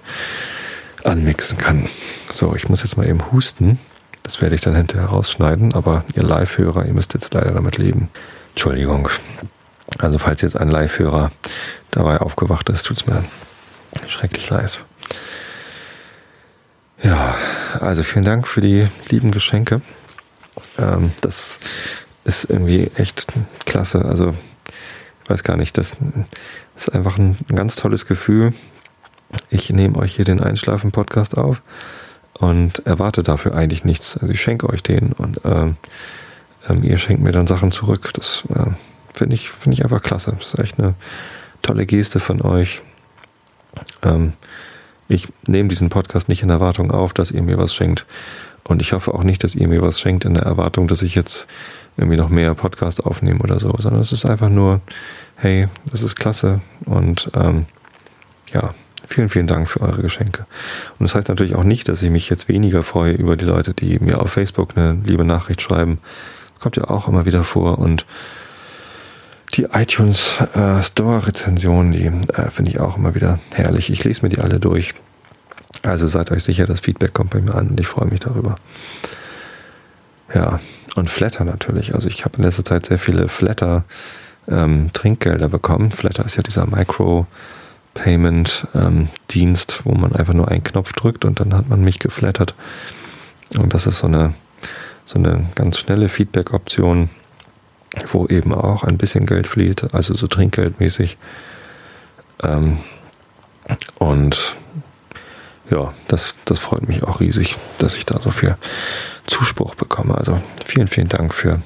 anmixen 1.04 1.58
kann. 1.58 1.88
So, 2.30 2.54
ich 2.54 2.68
muss 2.68 2.82
jetzt 2.82 2.96
mal 2.96 3.08
eben 3.08 3.30
husten. 3.32 3.78
Das 4.22 4.40
werde 4.42 4.54
ich 4.54 4.60
dann 4.60 4.74
hinterher 4.74 5.08
rausschneiden, 5.08 5.74
aber 5.74 6.04
ihr 6.14 6.22
Live-Hörer, 6.22 6.86
ihr 6.86 6.92
müsst 6.92 7.14
jetzt 7.14 7.32
leider 7.34 7.52
damit 7.52 7.78
leben. 7.78 8.08
Entschuldigung. 8.50 9.08
Also 9.98 10.18
falls 10.18 10.42
jetzt 10.42 10.56
ein 10.56 10.68
Live-Hörer 10.68 11.32
dabei 11.90 12.18
aufgewacht 12.18 12.68
ist, 12.68 12.86
tut 12.86 12.98
es 12.98 13.06
mir 13.06 13.24
schrecklich 14.06 14.48
leid. 14.50 14.80
Ja, 17.02 17.34
also 17.80 18.02
vielen 18.02 18.24
Dank 18.24 18.46
für 18.46 18.60
die 18.60 18.86
lieben 19.08 19.30
Geschenke. 19.30 19.80
Ähm, 20.78 21.12
das 21.22 21.58
ist 22.24 22.44
irgendwie 22.44 22.90
echt 22.96 23.26
klasse. 23.64 24.04
Also 24.04 24.34
weiß 25.30 25.44
gar 25.44 25.56
nicht, 25.56 25.78
das 25.78 25.96
ist 26.76 26.92
einfach 26.92 27.16
ein, 27.16 27.36
ganz 27.54 27.76
tolles 27.76 28.06
Gefühl. 28.06 28.52
Ich 29.48 29.70
nehme 29.70 29.96
euch 29.96 30.16
hier 30.16 30.24
den 30.24 30.40
Einschlafen-Podcast 30.40 31.38
auf 31.38 31.62
und 32.34 32.84
erwarte 32.84 33.22
dafür 33.22 33.54
eigentlich 33.54 33.84
nichts. 33.84 34.18
Also 34.18 34.34
ich 34.34 34.40
schenke 34.40 34.68
euch 34.68 34.82
den 34.82 35.12
und 35.12 35.40
ähm, 35.44 35.76
ähm, 36.68 36.82
ihr 36.82 36.98
schenkt 36.98 37.22
mir 37.22 37.32
dann 37.32 37.46
Sachen 37.46 37.70
zurück. 37.70 38.10
Das 38.14 38.44
äh, 38.48 38.72
finde 39.14 39.34
ich, 39.34 39.50
finde 39.50 39.74
ich 39.74 39.84
einfach 39.84 40.02
klasse. 40.02 40.34
Das 40.36 40.54
ist 40.54 40.58
echt 40.58 40.78
eine 40.78 40.94
tolle 41.62 41.86
Geste 41.86 42.18
von 42.18 42.42
euch. 42.42 42.82
Ähm, 44.02 44.32
ich 45.08 45.28
nehme 45.46 45.68
diesen 45.68 45.90
Podcast 45.90 46.28
nicht 46.28 46.42
in 46.42 46.50
Erwartung 46.50 46.90
auf, 46.90 47.12
dass 47.12 47.30
ihr 47.30 47.42
mir 47.42 47.58
was 47.58 47.74
schenkt. 47.74 48.04
Und 48.64 48.82
ich 48.82 48.92
hoffe 48.92 49.14
auch 49.14 49.22
nicht, 49.24 49.44
dass 49.44 49.54
ihr 49.54 49.68
mir 49.68 49.82
was 49.82 50.00
schenkt 50.00 50.24
in 50.24 50.34
der 50.34 50.44
Erwartung, 50.44 50.88
dass 50.88 51.02
ich 51.02 51.14
jetzt 51.14 51.46
irgendwie 51.96 52.16
noch 52.16 52.28
mehr 52.28 52.54
Podcast 52.54 53.04
aufnehme 53.04 53.40
oder 53.40 53.60
so, 53.60 53.70
sondern 53.78 54.00
es 54.00 54.12
ist 54.12 54.24
einfach 54.24 54.48
nur, 54.48 54.80
hey, 55.40 55.68
das 55.90 56.02
ist 56.02 56.16
klasse 56.16 56.60
und 56.86 57.30
ähm, 57.34 57.66
ja, 58.52 58.70
vielen, 59.06 59.28
vielen 59.28 59.46
Dank 59.46 59.68
für 59.68 59.80
eure 59.80 60.02
Geschenke. 60.02 60.46
Und 60.98 61.08
das 61.08 61.14
heißt 61.14 61.28
natürlich 61.28 61.54
auch 61.54 61.64
nicht, 61.64 61.88
dass 61.88 62.02
ich 62.02 62.10
mich 62.10 62.30
jetzt 62.30 62.48
weniger 62.48 62.82
freue 62.82 63.12
über 63.12 63.36
die 63.36 63.44
Leute, 63.44 63.74
die 63.74 63.98
mir 63.98 64.20
auf 64.20 64.32
Facebook 64.32 64.76
eine 64.76 64.98
liebe 65.04 65.24
Nachricht 65.24 65.60
schreiben 65.60 65.98
kommt 66.60 66.76
ja 66.76 66.84
auch 66.84 67.08
immer 67.08 67.26
wieder 67.26 67.42
vor 67.42 67.78
und 67.78 68.06
die 69.54 69.64
iTunes 69.64 70.40
äh, 70.54 70.80
Store 70.82 71.26
Rezensionen, 71.26 71.90
die 71.90 72.06
äh, 72.06 72.50
finde 72.50 72.70
ich 72.70 72.78
auch 72.78 72.96
immer 72.96 73.16
wieder 73.16 73.40
herrlich. 73.52 73.90
Ich 73.90 74.04
lese 74.04 74.22
mir 74.22 74.28
die 74.28 74.38
alle 74.38 74.60
durch. 74.60 74.94
Also 75.82 76.06
seid 76.06 76.30
euch 76.30 76.44
sicher, 76.44 76.66
das 76.66 76.80
Feedback 76.80 77.14
kommt 77.14 77.30
bei 77.30 77.40
mir 77.40 77.54
an 77.54 77.70
und 77.70 77.80
ich 77.80 77.88
freue 77.88 78.06
mich 78.06 78.20
darüber. 78.20 78.56
Ja, 80.32 80.60
und 80.94 81.10
Flatter 81.10 81.44
natürlich. 81.44 81.94
Also 81.94 82.08
ich 82.08 82.24
habe 82.24 82.36
in 82.36 82.44
letzter 82.44 82.64
Zeit 82.64 82.86
sehr 82.86 82.98
viele 82.98 83.26
Flatter 83.26 83.84
ähm, 84.50 84.90
Trinkgelder 84.92 85.48
bekommen. 85.48 85.90
Flatter 85.90 86.24
ist 86.24 86.36
ja 86.36 86.42
dieser 86.42 86.66
Micro 86.66 87.26
Payment 87.94 88.66
ähm, 88.74 89.08
wo 89.84 89.94
man 89.94 90.14
einfach 90.14 90.34
nur 90.34 90.48
einen 90.48 90.64
Knopf 90.64 90.92
drückt 90.92 91.24
und 91.24 91.40
dann 91.40 91.54
hat 91.54 91.68
man 91.68 91.82
mich 91.82 91.98
geflattert. 91.98 92.54
Und 93.58 93.74
das 93.74 93.86
ist 93.86 93.98
so 93.98 94.06
eine, 94.06 94.34
so 95.04 95.18
eine 95.18 95.50
ganz 95.54 95.78
schnelle 95.78 96.08
Feedback-Option, 96.08 97.10
wo 98.12 98.26
eben 98.26 98.54
auch 98.54 98.84
ein 98.84 98.96
bisschen 98.96 99.26
Geld 99.26 99.46
fließt, 99.46 99.92
also 99.94 100.14
so 100.14 100.28
trinkgeldmäßig. 100.28 101.18
Ähm, 102.42 102.78
und 103.98 104.56
ja, 105.70 105.92
das, 106.08 106.34
das 106.44 106.58
freut 106.58 106.88
mich 106.88 107.02
auch 107.02 107.20
riesig, 107.20 107.56
dass 107.78 107.96
ich 107.96 108.06
da 108.06 108.20
so 108.20 108.30
viel 108.30 108.56
Zuspruch 109.26 109.74
bekomme. 109.74 110.16
Also 110.16 110.40
vielen, 110.64 110.88
vielen 110.88 111.08
Dank 111.08 111.34
für 111.34 111.60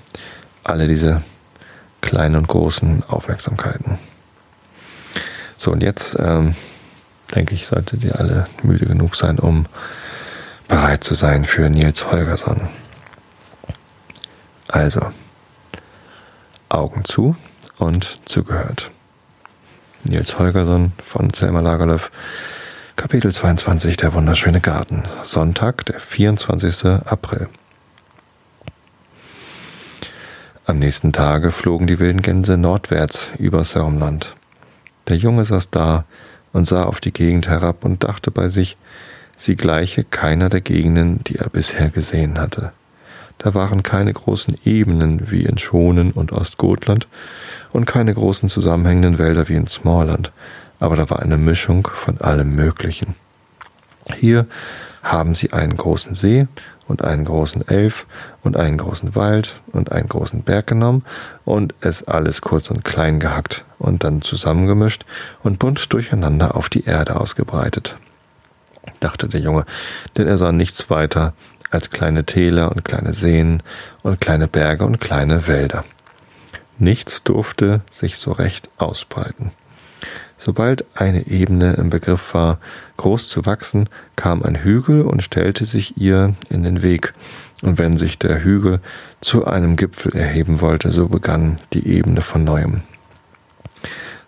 alle 0.63 0.87
diese 0.87 1.23
kleinen 2.05 2.37
und 2.37 2.47
großen 2.47 3.03
Aufmerksamkeiten. 3.09 3.99
So, 5.57 5.73
und 5.73 5.83
jetzt 5.83 6.17
ähm, 6.21 6.55
denke 7.35 7.55
ich, 7.55 7.67
solltet 7.67 8.05
ihr 8.05 8.19
alle 8.19 8.47
müde 8.63 8.87
genug 8.87 9.17
sein, 9.17 9.39
um 9.39 9.67
bereit 10.69 11.03
zu 11.03 11.15
sein 11.15 11.45
für 11.45 11.69
Nils 11.71 12.11
Holgersson. 12.11 12.69
Also, 14.69 15.01
Augen 16.69 17.05
zu 17.05 17.37
und 17.79 18.19
zugehört. 18.25 18.91
Nils 20.05 20.39
Holgersson 20.39 20.93
von 21.05 21.33
Selma 21.33 21.61
Lagerlöf, 21.61 22.11
Kapitel 22.97 23.33
22, 23.33 23.97
der 23.97 24.13
wunderschöne 24.13 24.61
Garten, 24.61 25.03
Sonntag, 25.23 25.87
der 25.87 26.01
24. 26.01 26.87
April. 27.07 27.49
Am 30.67 30.79
nächsten 30.79 31.13
Tage 31.13 31.51
flogen 31.51 31.87
die 31.87 31.99
wilden 31.99 32.23
Gänse 32.23 32.57
nordwärts 32.57 33.33
über 33.39 33.65
Sörmland. 33.65 34.35
Der 35.09 35.19
Junge 35.19 35.45
saß 35.45 35.69
da 35.69 36.07
und 36.55 36.67
sah 36.67 36.85
auf 36.85 37.01
die 37.01 37.13
Gegend 37.13 37.49
herab 37.49 37.85
und 37.85 38.03
dachte 38.03 38.31
bei 38.31 38.49
sich, 38.49 38.79
sie 39.37 39.57
gleiche 39.57 40.05
keiner 40.05 40.49
der 40.49 40.63
Gegenden, 40.63 41.23
die 41.25 41.37
er 41.37 41.51
bisher 41.51 41.91
gesehen 41.91 42.39
hatte. 42.39 42.73
Da 43.37 43.53
waren 43.53 43.83
keine 43.83 44.15
großen 44.15 44.57
Ebenen 44.65 45.31
wie 45.31 45.45
in 45.45 45.59
Schonen 45.59 46.13
und 46.13 46.33
Ostgotland 46.33 47.09
und 47.73 47.85
keine 47.85 48.15
großen 48.15 48.49
zusammenhängenden 48.49 49.19
Wälder 49.19 49.51
wie 49.51 49.57
in 49.57 49.67
Smallland, 49.67 50.33
aber 50.81 50.97
da 50.97 51.11
war 51.11 51.21
eine 51.21 51.37
Mischung 51.37 51.87
von 51.87 52.23
allem 52.23 52.55
Möglichen. 52.55 53.17
Hier 54.17 54.47
haben 55.05 55.35
sie 55.35 55.53
einen 55.53 55.77
großen 55.77 56.15
See 56.15 56.49
und 56.89 57.05
einen 57.05 57.25
großen 57.25 57.67
Elf 57.69 58.07
und 58.43 58.57
einen 58.57 58.79
großen 58.79 59.15
Wald 59.15 59.61
und 59.73 59.93
einen 59.93 60.09
großen 60.09 60.43
Berg 60.43 60.67
genommen 60.67 61.05
und 61.45 61.75
es 61.81 62.05
alles 62.09 62.41
kurz 62.41 62.71
und 62.71 62.85
klein 62.85 63.21
gehackt 63.21 63.65
und 63.79 64.03
dann 64.03 64.23
zusammengemischt 64.23 65.05
und 65.43 65.59
bunt 65.59 65.93
durcheinander 65.93 66.57
auf 66.57 66.69
die 66.69 66.85
Erde 66.85 67.21
ausgebreitet. 67.21 67.97
Dachte 69.01 69.29
der 69.29 69.41
Junge, 69.41 69.65
denn 70.17 70.27
er 70.27 70.39
sah 70.39 70.53
nichts 70.53 70.91
weiter 70.91 71.35
als 71.71 71.91
kleine 71.91 72.25
Täler 72.25 72.71
und 72.71 72.85
kleine 72.85 73.13
Seen 73.13 73.63
und 74.03 74.21
kleine 74.21 74.49
Berge 74.49 74.85
und 74.85 75.01
kleine 75.01 75.47
Wälder. 75.47 75.85
Nichts 76.79 77.23
durfte 77.23 77.83
sich 77.91 78.17
so 78.17 78.33
recht 78.33 78.71
ausbreiten. 78.79 79.53
Sobald 80.45 80.85
eine 80.95 81.27
Ebene 81.27 81.73
im 81.73 81.89
Begriff 81.89 82.35
war, 82.35 82.59
groß 82.99 83.29
zu 83.31 83.47
wachsen, 83.47 83.89
kam 84.15 84.43
ein 84.43 84.63
Hügel 84.63 85.01
und 85.01 85.23
stellte 85.23 85.65
sich 85.65 85.97
ihr 85.97 86.35
in 86.51 86.63
den 86.63 86.83
Weg. 86.83 87.15
Und 87.63 87.79
wenn 87.79 87.97
sich 87.97 88.19
der 88.19 88.45
Hügel 88.45 88.81
zu 89.23 89.47
einem 89.47 89.77
Gipfel 89.77 90.15
erheben 90.15 90.61
wollte, 90.61 90.91
so 90.91 91.09
begann 91.09 91.57
die 91.73 91.89
Ebene 91.89 92.21
von 92.21 92.45
neuem. 92.45 92.83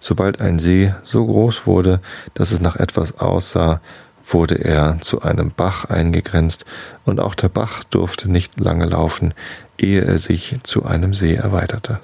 Sobald 0.01 0.41
ein 0.41 0.59
See 0.59 0.95
so 1.03 1.27
groß 1.27 1.67
wurde, 1.67 2.01
dass 2.33 2.51
es 2.51 2.63
nach 2.63 2.77
etwas 2.77 3.19
aussah, 3.19 3.83
wurde 4.25 4.55
er 4.55 4.99
zu 5.03 5.21
einem 5.21 5.53
Bach 5.55 5.85
eingegrenzt, 5.85 6.65
und 7.05 7.21
auch 7.21 7.35
der 7.35 7.51
Bach 7.51 7.85
durfte 7.85 8.31
nicht 8.31 8.59
lange 8.59 8.87
laufen, 8.87 9.35
ehe 9.77 10.01
er 10.01 10.17
sich 10.17 10.57
zu 10.63 10.87
einem 10.87 11.13
See 11.13 11.35
erweiterte. 11.35 12.01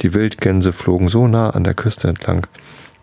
Die 0.00 0.14
Wildgänse 0.14 0.72
flogen 0.72 1.08
so 1.08 1.28
nah 1.28 1.50
an 1.50 1.62
der 1.62 1.74
Küste 1.74 2.08
entlang, 2.08 2.46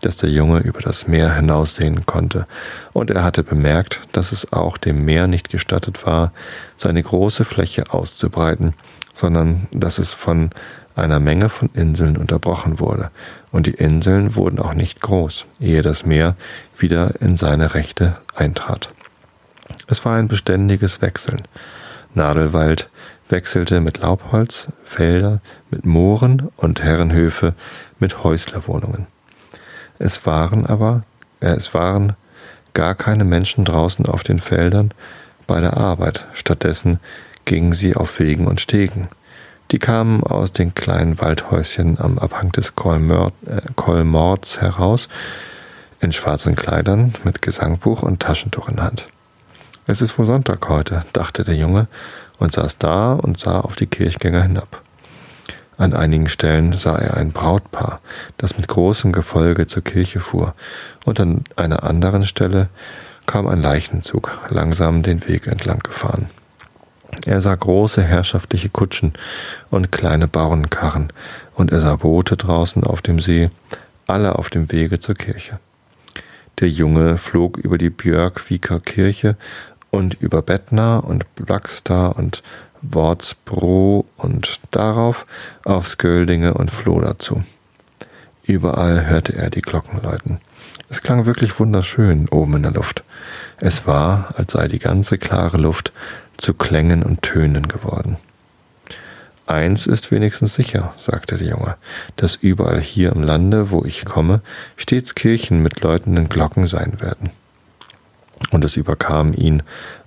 dass 0.00 0.16
der 0.16 0.30
Junge 0.30 0.60
über 0.60 0.80
das 0.80 1.06
Meer 1.06 1.34
hinaussehen 1.34 2.06
konnte, 2.06 2.46
und 2.92 3.10
er 3.10 3.22
hatte 3.22 3.42
bemerkt, 3.42 4.00
dass 4.12 4.32
es 4.32 4.52
auch 4.52 4.76
dem 4.76 5.04
Meer 5.04 5.26
nicht 5.26 5.50
gestattet 5.50 6.06
war, 6.06 6.32
seine 6.76 7.02
große 7.02 7.44
Fläche 7.44 7.92
auszubreiten, 7.92 8.74
sondern 9.12 9.68
dass 9.72 9.98
es 9.98 10.14
von 10.14 10.50
einer 10.96 11.20
Menge 11.20 11.48
von 11.48 11.70
Inseln 11.74 12.16
unterbrochen 12.16 12.78
wurde, 12.78 13.10
und 13.52 13.66
die 13.66 13.74
Inseln 13.74 14.34
wurden 14.36 14.58
auch 14.58 14.74
nicht 14.74 15.00
groß, 15.00 15.46
ehe 15.60 15.82
das 15.82 16.04
Meer 16.04 16.36
wieder 16.76 17.20
in 17.20 17.36
seine 17.36 17.74
Rechte 17.74 18.16
eintrat. 18.34 18.90
Es 19.86 20.04
war 20.04 20.16
ein 20.16 20.28
beständiges 20.28 21.00
Wechseln. 21.02 21.42
Nadelwald 22.14 22.90
wechselte 23.28 23.80
mit 23.80 23.98
Laubholz, 23.98 24.68
Felder 24.84 25.40
mit 25.70 25.86
Mooren 25.86 26.48
und 26.56 26.82
Herrenhöfe 26.82 27.54
mit 27.98 28.24
Häuslerwohnungen. 28.24 29.06
Es 30.00 30.24
waren 30.24 30.66
aber, 30.66 31.04
äh, 31.40 31.50
es 31.50 31.74
waren 31.74 32.16
gar 32.72 32.94
keine 32.94 33.24
Menschen 33.24 33.64
draußen 33.64 34.06
auf 34.06 34.22
den 34.22 34.38
Feldern 34.38 34.92
bei 35.46 35.60
der 35.60 35.76
Arbeit. 35.76 36.26
Stattdessen 36.32 37.00
gingen 37.44 37.72
sie 37.72 37.94
auf 37.94 38.18
Wegen 38.18 38.46
und 38.46 38.60
Stegen. 38.60 39.08
Die 39.70 39.78
kamen 39.78 40.24
aus 40.24 40.52
den 40.52 40.74
kleinen 40.74 41.20
Waldhäuschen 41.20 42.00
am 42.00 42.18
Abhang 42.18 42.50
des 42.50 42.74
Kolmords 42.74 44.56
äh, 44.56 44.60
heraus, 44.60 45.08
in 46.00 46.12
schwarzen 46.12 46.56
Kleidern, 46.56 47.12
mit 47.24 47.42
Gesangbuch 47.42 48.02
und 48.02 48.20
Taschentuch 48.20 48.68
in 48.68 48.82
Hand. 48.82 49.08
Es 49.86 50.00
ist 50.00 50.18
wohl 50.18 50.24
Sonntag 50.24 50.66
heute, 50.70 51.04
dachte 51.12 51.44
der 51.44 51.56
Junge 51.56 51.88
und 52.38 52.52
saß 52.52 52.78
da 52.78 53.12
und 53.12 53.38
sah 53.38 53.60
auf 53.60 53.76
die 53.76 53.86
Kirchgänger 53.86 54.42
hinab. 54.42 54.82
An 55.80 55.94
einigen 55.94 56.28
Stellen 56.28 56.74
sah 56.74 56.98
er 56.98 57.16
ein 57.16 57.32
Brautpaar, 57.32 58.02
das 58.36 58.58
mit 58.58 58.68
großem 58.68 59.12
Gefolge 59.12 59.66
zur 59.66 59.82
Kirche 59.82 60.20
fuhr, 60.20 60.54
und 61.06 61.18
an 61.20 61.42
einer 61.56 61.84
anderen 61.84 62.26
Stelle 62.26 62.68
kam 63.24 63.46
ein 63.46 63.62
Leichenzug 63.62 64.40
langsam 64.50 65.02
den 65.02 65.26
Weg 65.26 65.46
entlang 65.46 65.78
gefahren. 65.78 66.26
Er 67.24 67.40
sah 67.40 67.54
große 67.54 68.02
herrschaftliche 68.02 68.68
Kutschen 68.68 69.14
und 69.70 69.90
kleine 69.90 70.28
Bauernkarren, 70.28 71.14
und 71.54 71.72
er 71.72 71.80
sah 71.80 71.96
Boote 71.96 72.36
draußen 72.36 72.84
auf 72.84 73.00
dem 73.00 73.18
See, 73.18 73.48
alle 74.06 74.36
auf 74.36 74.50
dem 74.50 74.70
Wege 74.70 75.00
zur 75.00 75.14
Kirche. 75.14 75.60
Der 76.58 76.68
Junge 76.68 77.16
flog 77.16 77.56
über 77.56 77.78
die 77.78 77.88
Björkviker 77.88 78.80
Kirche 78.80 79.34
und 79.88 80.12
über 80.20 80.42
Bettna 80.42 80.98
und 80.98 81.24
Blackstar 81.36 82.18
und 82.18 82.42
Wortsbro 82.82 84.04
und 84.16 84.60
darauf 84.70 85.26
auf 85.64 85.86
Sköldinge 85.86 86.54
und 86.54 86.70
floh 86.70 87.00
dazu. 87.00 87.42
Überall 88.44 89.06
hörte 89.06 89.34
er 89.34 89.50
die 89.50 89.62
Glocken 89.62 90.02
läuten. 90.02 90.40
Es 90.88 91.02
klang 91.02 91.24
wirklich 91.24 91.58
wunderschön 91.60 92.28
oben 92.30 92.56
in 92.56 92.62
der 92.62 92.72
Luft. 92.72 93.04
Es 93.58 93.86
war, 93.86 94.34
als 94.36 94.52
sei 94.52 94.66
die 94.66 94.78
ganze 94.78 95.18
klare 95.18 95.56
Luft 95.56 95.92
zu 96.36 96.54
Klängen 96.54 97.02
und 97.02 97.22
Tönen 97.22 97.68
geworden. 97.68 98.16
Eins 99.46 99.86
ist 99.86 100.10
wenigstens 100.10 100.54
sicher, 100.54 100.94
sagte 100.96 101.36
der 101.36 101.48
Junge, 101.48 101.76
dass 102.16 102.36
überall 102.36 102.80
hier 102.80 103.12
im 103.12 103.22
Lande, 103.22 103.70
wo 103.70 103.84
ich 103.84 104.04
komme, 104.04 104.42
stets 104.76 105.14
Kirchen 105.14 105.62
mit 105.62 105.80
läutenden 105.80 106.28
Glocken 106.28 106.66
sein 106.66 107.00
werden. 107.00 107.30
Und 108.52 108.64
es 108.64 108.76
überkam 108.76 109.32
ihn 109.32 109.62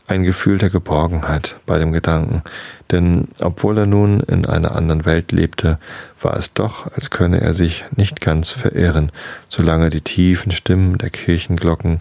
ein 0.07 0.23
Gefühl 0.23 0.57
der 0.57 0.69
Geborgenheit 0.69 1.57
bei 1.65 1.79
dem 1.79 1.93
Gedanken, 1.93 2.43
denn 2.91 3.29
obwohl 3.39 3.77
er 3.77 3.85
nun 3.85 4.19
in 4.19 4.45
einer 4.45 4.75
anderen 4.75 5.05
Welt 5.05 5.31
lebte, 5.31 5.79
war 6.21 6.35
es 6.35 6.53
doch, 6.53 6.91
als 6.93 7.09
könne 7.09 7.41
er 7.41 7.53
sich 7.53 7.85
nicht 7.95 8.21
ganz 8.21 8.49
verirren, 8.51 9.11
solange 9.47 9.89
die 9.89 10.01
tiefen 10.01 10.51
Stimmen 10.51 10.97
der 10.97 11.09
Kirchenglocken 11.09 11.99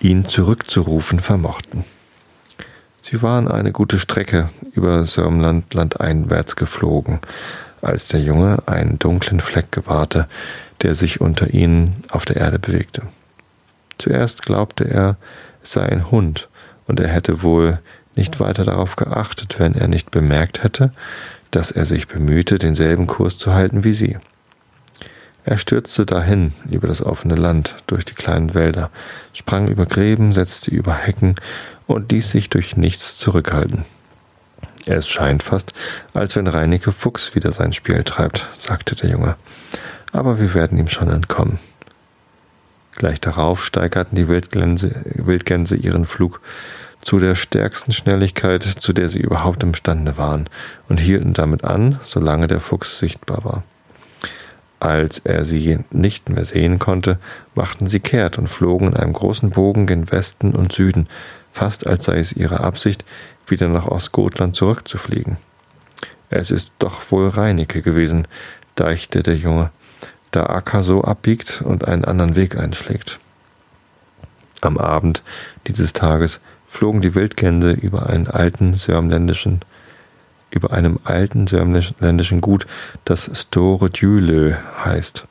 ihn 0.00 0.24
zurückzurufen 0.24 1.20
vermochten. 1.20 1.84
Sie 3.02 3.22
waren 3.22 3.48
eine 3.48 3.72
gute 3.72 3.98
Strecke 3.98 4.50
über 4.72 5.06
Sörmland 5.06 5.72
landeinwärts 5.72 6.56
geflogen, 6.56 7.20
als 7.80 8.08
der 8.08 8.20
Junge 8.20 8.58
einen 8.66 8.98
dunklen 8.98 9.40
Fleck 9.40 9.72
gewahrte, 9.72 10.28
der 10.82 10.94
sich 10.94 11.20
unter 11.20 11.54
ihnen 11.54 12.02
auf 12.10 12.24
der 12.24 12.36
Erde 12.36 12.58
bewegte. 12.58 13.02
Zuerst 13.96 14.42
glaubte 14.42 14.84
er, 14.84 15.16
es 15.62 15.72
sei 15.72 15.82
ein 15.86 16.10
Hund, 16.10 16.47
und 16.88 16.98
er 16.98 17.08
hätte 17.08 17.42
wohl 17.42 17.78
nicht 18.16 18.40
weiter 18.40 18.64
darauf 18.64 18.96
geachtet, 18.96 19.60
wenn 19.60 19.74
er 19.74 19.86
nicht 19.86 20.10
bemerkt 20.10 20.64
hätte, 20.64 20.92
dass 21.52 21.70
er 21.70 21.86
sich 21.86 22.08
bemühte, 22.08 22.58
denselben 22.58 23.06
Kurs 23.06 23.38
zu 23.38 23.54
halten 23.54 23.84
wie 23.84 23.92
sie. 23.92 24.18
Er 25.44 25.56
stürzte 25.56 26.04
dahin 26.04 26.52
über 26.68 26.88
das 26.88 27.02
offene 27.02 27.36
Land, 27.36 27.76
durch 27.86 28.04
die 28.04 28.14
kleinen 28.14 28.54
Wälder, 28.54 28.90
sprang 29.32 29.68
über 29.68 29.86
Gräben, 29.86 30.32
setzte 30.32 30.70
über 30.70 30.92
Hecken 30.92 31.36
und 31.86 32.10
ließ 32.12 32.32
sich 32.32 32.50
durch 32.50 32.76
nichts 32.76 33.16
zurückhalten. 33.16 33.84
Es 34.84 35.08
scheint 35.08 35.42
fast, 35.42 35.72
als 36.12 36.36
wenn 36.36 36.46
Reineke 36.46 36.92
Fuchs 36.92 37.34
wieder 37.34 37.52
sein 37.52 37.72
Spiel 37.72 38.02
treibt, 38.04 38.46
sagte 38.58 38.94
der 38.94 39.10
Junge. 39.10 39.36
Aber 40.12 40.40
wir 40.40 40.54
werden 40.54 40.78
ihm 40.78 40.88
schon 40.88 41.10
entkommen. 41.10 41.58
Gleich 42.98 43.20
darauf 43.20 43.64
steigerten 43.64 44.16
die 44.16 44.28
Wildgänse, 44.28 44.90
Wildgänse 45.14 45.76
ihren 45.76 46.04
Flug 46.04 46.40
zu 47.00 47.20
der 47.20 47.36
stärksten 47.36 47.92
Schnelligkeit, 47.92 48.64
zu 48.64 48.92
der 48.92 49.08
sie 49.08 49.20
überhaupt 49.20 49.62
imstande 49.62 50.18
waren, 50.18 50.50
und 50.88 50.98
hielten 50.98 51.32
damit 51.32 51.62
an, 51.62 52.00
solange 52.02 52.48
der 52.48 52.58
Fuchs 52.58 52.98
sichtbar 52.98 53.44
war. 53.44 53.62
Als 54.80 55.20
er 55.20 55.44
sie 55.44 55.78
nicht 55.92 56.28
mehr 56.28 56.44
sehen 56.44 56.80
konnte, 56.80 57.20
machten 57.54 57.86
sie 57.86 58.00
kehrt 58.00 58.36
und 58.36 58.48
flogen 58.48 58.88
in 58.88 58.96
einem 58.96 59.12
großen 59.12 59.50
Bogen 59.50 59.86
gen 59.86 60.10
Westen 60.10 60.52
und 60.52 60.72
Süden, 60.72 61.08
fast 61.52 61.86
als 61.86 62.04
sei 62.04 62.18
es 62.18 62.32
ihre 62.32 62.60
Absicht, 62.60 63.04
wieder 63.46 63.68
nach 63.68 63.86
Ostgotland 63.86 64.56
zurückzufliegen. 64.56 65.36
Es 66.30 66.50
ist 66.50 66.72
doch 66.80 67.12
wohl 67.12 67.28
Reineke 67.28 67.80
gewesen, 67.80 68.26
deichte 68.74 69.22
der 69.22 69.36
Junge, 69.36 69.70
da 70.30 70.46
Akka 70.46 70.82
so 70.82 71.02
abbiegt 71.02 71.62
und 71.62 71.86
einen 71.86 72.04
anderen 72.04 72.36
Weg 72.36 72.56
einschlägt. 72.56 73.18
Am 74.60 74.76
Abend 74.78 75.22
dieses 75.66 75.92
Tages 75.92 76.40
flogen 76.68 77.00
die 77.00 77.14
Wildgänse 77.14 77.70
über 77.70 78.08
einen 78.08 78.26
alten 78.26 78.74
sörmländischen 78.74 79.60
über 80.50 80.72
einem 80.72 80.98
alten 81.04 81.46
sörmländischen 81.46 82.40
Gut, 82.40 82.66
das 83.04 83.30
Store 83.34 83.90
Djulö 83.90 84.54
heißt. 84.82 85.26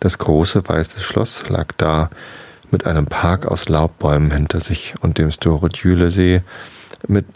Das 0.00 0.18
große 0.18 0.68
weiße 0.68 1.00
Schloss 1.00 1.48
lag 1.48 1.68
da 1.78 2.10
mit 2.70 2.86
einem 2.86 3.06
Park 3.06 3.46
aus 3.46 3.68
Laubbäumen 3.68 4.30
hinter 4.30 4.60
sich 4.60 4.94
und 5.00 5.18
dem 5.18 5.30
Store 5.30 5.68
Djulö-See 5.68 6.42
mit 7.06 7.26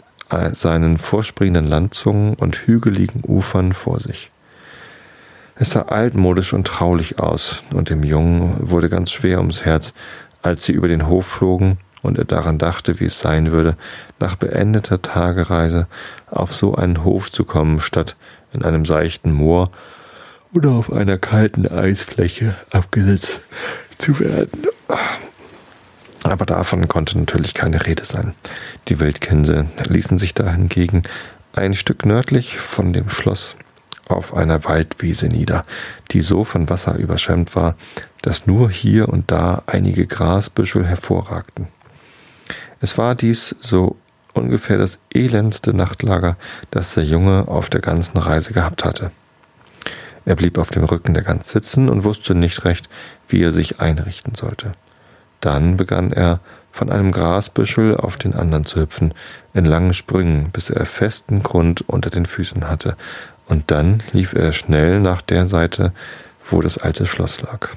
seinen 0.53 0.97
vorspringenden 0.97 1.67
Landzungen 1.67 2.33
und 2.33 2.67
hügeligen 2.67 3.23
Ufern 3.25 3.73
vor 3.73 3.99
sich. 3.99 4.29
Es 5.59 5.71
sah 5.71 5.83
altmodisch 5.83 6.53
und 6.53 6.67
traulich 6.67 7.19
aus, 7.19 7.63
und 7.73 7.89
dem 7.89 8.03
Jungen 8.03 8.69
wurde 8.69 8.89
ganz 8.89 9.11
schwer 9.11 9.39
ums 9.39 9.65
Herz, 9.65 9.93
als 10.43 10.65
sie 10.65 10.73
über 10.73 10.87
den 10.87 11.07
Hof 11.07 11.25
flogen 11.25 11.79
und 12.03 12.17
er 12.17 12.25
daran 12.25 12.59
dachte, 12.59 12.99
wie 12.99 13.05
es 13.05 13.19
sein 13.19 13.51
würde, 13.51 13.75
nach 14.19 14.35
beendeter 14.35 15.01
Tagereise 15.01 15.87
auf 16.29 16.53
so 16.53 16.75
einen 16.75 17.03
Hof 17.03 17.31
zu 17.31 17.43
kommen, 17.43 17.79
statt 17.79 18.15
in 18.53 18.63
einem 18.63 18.85
seichten 18.85 19.31
Moor 19.33 19.71
oder 20.53 20.71
auf 20.71 20.91
einer 20.93 21.17
kalten 21.17 21.67
Eisfläche 21.67 22.55
abgesetzt 22.71 23.41
zu 23.97 24.19
werden. 24.19 24.67
Aber 26.23 26.45
davon 26.45 26.87
konnte 26.87 27.17
natürlich 27.17 27.53
keine 27.53 27.85
Rede 27.85 28.05
sein. 28.05 28.33
Die 28.89 28.99
Wildgänse 28.99 29.65
ließen 29.89 30.19
sich 30.19 30.33
da 30.33 30.51
hingegen 30.51 31.03
ein 31.53 31.73
Stück 31.73 32.05
nördlich 32.05 32.57
von 32.57 32.93
dem 32.93 33.09
Schloss 33.09 33.55
auf 34.09 34.33
einer 34.35 34.63
Waldwiese 34.65 35.27
nieder, 35.27 35.65
die 36.11 36.21
so 36.21 36.43
von 36.43 36.69
Wasser 36.69 36.95
überschwemmt 36.97 37.55
war, 37.55 37.75
dass 38.21 38.47
nur 38.47 38.69
hier 38.69 39.09
und 39.09 39.31
da 39.31 39.63
einige 39.65 40.07
Grasbüschel 40.07 40.85
hervorragten. 40.85 41.67
Es 42.79 42.97
war 42.97 43.15
dies 43.15 43.55
so 43.59 43.97
ungefähr 44.33 44.77
das 44.77 44.99
elendste 45.13 45.73
Nachtlager, 45.73 46.37
das 46.71 46.93
der 46.93 47.03
Junge 47.03 47.47
auf 47.47 47.69
der 47.69 47.81
ganzen 47.81 48.17
Reise 48.17 48.53
gehabt 48.53 48.85
hatte. 48.85 49.11
Er 50.25 50.35
blieb 50.35 50.57
auf 50.57 50.69
dem 50.69 50.83
Rücken 50.83 51.13
der 51.13 51.23
Gans 51.23 51.49
sitzen 51.49 51.89
und 51.89 52.03
wusste 52.03 52.35
nicht 52.35 52.65
recht, 52.65 52.89
wie 53.27 53.41
er 53.41 53.51
sich 53.51 53.79
einrichten 53.79 54.35
sollte. 54.35 54.73
Dann 55.39 55.77
begann 55.77 56.11
er, 56.11 56.39
von 56.71 56.91
einem 56.91 57.11
Grasbüschel 57.11 57.97
auf 57.97 58.17
den 58.17 58.35
anderen 58.35 58.65
zu 58.65 58.81
hüpfen, 58.81 59.13
in 59.53 59.65
langen 59.65 59.93
Sprüngen, 59.93 60.51
bis 60.51 60.69
er 60.69 60.85
festen 60.85 61.41
Grund 61.41 61.81
unter 61.87 62.11
den 62.11 62.27
Füßen 62.27 62.67
hatte, 62.67 62.95
und 63.47 63.71
dann 63.71 63.99
lief 64.11 64.33
er 64.33 64.51
schnell 64.53 64.99
nach 64.99 65.21
der 65.21 65.47
Seite, 65.47 65.93
wo 66.43 66.61
das 66.61 66.77
alte 66.77 67.05
Schloss 67.05 67.41
lag. 67.41 67.69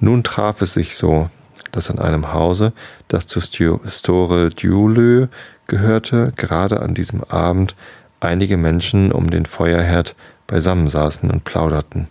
Nun 0.00 0.22
traf 0.22 0.60
es 0.62 0.74
sich 0.74 0.96
so, 0.96 1.30
dass 1.72 1.90
an 1.90 1.98
einem 1.98 2.32
Hause, 2.32 2.72
das 3.08 3.26
zu 3.26 3.40
Store 3.40 4.48
Djulö 4.50 5.28
gehörte, 5.66 6.32
gerade 6.36 6.80
an 6.80 6.94
diesem 6.94 7.24
Abend 7.24 7.74
einige 8.20 8.56
Menschen 8.56 9.12
um 9.12 9.30
den 9.30 9.46
Feuerherd 9.46 10.14
beisammensaßen 10.46 11.30
und 11.30 11.44
plauderten. 11.44 12.08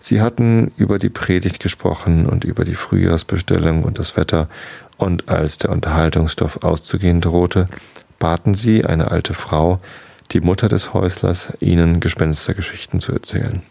Sie 0.00 0.20
hatten 0.20 0.72
über 0.76 0.98
die 0.98 1.08
Predigt 1.08 1.60
gesprochen 1.60 2.26
und 2.26 2.44
über 2.44 2.64
die 2.64 2.74
Frühjahrsbestellung 2.74 3.84
und 3.84 3.98
das 3.98 4.16
Wetter, 4.16 4.48
und 4.96 5.28
als 5.28 5.58
der 5.58 5.70
Unterhaltungsstoff 5.70 6.62
auszugehen 6.62 7.20
drohte, 7.20 7.68
baten 8.18 8.54
sie 8.54 8.84
eine 8.84 9.10
alte 9.10 9.34
Frau, 9.34 9.78
die 10.32 10.40
Mutter 10.40 10.68
des 10.68 10.92
Häuslers, 10.94 11.52
ihnen 11.60 12.00
Gespenstergeschichten 12.00 13.00
zu 13.00 13.12
erzählen. 13.12 13.62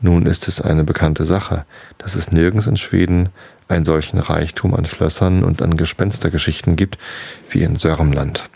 Nun 0.00 0.26
ist 0.26 0.48
es 0.48 0.60
eine 0.60 0.82
bekannte 0.82 1.24
Sache, 1.24 1.64
dass 1.98 2.16
es 2.16 2.32
nirgends 2.32 2.66
in 2.66 2.76
Schweden 2.76 3.28
einen 3.68 3.84
solchen 3.84 4.18
Reichtum 4.18 4.74
an 4.74 4.84
Schlössern 4.84 5.44
und 5.44 5.62
an 5.62 5.76
Gespenstergeschichten 5.76 6.74
gibt 6.74 6.98
wie 7.50 7.62
in 7.62 7.76
Sörmland. 7.76 8.48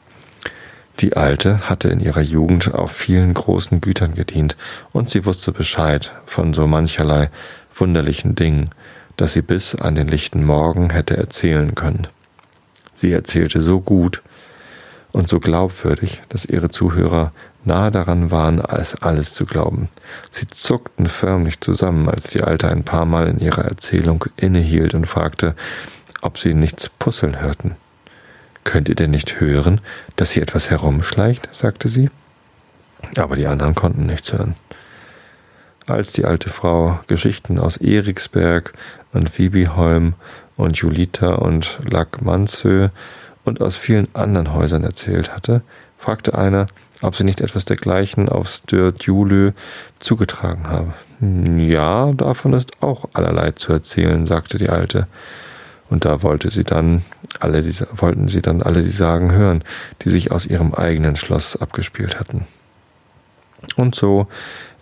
Die 1.00 1.16
Alte 1.16 1.68
hatte 1.68 1.88
in 1.88 2.00
ihrer 2.00 2.22
Jugend 2.22 2.74
auf 2.74 2.90
vielen 2.90 3.34
großen 3.34 3.80
Gütern 3.80 4.14
gedient, 4.14 4.56
und 4.92 5.10
sie 5.10 5.26
wusste 5.26 5.52
Bescheid 5.52 6.12
von 6.24 6.54
so 6.54 6.66
mancherlei 6.66 7.30
wunderlichen 7.72 8.34
Dingen, 8.34 8.70
dass 9.16 9.34
sie 9.34 9.42
bis 9.42 9.74
an 9.74 9.94
den 9.94 10.08
lichten 10.08 10.42
Morgen 10.42 10.90
hätte 10.90 11.16
erzählen 11.16 11.74
können. 11.74 12.08
Sie 12.94 13.12
erzählte 13.12 13.60
so 13.60 13.80
gut 13.80 14.22
und 15.16 15.30
so 15.30 15.40
glaubwürdig, 15.40 16.20
dass 16.28 16.44
ihre 16.44 16.68
Zuhörer 16.68 17.32
nahe 17.64 17.90
daran 17.90 18.30
waren, 18.30 18.60
als 18.60 19.00
alles 19.00 19.32
zu 19.32 19.46
glauben. 19.46 19.88
Sie 20.30 20.46
zuckten 20.46 21.06
förmlich 21.06 21.58
zusammen, 21.62 22.10
als 22.10 22.28
die 22.28 22.42
Alte 22.42 22.68
ein 22.68 22.84
paar 22.84 23.06
Mal 23.06 23.26
in 23.26 23.38
ihrer 23.38 23.64
Erzählung 23.64 24.26
innehielt 24.36 24.92
und 24.92 25.06
fragte, 25.06 25.56
ob 26.20 26.38
sie 26.38 26.52
nichts 26.52 26.90
puzzeln 26.90 27.40
hörten. 27.40 27.76
Könnt 28.62 28.90
ihr 28.90 28.94
denn 28.94 29.10
nicht 29.10 29.40
hören, 29.40 29.80
dass 30.16 30.32
hier 30.32 30.42
etwas 30.42 30.68
herumschleicht? 30.68 31.48
sagte 31.50 31.88
sie. 31.88 32.10
Aber 33.16 33.36
die 33.36 33.46
anderen 33.46 33.74
konnten 33.74 34.04
nichts 34.04 34.34
hören. 34.34 34.54
Als 35.86 36.12
die 36.12 36.26
alte 36.26 36.50
Frau 36.50 37.00
Geschichten 37.06 37.58
aus 37.58 37.78
Eriksberg 37.78 38.74
und 39.14 39.38
Vibiholm 39.38 40.12
und 40.58 40.76
Julita 40.76 41.36
und 41.36 41.78
Lackmansö 41.90 42.90
und 43.46 43.60
aus 43.60 43.76
vielen 43.76 44.08
anderen 44.14 44.52
Häusern 44.52 44.84
erzählt 44.84 45.34
hatte, 45.34 45.62
fragte 45.98 46.36
einer, 46.36 46.66
ob 47.02 47.14
sie 47.14 47.24
nicht 47.24 47.40
etwas 47.40 47.64
dergleichen 47.64 48.28
auf 48.28 48.48
Stört-Julö 48.48 49.52
zugetragen 49.98 50.68
habe. 50.68 50.94
Ja, 51.58 52.12
davon 52.12 52.52
ist 52.52 52.82
auch 52.82 53.06
allerlei 53.12 53.52
zu 53.52 53.72
erzählen, 53.72 54.26
sagte 54.26 54.58
die 54.58 54.68
Alte. 54.68 55.06
Und 55.88 56.04
da 56.04 56.22
wollte 56.22 56.50
sie 56.50 56.64
dann 56.64 57.04
alle 57.38 57.62
diese, 57.62 57.86
wollten 57.92 58.28
sie 58.28 58.42
dann 58.42 58.62
alle 58.62 58.82
die 58.82 58.88
Sagen 58.88 59.32
hören, 59.32 59.62
die 60.02 60.08
sich 60.08 60.32
aus 60.32 60.46
ihrem 60.46 60.74
eigenen 60.74 61.16
Schloss 61.16 61.56
abgespielt 61.56 62.18
hatten. 62.18 62.46
Und 63.76 63.94
so 63.94 64.26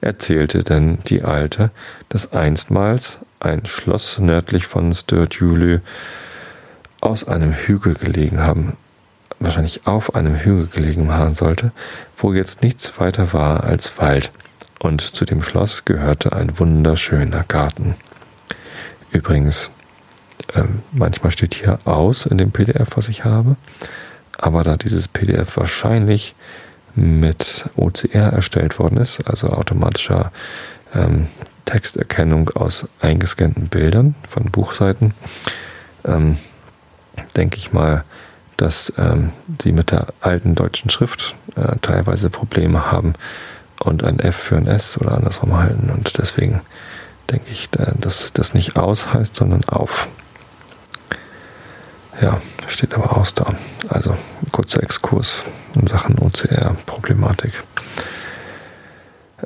erzählte 0.01 0.65
denn 0.65 0.99
die 1.07 1.23
Alte, 1.23 1.71
dass 2.09 2.33
einstmals 2.33 3.19
ein 3.41 3.67
Schloss 3.67 4.19
nördlich 4.19 4.67
von 4.67 4.93
Störtjülü 4.95 5.81
aus 7.05 7.27
einem 7.29 7.53
Hügel 7.53 7.95
gelegen 7.95 8.41
haben 8.41 8.77
wahrscheinlich 9.41 9.87
auf 9.87 10.15
einem 10.15 10.37
Hügel 10.37 10.67
gelegen 10.69 11.13
haben 11.13 11.35
sollte, 11.35 11.73
wo 12.17 12.33
jetzt 12.33 12.63
nichts 12.63 12.99
weiter 12.99 13.33
war 13.33 13.65
als 13.65 13.99
Wald, 13.99 14.31
und 14.81 15.01
zu 15.01 15.25
dem 15.25 15.43
Schloss 15.43 15.85
gehörte 15.85 16.33
ein 16.33 16.59
wunderschöner 16.59 17.45
Garten. 17.49 17.95
Übrigens, 19.11 19.71
äh, 20.55 20.65
manchmal 20.93 21.33
steht 21.33 21.55
hier 21.55 21.79
aus 21.87 22.27
in 22.27 22.37
dem 22.37 22.51
PDF, 22.51 22.97
was 22.97 23.09
ich 23.09 23.25
habe, 23.25 23.57
aber 24.37 24.63
da 24.63 24.77
dieses 24.77 25.09
PDF 25.09 25.57
wahrscheinlich 25.57 26.35
mit 26.95 27.71
OCR 27.77 28.33
erstellt 28.35 28.79
worden 28.79 28.99
ist, 28.99 29.27
also 29.27 29.49
automatischer 29.49 30.33
ähm, 30.95 31.29
Texterkennung 31.65 32.51
aus 32.51 32.87
eingescannten 33.01 33.69
Bildern 33.69 34.15
von 34.29 34.51
Buchseiten, 34.51 35.15
ähm, 36.05 36.37
denke 37.37 37.59
ich 37.59 37.73
mal, 37.73 38.05
dass 38.57 38.93
ähm, 38.99 39.33
sie 39.63 39.73
mit 39.73 39.91
der 39.91 40.07
alten 40.21 40.55
deutschen 40.55 40.91
Schrift 40.91 41.35
äh, 41.57 41.77
teilweise 41.83 42.31
Probleme 42.31 42.91
haben 42.91 43.15
und 43.81 44.05
ein 44.05 44.21
F 44.21 44.37
für 44.37 44.57
ein 44.57 44.67
S 44.67 44.99
oder 44.99 45.13
andersrum 45.13 45.57
halten. 45.57 45.91
Und 45.91 46.19
deswegen 46.19 46.61
denke 47.31 47.51
ich, 47.51 47.71
dass 47.71 48.33
das 48.33 48.55
nicht 48.55 48.77
aus 48.77 49.13
heißt, 49.13 49.35
sondern 49.35 49.65
auf. 49.65 50.09
Ja, 52.21 52.41
steht 52.69 52.95
aber 52.95 53.17
aus 53.17 53.35
da. 53.35 53.55
Also 53.89 54.17
kurzer 54.53 54.83
Exkurs 54.83 55.45
in 55.75 55.87
Sachen 55.87 56.19
OCR-Problematik. 56.19 57.63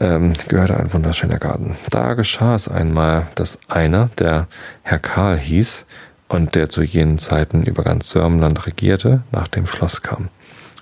Ähm, 0.01 0.35
gehörte 0.49 0.77
ein 0.77 0.93
wunderschöner 0.93 1.39
Garten. 1.39 1.77
Da 1.91 2.15
geschah 2.15 2.55
es 2.55 2.69
einmal, 2.69 3.27
dass 3.35 3.59
einer, 3.69 4.11
der 4.19 4.47
Herr 4.83 4.99
Karl 4.99 5.39
hieß 5.39 5.85
und 6.29 6.55
der 6.55 6.69
zu 6.69 6.83
jenen 6.83 7.19
Zeiten 7.19 7.63
über 7.65 7.83
ganz 7.83 8.11
Sörmland 8.11 8.67
regierte, 8.67 9.23
nach 9.33 9.49
dem 9.49 9.67
Schloss 9.67 10.03
kam. 10.03 10.29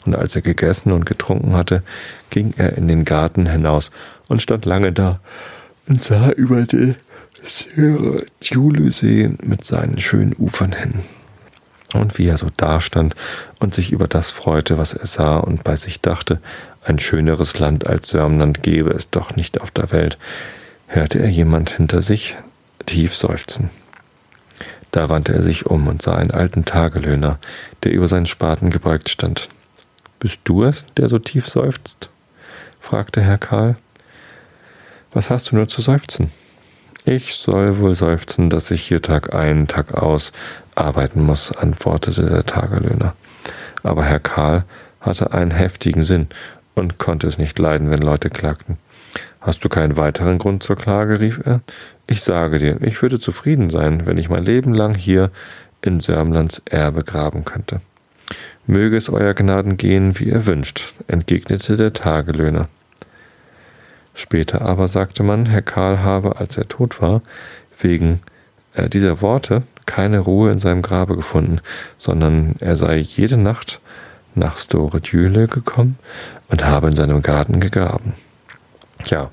Und 0.05 0.15
als 0.15 0.37
er 0.37 0.43
gegessen 0.43 0.93
und 0.93 1.07
getrunken 1.07 1.55
hatte, 1.55 1.83
ging 2.31 2.55
er 2.57 2.77
in 2.77 2.89
den 2.89 3.05
Garten 3.05 3.47
hinaus 3.47 3.91
und 4.29 4.43
stand 4.43 4.65
lange 4.65 4.93
da 4.93 5.21
und 5.89 6.03
sah 6.03 6.31
über 6.31 6.63
den 6.63 6.97
Julesee 8.41 9.31
mit 9.43 9.65
seinen 9.65 9.99
schönen 9.99 10.35
Ufern 10.39 10.73
hin. 10.73 10.95
Und 11.93 12.19
wie 12.19 12.27
er 12.27 12.39
so 12.39 12.49
dastand 12.57 13.15
und 13.59 13.75
sich 13.75 13.93
über 13.93 14.09
das 14.09 14.31
freute, 14.31 14.79
was 14.79 14.93
er 14.93 15.07
sah 15.07 15.39
und 15.39 15.65
bei 15.65 15.77
sich 15.77 16.01
dachte, 16.01 16.41
ein 16.85 16.99
schöneres 16.99 17.59
Land 17.59 17.87
als 17.87 18.09
Sörmland 18.11 18.63
gebe 18.63 18.91
es 18.91 19.11
doch 19.11 19.35
nicht 19.37 19.61
auf 19.61 19.71
der 19.71 19.93
Welt, 19.93 20.19
hörte 20.87 21.19
er 21.19 21.29
jemand 21.29 21.71
hinter 21.71 22.03
sich 22.03 22.37
tief 22.87 23.17
seufzen. 23.17 23.71
Da 24.91 25.09
wandte 25.09 25.34
er 25.34 25.43
sich 25.43 25.66
um 25.66 25.89
und 25.89 26.03
sah 26.03 26.16
einen 26.16 26.30
alten 26.30 26.64
Tagelöhner, 26.64 27.39
der 27.82 27.93
über 27.93 28.09
seinen 28.09 28.26
Spaten 28.26 28.70
gebeugt 28.70 29.09
stand. 29.09 29.49
Bist 30.18 30.41
du 30.45 30.64
es, 30.64 30.84
der 30.97 31.09
so 31.09 31.18
tief 31.18 31.49
seufzt? 31.49 32.09
fragte 32.80 33.20
Herr 33.20 33.39
Karl. 33.39 33.76
Was 35.12 35.30
hast 35.30 35.51
du 35.51 35.57
nur 35.57 35.68
zu 35.68 35.80
seufzen? 35.80 36.30
Ich 37.05 37.34
soll 37.34 37.78
wohl 37.78 37.95
seufzen, 37.95 38.51
dass 38.51 38.70
ich 38.70 38.82
hier 38.82 39.01
Tag 39.01 39.34
ein, 39.34 39.68
Tag 39.68 39.95
aus 39.95 40.32
arbeiten 40.74 41.22
muss, 41.22 41.53
antwortete 41.53 42.28
der 42.28 42.45
Tagelöhner. 42.45 43.14
Aber 43.82 44.05
Herr 44.05 44.20
Karl 44.20 44.64
hatte 45.01 45.32
einen 45.32 45.53
heftigen 45.53 46.03
Sinn 46.03 46.28
und 46.74 46.99
konnte 46.99 47.26
es 47.26 47.39
nicht 47.39 47.59
leiden, 47.59 47.91
wenn 47.91 48.03
Leute 48.03 48.28
klagten. 48.28 48.78
Hast 49.47 49.63
du 49.63 49.69
keinen 49.69 49.97
weiteren 49.97 50.39
Grund 50.39 50.65
zur 50.65 50.75
Klage? 50.75 51.21
rief 51.21 51.41
er. 51.47 51.61
Ich 52.09 52.23
sage 52.23 52.59
dir, 52.59 52.83
ich 52.83 53.01
würde 53.01 53.21
zufrieden 53.21 53.71
sein, 53.71 54.05
wenn 54.05 54.19
ich 54.19 54.29
mein 54.29 54.45
Leben 54.45 54.75
lang 54.75 54.97
hier 54.97 55.31
in 55.83 56.01
Sörmlands 56.01 56.63
Erbe 56.65 57.05
graben 57.05 57.45
könnte. 57.45 57.81
Möge 58.67 58.97
es 58.97 59.09
euer 59.09 59.35
Gnaden 59.35 59.77
gehen, 59.77 60.19
wie 60.19 60.31
ihr 60.31 60.47
wünscht, 60.47 60.95
entgegnete 61.07 61.77
der 61.77 61.93
Tagelöhner. 61.93 62.67
Später 64.15 64.63
aber 64.63 64.89
sagte 64.89 65.23
man, 65.23 65.47
Herr 65.47 65.63
Karl 65.63 66.01
habe, 66.01 66.39
als 66.41 66.57
er 66.57 66.67
tot 66.67 67.01
war, 67.01 67.23
wegen 67.79 68.23
äh, 68.75 68.89
dieser 68.89 69.23
Worte 69.23 69.63
keine 69.87 70.19
Ruhe 70.19 70.51
in 70.51 70.59
seinem 70.59 70.83
Grabe 70.83 71.15
gefunden, 71.15 71.61
sondern 71.99 72.57
er 72.59 72.75
sei 72.75 72.97
jede 72.97 73.37
Nacht 73.37 73.81
nach 74.35 74.59
Store 74.59 75.01
Djüle 75.01 75.47
gekommen 75.47 76.01
und 76.49 76.65
habe 76.65 76.89
in 76.89 76.97
seinem 76.97 77.23
Garten 77.23 77.61
gegraben. 77.61 78.15
Ja, 79.09 79.31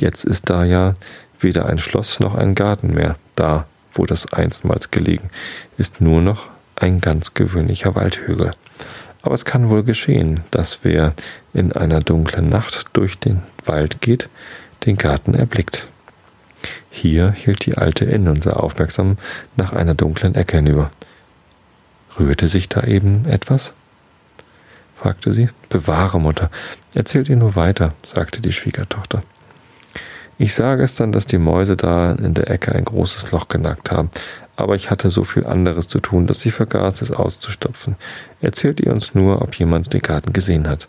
jetzt 0.00 0.24
ist 0.24 0.50
da 0.50 0.64
ja 0.64 0.94
weder 1.38 1.66
ein 1.66 1.78
Schloss 1.78 2.20
noch 2.20 2.34
ein 2.34 2.54
Garten 2.54 2.94
mehr, 2.94 3.16
da, 3.36 3.66
wo 3.92 4.06
das 4.06 4.32
einstmals 4.32 4.90
gelegen, 4.90 5.30
ist 5.76 6.00
nur 6.00 6.22
noch 6.22 6.48
ein 6.76 7.00
ganz 7.00 7.34
gewöhnlicher 7.34 7.94
Waldhügel. 7.94 8.52
Aber 9.22 9.34
es 9.34 9.44
kann 9.44 9.70
wohl 9.70 9.82
geschehen, 9.82 10.40
dass 10.50 10.80
wer 10.82 11.14
in 11.52 11.72
einer 11.72 12.00
dunklen 12.00 12.48
Nacht 12.48 12.86
durch 12.92 13.18
den 13.18 13.42
Wald 13.64 14.00
geht, 14.00 14.28
den 14.84 14.96
Garten 14.96 15.34
erblickt. 15.34 15.86
Hier 16.90 17.32
hielt 17.32 17.66
die 17.66 17.76
Alte 17.76 18.04
inne 18.04 18.30
und 18.30 18.44
sah 18.44 18.52
aufmerksam 18.52 19.18
nach 19.56 19.72
einer 19.72 19.94
dunklen 19.94 20.34
Ecke 20.34 20.58
hinüber. 20.58 20.90
Rührte 22.18 22.48
sich 22.48 22.68
da 22.68 22.84
eben 22.84 23.26
etwas? 23.26 23.72
Fragte 25.04 25.34
sie. 25.34 25.50
Bewahre, 25.68 26.18
Mutter. 26.18 26.50
Erzählt 26.94 27.28
ihr 27.28 27.36
nur 27.36 27.56
weiter, 27.56 27.92
sagte 28.06 28.40
die 28.40 28.52
Schwiegertochter. 28.52 29.22
Ich 30.38 30.54
sah 30.54 30.76
gestern, 30.76 31.12
dass 31.12 31.26
die 31.26 31.36
Mäuse 31.36 31.76
da 31.76 32.12
in 32.12 32.32
der 32.32 32.48
Ecke 32.48 32.74
ein 32.74 32.86
großes 32.86 33.30
Loch 33.30 33.48
genagt 33.48 33.90
haben, 33.90 34.10
aber 34.56 34.76
ich 34.76 34.90
hatte 34.90 35.10
so 35.10 35.22
viel 35.22 35.44
anderes 35.44 35.88
zu 35.88 36.00
tun, 36.00 36.26
dass 36.26 36.46
ich 36.46 36.54
vergaß, 36.54 37.02
es 37.02 37.10
auszustopfen. 37.10 37.96
Erzählt 38.40 38.80
ihr 38.80 38.92
uns 38.92 39.14
nur, 39.14 39.42
ob 39.42 39.54
jemand 39.56 39.92
den 39.92 40.00
Garten 40.00 40.32
gesehen 40.32 40.66
hat. 40.68 40.88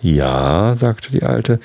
Ja, 0.00 0.76
sagte 0.76 1.10
die 1.10 1.24
Alte, 1.24 1.58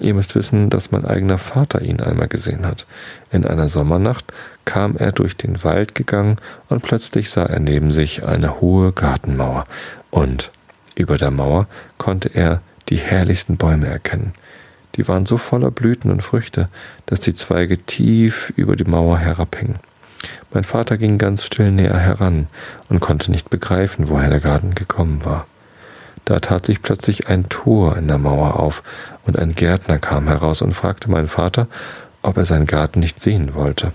ihr 0.00 0.14
müsst 0.14 0.36
wissen, 0.36 0.70
dass 0.70 0.92
mein 0.92 1.04
eigener 1.04 1.38
Vater 1.38 1.82
ihn 1.82 2.00
einmal 2.00 2.28
gesehen 2.28 2.64
hat. 2.64 2.86
In 3.32 3.44
einer 3.44 3.68
Sommernacht 3.68 4.32
kam 4.64 4.96
er 4.96 5.10
durch 5.10 5.36
den 5.36 5.64
Wald 5.64 5.96
gegangen 5.96 6.36
und 6.68 6.84
plötzlich 6.84 7.28
sah 7.28 7.46
er 7.46 7.58
neben 7.58 7.90
sich 7.90 8.24
eine 8.24 8.60
hohe 8.60 8.92
Gartenmauer 8.92 9.64
und 10.10 10.52
über 10.98 11.16
der 11.16 11.30
Mauer 11.30 11.66
konnte 11.96 12.28
er 12.34 12.60
die 12.88 12.96
herrlichsten 12.96 13.56
Bäume 13.56 13.86
erkennen. 13.86 14.32
Die 14.96 15.06
waren 15.06 15.26
so 15.26 15.38
voller 15.38 15.70
Blüten 15.70 16.10
und 16.10 16.22
Früchte, 16.22 16.68
dass 17.06 17.20
die 17.20 17.34
Zweige 17.34 17.78
tief 17.78 18.52
über 18.56 18.74
die 18.74 18.84
Mauer 18.84 19.18
herabhingen. 19.18 19.78
Mein 20.52 20.64
Vater 20.64 20.96
ging 20.96 21.18
ganz 21.18 21.44
still 21.44 21.70
näher 21.70 21.98
heran 21.98 22.48
und 22.88 23.00
konnte 23.00 23.30
nicht 23.30 23.50
begreifen, 23.50 24.08
woher 24.08 24.30
der 24.30 24.40
Garten 24.40 24.74
gekommen 24.74 25.24
war. 25.24 25.46
Da 26.24 26.40
tat 26.40 26.66
sich 26.66 26.82
plötzlich 26.82 27.28
ein 27.28 27.48
Tor 27.48 27.96
in 27.96 28.08
der 28.08 28.18
Mauer 28.18 28.58
auf, 28.58 28.82
und 29.24 29.38
ein 29.38 29.54
Gärtner 29.54 29.98
kam 29.98 30.26
heraus 30.26 30.62
und 30.62 30.72
fragte 30.72 31.10
meinen 31.10 31.28
Vater, 31.28 31.68
ob 32.22 32.36
er 32.36 32.44
seinen 32.44 32.66
Garten 32.66 33.00
nicht 33.00 33.20
sehen 33.20 33.54
wollte. 33.54 33.92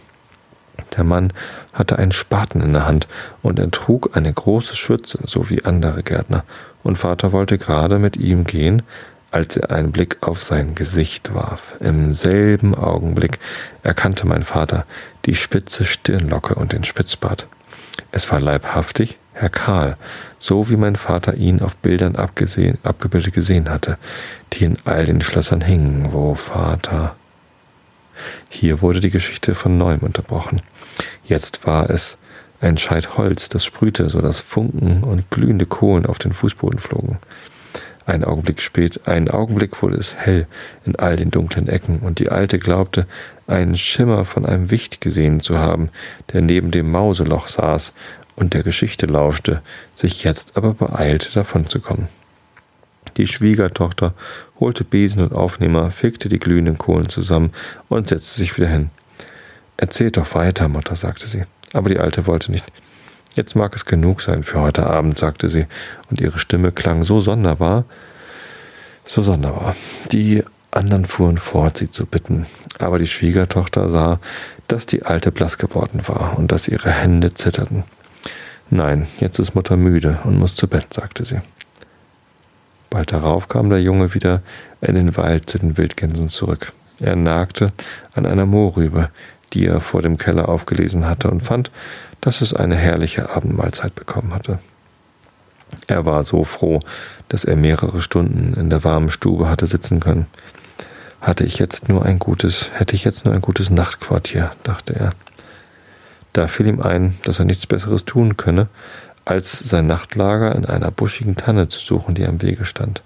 Der 0.98 1.04
Mann 1.04 1.34
hatte 1.74 2.00
einen 2.00 2.12
Spaten 2.12 2.62
in 2.62 2.74
der 2.74 2.88
Hand, 2.88 3.08
und 3.42 3.60
er 3.60 3.70
trug 3.70 4.16
eine 4.16 4.32
große 4.32 4.76
Schürze, 4.76 5.20
so 5.26 5.50
wie 5.50 5.66
andere 5.66 6.02
Gärtner, 6.02 6.44
und 6.84 6.98
Vater 6.98 7.32
wollte 7.32 7.58
gerade 7.58 8.00
mit 8.00 8.18
ihm 8.18 8.44
gehen, 8.44 8.84
als 9.32 9.58
er 9.58 9.72
einen 9.72 9.92
Blick 9.92 10.18
auf 10.22 10.44
sein 10.44 10.76
Gesicht 10.76 11.34
warf. 11.34 11.76
Im 11.80 12.14
selben 12.14 12.76
Augenblick 12.76 13.40
erkannte 13.82 14.28
mein 14.28 14.44
Vater 14.44 14.86
die 15.26 15.36
spitze 15.36 15.86
Stirnlocke 15.86 16.56
und 16.56 16.74
den 16.74 16.84
Spitzbart. 16.84 17.48
Es 18.12 18.32
war 18.32 18.42
leibhaftig 18.42 19.18
Herr 19.34 19.50
Karl, 19.50 19.98
so 20.38 20.70
wie 20.70 20.76
mein 20.76 20.96
Vater 20.96 21.34
ihn 21.34 21.62
auf 21.62 21.78
Bildern 21.78 22.16
abgesehen, 22.16 22.78
abgebildet 22.84 23.34
gesehen 23.34 23.70
hatte, 23.70 23.98
die 24.54 24.66
in 24.66 24.78
all 24.86 25.06
den 25.06 25.22
Schlössern 25.22 25.62
hingen, 25.62 26.14
wo 26.14 26.36
Vater. 26.36 27.16
Hier 28.50 28.82
wurde 28.82 29.00
die 29.00 29.10
Geschichte 29.10 29.56
von 29.56 29.78
neuem 29.78 30.00
unterbrochen. 30.00 30.62
Jetzt 31.26 31.66
war 31.66 31.90
es 31.90 32.18
ein 32.64 32.78
Scheit 32.78 33.18
Holz, 33.18 33.50
das 33.50 33.66
sprühte, 33.66 34.10
so 34.10 34.22
dass 34.22 34.40
Funken 34.40 35.04
und 35.04 35.30
glühende 35.30 35.66
Kohlen 35.66 36.06
auf 36.06 36.18
den 36.18 36.34
Fußboden 36.34 36.80
flogen. 36.80 37.20
Ein 38.06 38.24
Augenblick 38.24 38.62
spät, 38.62 39.08
einen 39.08 39.30
Augenblick 39.30 39.82
wurde 39.82 39.98
es 39.98 40.16
hell 40.16 40.48
in 40.86 40.96
all 40.96 41.16
den 41.16 41.32
dunklen 41.32 41.68
Ecken, 41.68 42.00
und 42.00 42.20
die 42.20 42.30
Alte 42.30 42.60
glaubte, 42.60 43.06
einen 43.48 43.76
Schimmer 43.76 44.26
von 44.26 44.46
einem 44.46 44.72
Wicht 44.72 45.02
gesehen 45.02 45.40
zu 45.40 45.58
haben, 45.58 45.90
der 46.32 46.42
neben 46.42 46.72
dem 46.72 46.92
Mauseloch 46.92 47.48
saß 47.48 47.94
und 48.36 48.54
der 48.54 48.64
Geschichte 48.64 49.06
lauschte, 49.06 49.62
sich 49.96 50.24
jetzt 50.24 50.58
aber 50.58 50.74
beeilte, 50.74 51.32
davonzukommen. 51.34 52.08
Die 53.18 53.28
Schwiegertochter 53.28 54.14
holte 54.60 54.84
Besen 54.84 55.22
und 55.22 55.34
Aufnehmer, 55.34 55.92
fegte 55.92 56.30
die 56.30 56.40
glühenden 56.40 56.78
Kohlen 56.78 57.10
zusammen 57.10 57.52
und 57.90 58.08
setzte 58.08 58.40
sich 58.40 58.58
wieder 58.58 58.68
hin. 58.68 58.90
Erzählt 59.78 60.18
doch 60.18 60.34
weiter, 60.34 60.68
Mutter, 60.68 60.96
sagte 60.96 61.28
sie. 61.28 61.44
Aber 61.74 61.90
die 61.90 62.00
Alte 62.00 62.28
wollte 62.28 62.52
nicht. 62.52 62.66
Jetzt 63.36 63.56
mag 63.56 63.76
es 63.76 63.86
genug 63.86 64.22
sein 64.22 64.44
für 64.44 64.62
heute 64.62 64.86
Abend, 64.86 65.18
sagte 65.18 65.50
sie, 65.50 65.66
und 66.10 66.22
ihre 66.22 66.38
Stimme 66.38 66.72
klang 66.72 67.04
so 67.04 67.20
sonderbar, 67.20 67.86
so 69.06 69.24
sonderbar. 69.24 69.76
Die 70.12 70.44
anderen 70.70 71.06
fuhren 71.06 71.38
fort, 71.38 71.78
sie 71.78 71.90
zu 71.90 72.06
bitten, 72.06 72.46
aber 72.80 73.00
die 73.00 73.08
Schwiegertochter 73.08 73.90
sah, 73.90 74.20
dass 74.68 74.86
die 74.86 75.04
Alte 75.04 75.32
blass 75.32 75.58
geworden 75.58 76.08
war 76.08 76.38
und 76.38 76.52
dass 76.52 76.68
ihre 76.68 76.92
Hände 76.92 77.34
zitterten. 77.34 77.84
Nein, 78.70 79.08
jetzt 79.20 79.40
ist 79.40 79.56
Mutter 79.56 79.78
müde 79.78 80.20
und 80.24 80.38
muss 80.38 80.56
zu 80.56 80.68
Bett, 80.68 80.94
sagte 80.94 81.26
sie. 81.26 81.42
Bald 82.90 83.12
darauf 83.12 83.48
kam 83.48 83.70
der 83.70 83.82
Junge 83.82 84.14
wieder 84.14 84.42
in 84.82 84.96
den 84.96 85.18
Wald 85.18 85.50
zu 85.50 85.58
den 85.58 85.78
Wildgänsen 85.78 86.30
zurück. 86.30 86.74
Er 87.00 87.16
nagte 87.16 87.72
an 88.14 88.26
einer 88.26 88.46
Mohrrübe, 88.46 89.10
die 89.54 89.66
er 89.66 89.80
vor 89.80 90.02
dem 90.02 90.18
Keller 90.18 90.50
aufgelesen 90.50 91.06
hatte, 91.06 91.30
und 91.30 91.42
fand, 91.42 91.72
dass 92.22 92.42
es 92.42 92.54
eine 92.54 92.76
herrliche 92.76 93.30
Abendmahlzeit 93.30 93.96
bekommen 93.96 94.34
hatte. 94.34 94.60
Er 95.88 96.06
war 96.06 96.24
so 96.24 96.44
froh, 96.44 96.80
dass 97.30 97.46
er 97.46 97.56
mehrere 97.56 98.02
Stunden 98.02 98.54
in 98.54 98.70
der 98.70 98.84
warmen 98.84 99.10
Stube 99.10 99.50
hatte 99.50 99.68
sitzen 99.68 100.00
können. 100.00 100.28
Hatte 101.22 101.46
ich 101.46 101.58
jetzt 101.58 101.90
nur 101.90 102.06
ein 102.06 102.20
gutes, 102.20 102.70
hätte 102.74 102.96
ich 102.96 103.04
jetzt 103.04 103.26
nur 103.26 103.34
ein 103.34 103.42
gutes 103.42 103.70
Nachtquartier, 103.70 104.52
dachte 104.64 104.96
er. 104.96 105.12
Da 106.34 106.48
fiel 106.48 106.68
ihm 106.68 106.82
ein, 106.82 107.18
dass 107.24 107.40
er 107.40 107.46
nichts 107.46 107.68
Besseres 107.68 108.06
tun 108.06 108.38
könne, 108.38 108.68
als 109.26 109.58
sein 109.60 109.88
Nachtlager 109.88 110.56
in 110.56 110.66
einer 110.66 110.92
buschigen 110.92 111.36
Tanne 111.36 111.68
zu 111.68 111.80
suchen, 111.80 112.16
die 112.16 112.26
am 112.26 112.42
Wege 112.42 112.66
stand. 112.66 113.04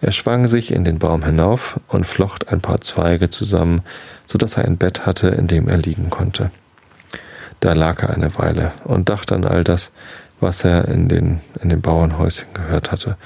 Er 0.00 0.12
schwang 0.12 0.46
sich 0.46 0.72
in 0.72 0.84
den 0.84 0.98
Baum 0.98 1.24
hinauf 1.24 1.80
und 1.88 2.06
flocht 2.06 2.52
ein 2.52 2.60
paar 2.60 2.80
Zweige 2.80 3.30
zusammen, 3.30 3.82
so 4.26 4.38
dass 4.38 4.56
er 4.56 4.64
ein 4.64 4.76
Bett 4.76 5.06
hatte, 5.06 5.28
in 5.28 5.48
dem 5.48 5.68
er 5.68 5.76
liegen 5.76 6.10
konnte. 6.10 6.50
Da 7.60 7.72
lag 7.72 8.02
er 8.02 8.10
eine 8.10 8.36
Weile 8.38 8.72
und 8.84 9.08
dachte 9.08 9.34
an 9.34 9.44
all 9.44 9.64
das, 9.64 9.90
was 10.40 10.64
er 10.64 10.86
in 10.86 11.08
den, 11.08 11.40
in 11.60 11.68
den 11.68 11.80
Bauernhäuschen 11.80 12.46
gehört 12.54 12.92
hatte. 12.92 13.16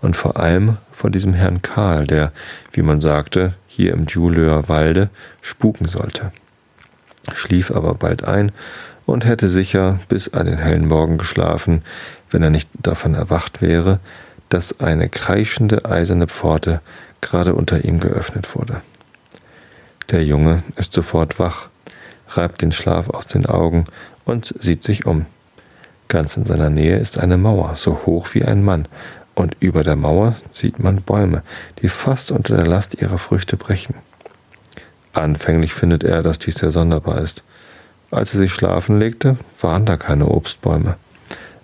Und 0.00 0.16
vor 0.16 0.38
allem 0.38 0.76
von 0.92 1.10
diesem 1.10 1.34
Herrn 1.34 1.62
Karl, 1.62 2.06
der, 2.06 2.30
wie 2.72 2.82
man 2.82 3.00
sagte, 3.00 3.54
hier 3.66 3.92
im 3.92 4.06
Julöer 4.06 4.68
Walde 4.68 5.08
spuken 5.42 5.86
sollte. 5.86 6.30
Schlief 7.32 7.72
aber 7.72 7.94
bald 7.94 8.22
ein 8.22 8.52
und 9.06 9.24
hätte 9.24 9.48
sicher 9.48 9.98
bis 10.08 10.32
an 10.32 10.46
den 10.46 10.58
hellen 10.58 10.86
Morgen 10.86 11.18
geschlafen, 11.18 11.82
wenn 12.30 12.42
er 12.42 12.50
nicht 12.50 12.68
davon 12.74 13.14
erwacht 13.14 13.62
wäre, 13.62 13.98
dass 14.48 14.80
eine 14.80 15.08
kreischende 15.08 15.84
eiserne 15.84 16.26
Pforte 16.26 16.80
gerade 17.20 17.54
unter 17.54 17.84
ihm 17.84 18.00
geöffnet 18.00 18.54
wurde. 18.54 18.82
Der 20.10 20.22
Junge 20.22 20.62
ist 20.76 20.92
sofort 20.92 21.38
wach, 21.38 21.68
reibt 22.28 22.62
den 22.62 22.72
Schlaf 22.72 23.08
aus 23.08 23.26
den 23.26 23.46
Augen 23.46 23.84
und 24.24 24.54
sieht 24.60 24.82
sich 24.82 25.06
um. 25.06 25.26
Ganz 26.08 26.36
in 26.36 26.44
seiner 26.44 26.70
Nähe 26.70 26.98
ist 26.98 27.18
eine 27.18 27.38
Mauer, 27.38 27.76
so 27.76 28.02
hoch 28.06 28.28
wie 28.34 28.44
ein 28.44 28.62
Mann, 28.62 28.86
und 29.34 29.56
über 29.60 29.82
der 29.82 29.96
Mauer 29.96 30.36
sieht 30.52 30.78
man 30.78 31.02
Bäume, 31.02 31.42
die 31.82 31.88
fast 31.88 32.30
unter 32.30 32.56
der 32.56 32.66
Last 32.66 33.00
ihrer 33.00 33.18
Früchte 33.18 33.56
brechen. 33.56 33.96
Anfänglich 35.12 35.72
findet 35.72 36.04
er, 36.04 36.22
dass 36.22 36.38
dies 36.38 36.56
sehr 36.56 36.70
sonderbar 36.70 37.20
ist. 37.20 37.42
Als 38.10 38.34
er 38.34 38.38
sich 38.38 38.52
schlafen 38.52 38.98
legte, 38.98 39.36
waren 39.60 39.86
da 39.86 39.96
keine 39.96 40.28
Obstbäume. 40.28 40.96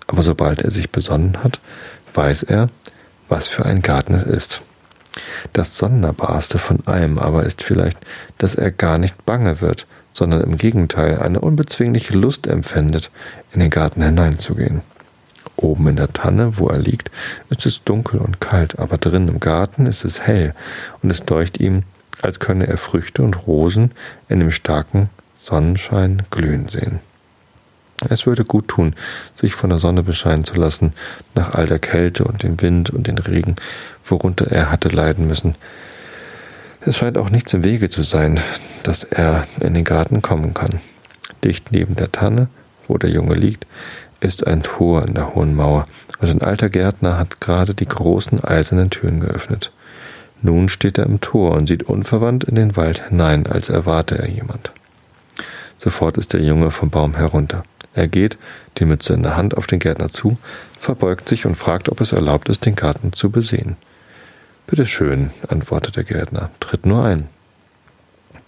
Aber 0.07 0.23
sobald 0.23 0.61
er 0.61 0.71
sich 0.71 0.89
besonnen 0.89 1.43
hat, 1.43 1.59
weiß 2.13 2.43
er, 2.43 2.69
was 3.29 3.47
für 3.47 3.65
ein 3.65 3.81
Garten 3.81 4.13
es 4.13 4.23
ist. 4.23 4.61
Das 5.53 5.77
Sonderbarste 5.77 6.57
von 6.57 6.85
allem 6.85 7.17
aber 7.17 7.43
ist 7.43 7.63
vielleicht, 7.63 7.97
dass 8.37 8.55
er 8.55 8.71
gar 8.71 8.97
nicht 8.97 9.25
bange 9.25 9.61
wird, 9.61 9.85
sondern 10.13 10.41
im 10.41 10.57
Gegenteil 10.57 11.19
eine 11.19 11.39
unbezwingliche 11.39 12.13
Lust 12.13 12.47
empfindet, 12.47 13.11
in 13.53 13.59
den 13.59 13.69
Garten 13.69 14.03
hineinzugehen. 14.03 14.81
Oben 15.55 15.87
in 15.89 15.95
der 15.95 16.13
Tanne, 16.13 16.57
wo 16.57 16.67
er 16.67 16.79
liegt, 16.79 17.11
ist 17.49 17.65
es 17.65 17.83
dunkel 17.83 18.19
und 18.19 18.41
kalt, 18.41 18.79
aber 18.79 18.97
drin 18.97 19.27
im 19.27 19.39
Garten 19.39 19.85
ist 19.85 20.05
es 20.05 20.21
hell 20.21 20.53
und 21.01 21.09
es 21.09 21.25
deucht 21.25 21.59
ihm, 21.59 21.83
als 22.21 22.39
könne 22.39 22.67
er 22.67 22.77
Früchte 22.77 23.23
und 23.23 23.47
Rosen 23.47 23.93
in 24.29 24.39
dem 24.39 24.51
starken 24.51 25.09
Sonnenschein 25.39 26.23
glühen 26.29 26.67
sehen. 26.67 26.99
Es 28.09 28.25
würde 28.25 28.45
gut 28.45 28.67
tun, 28.67 28.95
sich 29.35 29.53
von 29.53 29.69
der 29.69 29.79
Sonne 29.79 30.03
bescheinen 30.03 30.43
zu 30.43 30.55
lassen, 30.55 30.93
nach 31.35 31.53
all 31.53 31.67
der 31.67 31.79
Kälte 31.79 32.23
und 32.23 32.43
dem 32.43 32.61
Wind 32.61 32.89
und 32.89 33.07
den 33.07 33.17
Regen, 33.17 33.55
worunter 34.03 34.51
er 34.51 34.71
hatte 34.71 34.89
leiden 34.89 35.27
müssen. 35.27 35.55
Es 36.81 36.97
scheint 36.97 37.17
auch 37.17 37.29
nichts 37.29 37.53
im 37.53 37.63
Wege 37.63 37.89
zu 37.89 38.01
sein, 38.01 38.39
dass 38.83 39.03
er 39.03 39.43
in 39.59 39.75
den 39.75 39.83
Garten 39.83 40.23
kommen 40.23 40.55
kann. 40.55 40.79
Dicht 41.43 41.71
neben 41.71 41.95
der 41.95 42.11
Tanne, 42.11 42.47
wo 42.87 42.97
der 42.97 43.11
Junge 43.11 43.35
liegt, 43.35 43.67
ist 44.19 44.47
ein 44.47 44.63
Tor 44.63 45.07
in 45.07 45.13
der 45.13 45.35
hohen 45.35 45.55
Mauer, 45.55 45.87
und 46.19 46.29
ein 46.29 46.41
alter 46.41 46.69
Gärtner 46.69 47.17
hat 47.17 47.41
gerade 47.41 47.73
die 47.73 47.87
großen 47.87 48.43
eisernen 48.43 48.89
Türen 48.89 49.19
geöffnet. 49.19 49.71
Nun 50.43 50.69
steht 50.69 50.97
er 50.97 51.05
im 51.05 51.21
Tor 51.21 51.51
und 51.51 51.67
sieht 51.67 51.83
unverwandt 51.83 52.43
in 52.43 52.55
den 52.55 52.75
Wald 52.75 53.09
hinein, 53.09 53.45
als 53.47 53.69
erwarte 53.69 54.17
er 54.17 54.27
jemand. 54.27 54.71
Sofort 55.77 56.17
ist 56.17 56.33
der 56.33 56.41
Junge 56.41 56.71
vom 56.71 56.89
Baum 56.89 57.15
herunter. 57.15 57.63
Er 57.93 58.07
geht, 58.07 58.37
die 58.77 58.85
Mütze 58.85 59.13
in 59.13 59.23
der 59.23 59.35
Hand, 59.35 59.57
auf 59.57 59.67
den 59.67 59.79
Gärtner 59.79 60.09
zu, 60.09 60.37
verbeugt 60.79 61.27
sich 61.27 61.45
und 61.45 61.55
fragt, 61.55 61.89
ob 61.89 62.01
es 62.01 62.11
erlaubt 62.11 62.49
ist, 62.49 62.65
den 62.65 62.75
Garten 62.75 63.13
zu 63.13 63.29
besehen. 63.29 63.75
Bitte 64.67 64.85
schön, 64.85 65.31
antwortet 65.47 65.97
der 65.97 66.03
Gärtner, 66.03 66.49
tritt 66.59 66.85
nur 66.85 67.03
ein. 67.03 67.27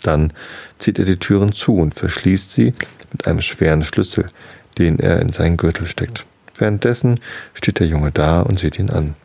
Dann 0.04 0.32
zieht 0.78 1.00
er 1.00 1.06
die 1.06 1.18
Türen 1.18 1.52
zu 1.52 1.78
und 1.78 1.96
verschließt 1.96 2.52
sie 2.52 2.74
mit 3.12 3.28
einem 3.28 3.41
schweren 3.41 3.84
Schlüssel, 3.84 4.26
den 4.78 5.00
er 5.00 5.22
in 5.22 5.34
seinen 5.34 5.58
Gürtel 5.58 5.88
steckt. 5.88 6.26
Währenddessen 6.58 7.20
steht 7.54 7.80
der 7.80 7.88
Junge 7.88 8.12
da 8.12 8.41
und 8.41 8.60
sieht 8.60 8.80
ihn 8.80 8.89
an. 8.89 9.16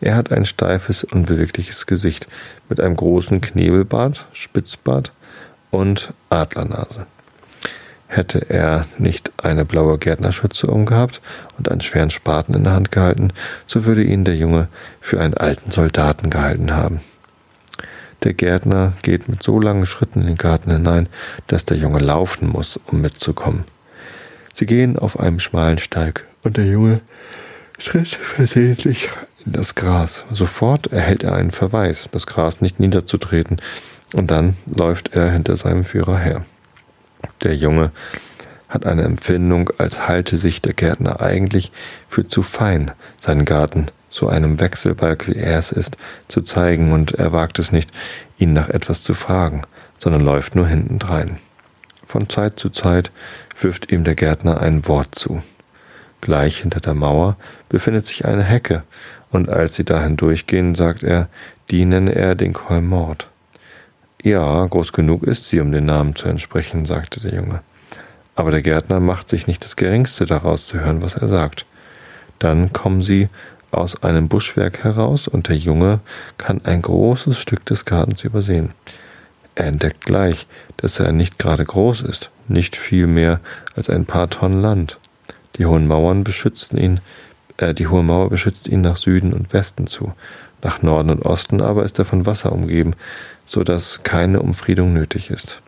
Er 0.00 0.16
hat 0.16 0.32
ein 0.32 0.44
steifes, 0.44 1.04
unbewegliches 1.04 1.86
Gesicht 1.86 2.26
mit 2.68 2.80
einem 2.80 2.96
großen 2.96 3.40
Knebelbart, 3.40 4.26
Spitzbart 4.32 5.12
und 5.70 6.12
Adlernase. 6.28 7.06
Hätte 8.14 8.50
er 8.50 8.84
nicht 8.98 9.32
eine 9.38 9.64
blaue 9.64 9.96
Gärtnerschürze 9.96 10.66
umgehabt 10.66 11.22
und 11.56 11.70
einen 11.70 11.80
schweren 11.80 12.10
Spaten 12.10 12.52
in 12.52 12.64
der 12.64 12.74
Hand 12.74 12.92
gehalten, 12.92 13.28
so 13.66 13.86
würde 13.86 14.02
ihn 14.02 14.26
der 14.26 14.36
Junge 14.36 14.68
für 15.00 15.18
einen 15.18 15.32
alten 15.32 15.70
Soldaten 15.70 16.28
gehalten 16.28 16.76
haben. 16.76 17.00
Der 18.22 18.34
Gärtner 18.34 18.92
geht 19.00 19.30
mit 19.30 19.42
so 19.42 19.58
langen 19.58 19.86
Schritten 19.86 20.20
in 20.20 20.26
den 20.26 20.36
Garten 20.36 20.70
hinein, 20.70 21.08
dass 21.46 21.64
der 21.64 21.78
Junge 21.78 22.00
laufen 22.00 22.50
muss, 22.50 22.78
um 22.86 23.00
mitzukommen. 23.00 23.64
Sie 24.52 24.66
gehen 24.66 24.98
auf 24.98 25.18
einem 25.18 25.40
schmalen 25.40 25.78
Steig 25.78 26.26
und 26.42 26.58
der 26.58 26.66
Junge 26.66 27.00
tritt 27.78 28.08
versehentlich 28.08 29.08
in 29.46 29.52
das 29.52 29.74
Gras. 29.74 30.26
Sofort 30.30 30.92
erhält 30.92 31.22
er 31.22 31.34
einen 31.34 31.50
Verweis, 31.50 32.10
das 32.12 32.26
Gras 32.26 32.60
nicht 32.60 32.78
niederzutreten, 32.78 33.56
und 34.12 34.30
dann 34.30 34.58
läuft 34.66 35.16
er 35.16 35.30
hinter 35.30 35.56
seinem 35.56 35.86
Führer 35.86 36.18
her. 36.18 36.44
Der 37.42 37.56
Junge 37.56 37.90
hat 38.68 38.86
eine 38.86 39.02
Empfindung, 39.02 39.70
als 39.78 40.08
halte 40.08 40.38
sich 40.38 40.62
der 40.62 40.72
Gärtner 40.72 41.20
eigentlich 41.20 41.72
für 42.08 42.24
zu 42.24 42.42
fein, 42.42 42.90
seinen 43.20 43.44
Garten 43.44 43.86
so 44.12 44.28
einem 44.28 44.60
Wechselbalg 44.60 45.26
wie 45.26 45.36
er 45.36 45.58
es 45.58 45.72
ist, 45.72 45.96
zu 46.28 46.42
zeigen, 46.42 46.92
und 46.92 47.12
er 47.12 47.32
wagt 47.32 47.58
es 47.58 47.72
nicht, 47.72 47.90
ihn 48.38 48.52
nach 48.52 48.68
etwas 48.68 49.02
zu 49.02 49.14
fragen, 49.14 49.62
sondern 49.98 50.22
läuft 50.22 50.54
nur 50.54 50.66
hintendrein. 50.66 51.38
Von 52.06 52.28
Zeit 52.28 52.60
zu 52.60 52.68
Zeit 52.68 53.10
wirft 53.58 53.90
ihm 53.90 54.04
der 54.04 54.14
Gärtner 54.14 54.60
ein 54.60 54.86
Wort 54.86 55.14
zu. 55.14 55.42
Gleich 56.20 56.58
hinter 56.58 56.80
der 56.80 56.94
Mauer 56.94 57.36
befindet 57.68 58.06
sich 58.06 58.26
eine 58.26 58.44
Hecke, 58.44 58.84
und 59.30 59.48
als 59.48 59.76
sie 59.76 59.84
dahin 59.84 60.18
durchgehen, 60.18 60.74
sagt 60.74 61.02
er, 61.02 61.28
die 61.70 61.86
nenne 61.86 62.14
er 62.14 62.34
den 62.34 62.52
Kolmord. 62.52 63.28
Ja, 64.22 64.64
groß 64.64 64.92
genug 64.92 65.24
ist 65.24 65.48
sie, 65.48 65.58
um 65.58 65.72
den 65.72 65.86
Namen 65.86 66.14
zu 66.14 66.28
entsprechen, 66.28 66.84
sagte 66.84 67.20
der 67.20 67.34
Junge. 67.34 67.60
Aber 68.36 68.52
der 68.52 68.62
Gärtner 68.62 69.00
macht 69.00 69.28
sich 69.28 69.48
nicht 69.48 69.64
das 69.64 69.74
geringste 69.74 70.26
daraus 70.26 70.68
zu 70.68 70.78
hören, 70.78 71.02
was 71.02 71.16
er 71.16 71.26
sagt. 71.26 71.66
Dann 72.38 72.72
kommen 72.72 73.00
sie 73.00 73.28
aus 73.72 74.04
einem 74.04 74.28
Buschwerk 74.28 74.84
heraus 74.84 75.26
und 75.26 75.48
der 75.48 75.56
Junge 75.56 75.98
kann 76.38 76.60
ein 76.64 76.82
großes 76.82 77.36
Stück 77.36 77.66
des 77.66 77.84
Gartens 77.84 78.22
übersehen. 78.22 78.70
Er 79.56 79.66
entdeckt 79.66 80.04
gleich, 80.04 80.46
dass 80.76 81.00
er 81.00 81.12
nicht 81.12 81.38
gerade 81.40 81.64
groß 81.64 82.02
ist, 82.02 82.30
nicht 82.46 82.76
viel 82.76 83.08
mehr 83.08 83.40
als 83.74 83.90
ein 83.90 84.06
paar 84.06 84.30
Tonnen 84.30 84.62
Land. 84.62 85.00
Die 85.56 85.66
hohen 85.66 85.88
Mauern 85.88 86.22
beschützen 86.22 86.78
ihn, 86.78 87.00
äh, 87.56 87.74
die 87.74 87.88
hohe 87.88 88.04
Mauer 88.04 88.30
beschützt 88.30 88.68
ihn 88.68 88.82
nach 88.82 88.96
Süden 88.96 89.32
und 89.32 89.52
Westen 89.52 89.88
zu. 89.88 90.12
Nach 90.62 90.80
Norden 90.80 91.10
und 91.10 91.26
Osten 91.26 91.60
aber 91.60 91.84
ist 91.84 91.98
er 91.98 92.04
von 92.04 92.24
Wasser 92.24 92.52
umgeben, 92.52 92.94
so 93.46 93.64
dass 93.64 94.02
keine 94.02 94.40
Umfriedung 94.40 94.92
nötig 94.92 95.30
ist. 95.30 95.60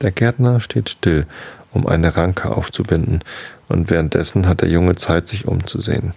Der 0.00 0.10
Gärtner 0.10 0.60
steht 0.60 0.88
still, 0.88 1.26
um 1.72 1.86
eine 1.86 2.16
Ranke 2.16 2.50
aufzubinden, 2.50 3.20
und 3.68 3.88
währenddessen 3.90 4.48
hat 4.48 4.62
der 4.62 4.68
Junge 4.68 4.96
Zeit, 4.96 5.28
sich 5.28 5.46
umzusehen. 5.46 6.12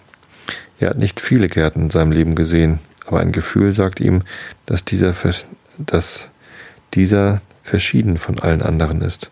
Er 0.80 0.90
hat 0.90 0.98
nicht 0.98 1.20
viele 1.20 1.48
Gärten 1.48 1.84
in 1.84 1.90
seinem 1.92 2.12
Leben 2.12 2.36
gesehen, 2.36 2.80
aber 3.06 3.20
ein 3.20 3.32
Gefühl 3.32 3.72
sagt 3.74 4.00
ihm, 4.00 4.24
dass 4.66 4.84
dieser, 4.84 5.14
dass 5.78 6.30
dieser 6.94 7.42
verschieden 7.62 8.18
von 8.18 8.40
allen 8.40 8.62
anderen 8.62 9.02
ist. 9.02 9.30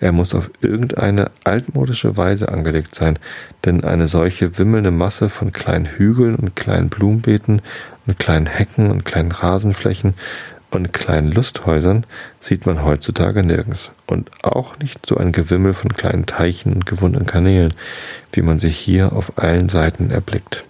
Er 0.00 0.12
muss 0.12 0.34
auf 0.34 0.50
irgendeine 0.60 1.30
altmodische 1.42 2.16
Weise 2.16 2.48
angelegt 2.48 2.94
sein, 2.94 3.18
denn 3.64 3.82
eine 3.82 4.06
solche 4.06 4.58
wimmelnde 4.58 4.90
Masse 4.90 5.28
von 5.28 5.52
kleinen 5.52 5.86
Hügeln 5.86 6.36
und 6.36 6.54
kleinen 6.54 6.88
Blumenbeeten 6.88 7.62
und 8.06 8.18
kleinen 8.18 8.46
Hecken 8.46 8.90
und 8.90 9.04
kleinen 9.04 9.32
Rasenflächen 9.32 10.14
und 10.70 10.92
kleinen 10.92 11.30
Lusthäusern 11.30 12.04
sieht 12.40 12.66
man 12.66 12.82
heutzutage 12.82 13.42
nirgends. 13.42 13.92
Und 14.06 14.30
auch 14.42 14.78
nicht 14.78 15.06
so 15.06 15.16
ein 15.16 15.32
Gewimmel 15.32 15.72
von 15.72 15.92
kleinen 15.92 16.26
Teichen 16.26 16.72
und 16.72 16.86
gewundenen 16.86 17.26
Kanälen, 17.26 17.74
wie 18.32 18.42
man 18.42 18.58
sie 18.58 18.70
hier 18.70 19.12
auf 19.12 19.38
allen 19.38 19.68
Seiten 19.68 20.10
erblickt. 20.10 20.64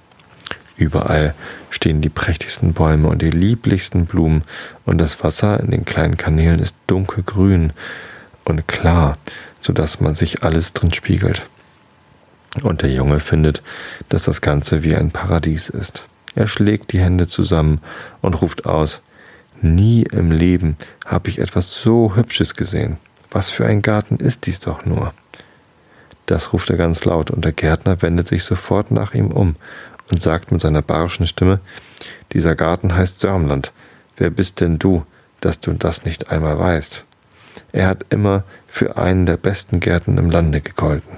Überall 0.76 1.34
stehen 1.70 2.00
die 2.00 2.08
prächtigsten 2.08 2.72
Bäume 2.72 3.08
und 3.08 3.22
die 3.22 3.30
lieblichsten 3.30 4.06
Blumen, 4.06 4.42
und 4.84 4.98
das 5.00 5.22
Wasser 5.22 5.60
in 5.60 5.70
den 5.70 5.84
kleinen 5.84 6.16
Kanälen 6.16 6.58
ist 6.58 6.74
dunkelgrün, 6.86 7.72
und 8.44 8.68
klar, 8.68 9.16
so 9.60 9.72
dass 9.72 10.00
man 10.00 10.14
sich 10.14 10.42
alles 10.42 10.72
drin 10.72 10.92
spiegelt. 10.92 11.46
Und 12.62 12.82
der 12.82 12.90
Junge 12.90 13.20
findet, 13.20 13.62
dass 14.08 14.24
das 14.24 14.40
Ganze 14.40 14.82
wie 14.82 14.94
ein 14.94 15.10
Paradies 15.10 15.70
ist. 15.70 16.04
Er 16.34 16.48
schlägt 16.48 16.92
die 16.92 17.00
Hände 17.00 17.26
zusammen 17.26 17.80
und 18.20 18.40
ruft 18.40 18.66
aus, 18.66 19.00
Nie 19.62 20.02
im 20.02 20.30
Leben 20.30 20.76
habe 21.06 21.30
ich 21.30 21.38
etwas 21.38 21.72
so 21.72 22.16
Hübsches 22.16 22.54
gesehen. 22.54 22.96
Was 23.30 23.50
für 23.50 23.64
ein 23.64 23.82
Garten 23.82 24.16
ist 24.16 24.46
dies 24.46 24.60
doch 24.60 24.84
nur? 24.84 25.14
Das 26.26 26.52
ruft 26.52 26.70
er 26.70 26.76
ganz 26.76 27.04
laut, 27.04 27.30
und 27.30 27.44
der 27.44 27.52
Gärtner 27.52 28.02
wendet 28.02 28.28
sich 28.28 28.44
sofort 28.44 28.90
nach 28.90 29.14
ihm 29.14 29.30
um 29.30 29.56
und 30.10 30.22
sagt 30.22 30.52
mit 30.52 30.60
seiner 30.60 30.82
barschen 30.82 31.26
Stimme, 31.26 31.60
dieser 32.32 32.54
Garten 32.54 32.94
heißt 32.94 33.20
Sörmland. 33.20 33.72
Wer 34.16 34.30
bist 34.30 34.60
denn 34.60 34.78
du, 34.78 35.04
dass 35.40 35.60
du 35.60 35.72
das 35.72 36.04
nicht 36.04 36.30
einmal 36.30 36.58
weißt? 36.58 37.04
Er 37.72 37.88
hat 37.88 38.06
immer 38.10 38.44
für 38.66 38.96
einen 38.96 39.26
der 39.26 39.36
besten 39.36 39.80
Gärten 39.80 40.18
im 40.18 40.30
Lande 40.30 40.60
gegolten. 40.60 41.16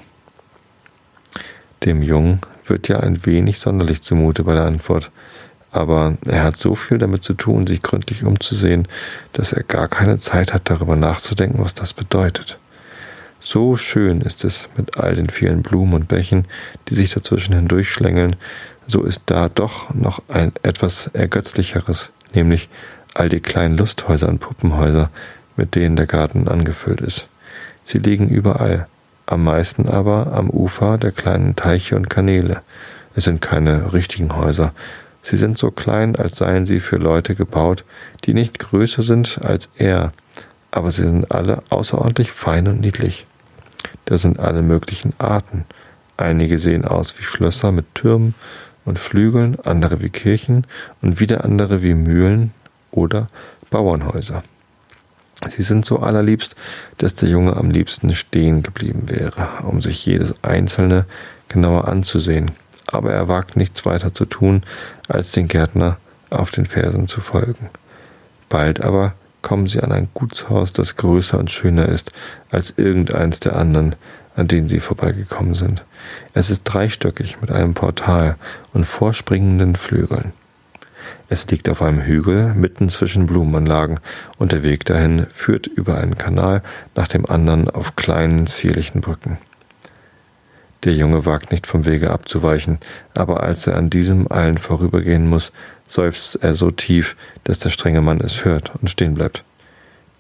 Dem 1.84 2.02
Jungen 2.02 2.40
wird 2.68 2.88
ja 2.88 3.00
ein 3.00 3.24
wenig 3.26 3.58
sonderlich 3.58 4.02
zumute 4.02 4.44
bei 4.44 4.54
der 4.54 4.64
Antwort, 4.64 5.10
aber 5.72 6.16
er 6.26 6.44
hat 6.44 6.56
so 6.56 6.74
viel 6.74 6.98
damit 6.98 7.22
zu 7.22 7.34
tun, 7.34 7.66
sich 7.66 7.82
gründlich 7.82 8.24
umzusehen, 8.24 8.88
dass 9.32 9.52
er 9.52 9.62
gar 9.62 9.88
keine 9.88 10.18
Zeit 10.18 10.54
hat, 10.54 10.70
darüber 10.70 10.96
nachzudenken, 10.96 11.62
was 11.62 11.74
das 11.74 11.92
bedeutet. 11.92 12.58
So 13.40 13.76
schön 13.76 14.22
ist 14.22 14.44
es 14.44 14.68
mit 14.76 14.96
all 14.96 15.14
den 15.14 15.28
vielen 15.28 15.62
Blumen 15.62 15.94
und 15.94 16.08
Bächen, 16.08 16.46
die 16.88 16.94
sich 16.94 17.12
dazwischen 17.12 17.54
hindurchschlängeln, 17.54 18.36
so 18.86 19.02
ist 19.02 19.22
da 19.26 19.48
doch 19.48 19.92
noch 19.94 20.22
ein 20.28 20.52
etwas 20.62 21.08
ergötzlicheres, 21.12 22.10
nämlich 22.34 22.68
all 23.14 23.28
die 23.28 23.40
kleinen 23.40 23.76
Lusthäuser 23.76 24.28
und 24.28 24.38
Puppenhäuser, 24.38 25.10
mit 25.56 25.74
denen 25.74 25.96
der 25.96 26.06
Garten 26.06 26.48
angefüllt 26.48 27.00
ist. 27.00 27.28
Sie 27.84 27.98
liegen 27.98 28.28
überall, 28.28 28.88
am 29.26 29.44
meisten 29.44 29.88
aber 29.88 30.32
am 30.32 30.48
Ufer 30.50 30.98
der 30.98 31.12
kleinen 31.12 31.56
Teiche 31.56 31.96
und 31.96 32.08
Kanäle. 32.08 32.62
Es 33.14 33.24
sind 33.24 33.40
keine 33.40 33.92
richtigen 33.92 34.36
Häuser. 34.36 34.72
Sie 35.22 35.36
sind 35.36 35.58
so 35.58 35.72
klein, 35.72 36.14
als 36.14 36.36
seien 36.36 36.66
sie 36.66 36.78
für 36.78 36.96
Leute 36.96 37.34
gebaut, 37.34 37.84
die 38.24 38.34
nicht 38.34 38.60
größer 38.60 39.02
sind 39.02 39.40
als 39.42 39.68
er, 39.76 40.12
aber 40.70 40.90
sie 40.92 41.02
sind 41.02 41.32
alle 41.32 41.62
außerordentlich 41.68 42.30
fein 42.30 42.68
und 42.68 42.80
niedlich. 42.80 43.26
Da 44.04 44.18
sind 44.18 44.38
alle 44.38 44.62
möglichen 44.62 45.12
Arten. 45.18 45.64
Einige 46.16 46.58
sehen 46.58 46.84
aus 46.84 47.18
wie 47.18 47.24
Schlösser 47.24 47.72
mit 47.72 47.94
Türmen 47.94 48.34
und 48.84 48.98
Flügeln, 49.00 49.58
andere 49.64 50.00
wie 50.00 50.10
Kirchen 50.10 50.66
und 51.02 51.18
wieder 51.18 51.44
andere 51.44 51.82
wie 51.82 51.94
Mühlen 51.94 52.52
oder 52.92 53.26
Bauernhäuser. 53.70 54.44
Sie 55.48 55.62
sind 55.62 55.84
so 55.84 55.98
allerliebst, 55.98 56.56
dass 56.98 57.14
der 57.14 57.28
Junge 57.28 57.56
am 57.56 57.70
liebsten 57.70 58.14
stehen 58.14 58.62
geblieben 58.62 59.04
wäre, 59.08 59.48
um 59.64 59.80
sich 59.80 60.04
jedes 60.06 60.34
einzelne 60.42 61.04
genauer 61.48 61.88
anzusehen. 61.88 62.50
Aber 62.86 63.12
er 63.12 63.28
wagt 63.28 63.56
nichts 63.56 63.84
weiter 63.84 64.14
zu 64.14 64.24
tun, 64.24 64.62
als 65.08 65.32
den 65.32 65.48
Gärtner 65.48 65.98
auf 66.30 66.50
den 66.50 66.66
Fersen 66.66 67.06
zu 67.06 67.20
folgen. 67.20 67.68
Bald 68.48 68.80
aber 68.80 69.14
kommen 69.42 69.66
sie 69.66 69.80
an 69.80 69.92
ein 69.92 70.08
Gutshaus, 70.14 70.72
das 70.72 70.96
größer 70.96 71.38
und 71.38 71.50
schöner 71.50 71.86
ist 71.86 72.12
als 72.50 72.74
irgendeins 72.76 73.40
der 73.40 73.56
anderen, 73.56 73.94
an 74.34 74.48
denen 74.48 74.68
sie 74.68 74.80
vorbeigekommen 74.80 75.54
sind. 75.54 75.84
Es 76.34 76.50
ist 76.50 76.64
dreistöckig 76.64 77.40
mit 77.40 77.50
einem 77.50 77.74
Portal 77.74 78.36
und 78.72 78.84
vorspringenden 78.84 79.76
Flügeln. 79.76 80.32
Es 81.28 81.46
liegt 81.48 81.68
auf 81.68 81.82
einem 81.82 82.02
Hügel 82.02 82.54
mitten 82.54 82.88
zwischen 82.88 83.26
Blumenanlagen 83.26 83.98
und 84.38 84.52
der 84.52 84.62
Weg 84.62 84.84
dahin 84.84 85.26
führt 85.30 85.66
über 85.66 85.98
einen 85.98 86.16
Kanal 86.16 86.62
nach 86.94 87.08
dem 87.08 87.26
anderen 87.26 87.68
auf 87.68 87.96
kleinen, 87.96 88.46
zierlichen 88.46 89.00
Brücken. 89.00 89.38
Der 90.84 90.94
Junge 90.94 91.26
wagt 91.26 91.50
nicht 91.50 91.66
vom 91.66 91.84
Wege 91.84 92.10
abzuweichen, 92.12 92.78
aber 93.14 93.42
als 93.42 93.66
er 93.66 93.76
an 93.76 93.90
diesem 93.90 94.30
allen 94.30 94.56
vorübergehen 94.56 95.26
muss, 95.28 95.50
seufzt 95.88 96.36
er 96.42 96.54
so 96.54 96.70
tief, 96.70 97.16
dass 97.42 97.58
der 97.58 97.70
strenge 97.70 98.02
Mann 98.02 98.20
es 98.20 98.44
hört 98.44 98.72
und 98.80 98.88
stehen 98.88 99.14
bleibt. 99.14 99.42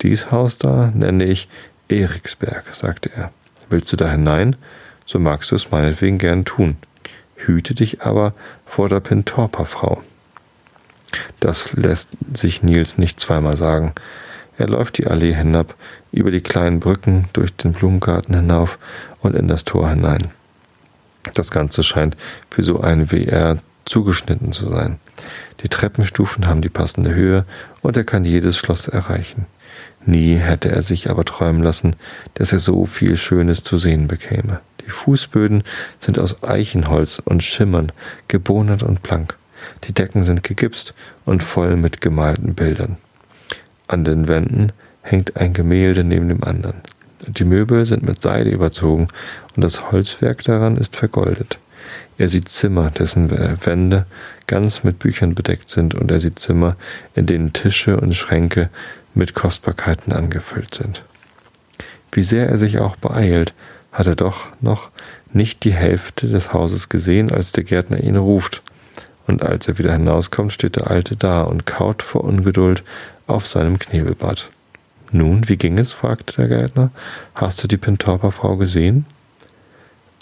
Dies 0.02 0.32
Haus 0.32 0.58
da 0.58 0.90
nenne 0.92 1.24
ich 1.24 1.48
Eriksberg, 1.88 2.64
sagte 2.74 3.10
er. 3.14 3.30
Willst 3.70 3.92
du 3.92 3.96
da 3.96 4.10
hinein? 4.10 4.56
So 5.06 5.20
magst 5.20 5.52
du 5.52 5.54
es 5.54 5.70
meinetwegen 5.70 6.18
gern 6.18 6.44
tun. 6.44 6.76
Hüte 7.36 7.74
dich 7.74 8.02
aber 8.02 8.34
vor 8.64 8.88
der 8.88 9.00
Pintorpa-Frau. 9.00 10.02
Das 11.40 11.72
lässt 11.74 12.08
sich 12.34 12.62
Nils 12.62 12.98
nicht 12.98 13.20
zweimal 13.20 13.56
sagen. 13.56 13.92
Er 14.58 14.68
läuft 14.68 14.98
die 14.98 15.06
Allee 15.06 15.34
hinab, 15.34 15.74
über 16.12 16.30
die 16.30 16.40
kleinen 16.40 16.80
Brücken, 16.80 17.28
durch 17.32 17.54
den 17.54 17.72
Blumengarten 17.72 18.34
hinauf 18.34 18.78
und 19.20 19.36
in 19.36 19.48
das 19.48 19.64
Tor 19.64 19.90
hinein. 19.90 20.28
Das 21.34 21.50
Ganze 21.50 21.82
scheint 21.82 22.16
für 22.50 22.62
so 22.62 22.80
einen 22.80 23.12
wie 23.12 23.26
er 23.26 23.58
zugeschnitten 23.84 24.52
zu 24.52 24.68
sein. 24.70 24.98
Die 25.62 25.68
Treppenstufen 25.68 26.46
haben 26.46 26.60
die 26.60 26.68
passende 26.68 27.14
Höhe 27.14 27.44
und 27.82 27.96
er 27.96 28.04
kann 28.04 28.24
jedes 28.24 28.56
Schloss 28.56 28.88
erreichen. 28.88 29.46
Nie 30.04 30.36
hätte 30.36 30.70
er 30.70 30.82
sich 30.82 31.10
aber 31.10 31.24
träumen 31.24 31.62
lassen, 31.62 31.96
dass 32.34 32.52
er 32.52 32.60
so 32.60 32.86
viel 32.86 33.16
Schönes 33.16 33.62
zu 33.62 33.76
sehen 33.76 34.06
bekäme. 34.06 34.60
Die 34.86 34.90
Fußböden 34.90 35.64
sind 35.98 36.18
aus 36.18 36.42
Eichenholz 36.44 37.20
und 37.24 37.42
schimmern, 37.42 37.90
gebohnert 38.28 38.82
und 38.82 39.02
blank. 39.02 39.36
Die 39.84 39.92
Decken 39.92 40.22
sind 40.22 40.42
gegipst 40.42 40.94
und 41.24 41.42
voll 41.42 41.76
mit 41.76 42.00
gemalten 42.00 42.54
Bildern. 42.54 42.96
An 43.88 44.04
den 44.04 44.28
Wänden 44.28 44.72
hängt 45.02 45.36
ein 45.36 45.52
Gemälde 45.52 46.04
neben 46.04 46.28
dem 46.28 46.42
anderen. 46.44 46.82
Die 47.26 47.44
Möbel 47.44 47.84
sind 47.86 48.02
mit 48.02 48.20
Seide 48.20 48.50
überzogen 48.50 49.08
und 49.54 49.62
das 49.62 49.90
Holzwerk 49.90 50.44
daran 50.44 50.76
ist 50.76 50.96
vergoldet. 50.96 51.58
Er 52.18 52.28
sieht 52.28 52.48
Zimmer, 52.48 52.90
dessen 52.90 53.30
Wände 53.30 54.06
ganz 54.46 54.84
mit 54.84 54.98
Büchern 54.98 55.34
bedeckt 55.34 55.70
sind, 55.70 55.94
und 55.94 56.10
er 56.10 56.18
sieht 56.18 56.38
Zimmer, 56.38 56.76
in 57.14 57.26
denen 57.26 57.52
Tische 57.52 57.98
und 58.00 58.14
Schränke 58.14 58.70
mit 59.14 59.34
Kostbarkeiten 59.34 60.12
angefüllt 60.12 60.74
sind. 60.74 61.04
Wie 62.12 62.22
sehr 62.22 62.48
er 62.48 62.58
sich 62.58 62.78
auch 62.78 62.96
beeilt, 62.96 63.54
hat 63.92 64.06
er 64.06 64.14
doch 64.14 64.48
noch 64.60 64.90
nicht 65.32 65.64
die 65.64 65.74
Hälfte 65.74 66.28
des 66.28 66.52
Hauses 66.52 66.88
gesehen, 66.88 67.30
als 67.30 67.52
der 67.52 67.64
Gärtner 67.64 68.02
ihn 68.02 68.16
ruft. 68.16 68.62
Und 69.26 69.42
als 69.42 69.66
er 69.68 69.78
wieder 69.78 69.92
hinauskommt, 69.92 70.52
steht 70.52 70.76
der 70.76 70.90
Alte 70.90 71.16
da 71.16 71.42
und 71.42 71.66
kaut 71.66 72.02
vor 72.02 72.24
Ungeduld 72.24 72.84
auf 73.26 73.46
seinem 73.46 73.78
Knebelbad. 73.78 74.50
Nun, 75.12 75.48
wie 75.48 75.56
ging 75.56 75.78
es? 75.78 75.92
fragte 75.92 76.36
der 76.36 76.48
Gärtner. 76.48 76.90
Hast 77.34 77.62
du 77.62 77.68
die 77.68 77.76
Pintorper-Frau 77.76 78.56
gesehen? 78.56 79.06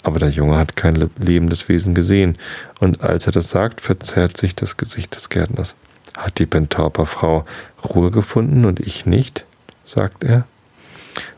Aber 0.03 0.19
der 0.19 0.29
Junge 0.29 0.57
hat 0.57 0.75
kein 0.75 1.09
lebendes 1.17 1.67
Wesen 1.67 1.95
gesehen, 1.95 2.37
und 2.79 3.01
als 3.01 3.25
er 3.25 3.31
das 3.31 3.49
sagt, 3.49 3.81
verzerrt 3.81 4.37
sich 4.37 4.53
das 4.53 4.77
Gesicht 4.77 5.15
des 5.15 5.29
Gärtners. 5.29 5.75
Hat 6.15 6.37
die 6.37 6.45
Pentorper-Frau 6.45 7.45
Ruhe 7.83 8.11
gefunden 8.11 8.65
und 8.65 8.79
ich 8.79 9.05
nicht? 9.05 9.45
sagt 9.85 10.23
er. 10.23 10.45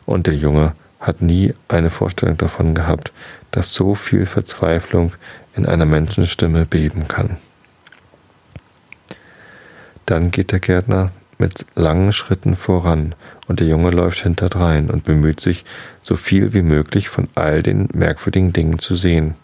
Und 0.05 0.28
der 0.28 0.36
Junge 0.36 0.74
hat 0.99 1.22
nie 1.22 1.53
eine 1.68 1.89
Vorstellung 1.89 2.38
davon 2.38 2.76
gehabt, 2.76 3.11
dass 3.51 3.74
so 3.74 3.95
viel 3.95 4.26
Verzweiflung 4.26 5.13
in 5.55 5.65
einer 5.65 5.86
Menschenstimme 5.86 6.65
beben 6.65 7.07
kann. 7.07 7.38
Dann 10.07 10.31
geht 10.31 10.53
der 10.53 10.59
Gärtner 10.59 11.11
mit 11.37 11.65
langen 11.75 12.13
Schritten 12.13 12.55
voran 12.55 13.13
und 13.47 13.59
der 13.59 13.67
Junge 13.67 13.91
läuft 13.91 14.19
hinterdrein 14.19 14.89
und 14.89 15.03
bemüht 15.03 15.39
sich, 15.41 15.65
so 16.01 16.15
viel 16.15 16.53
wie 16.53 16.61
möglich 16.61 17.09
von 17.09 17.27
all 17.35 17.61
den 17.61 17.89
merkwürdigen 17.93 18.53
Dingen 18.53 18.79
zu 18.79 18.95
sehen. 18.95 19.35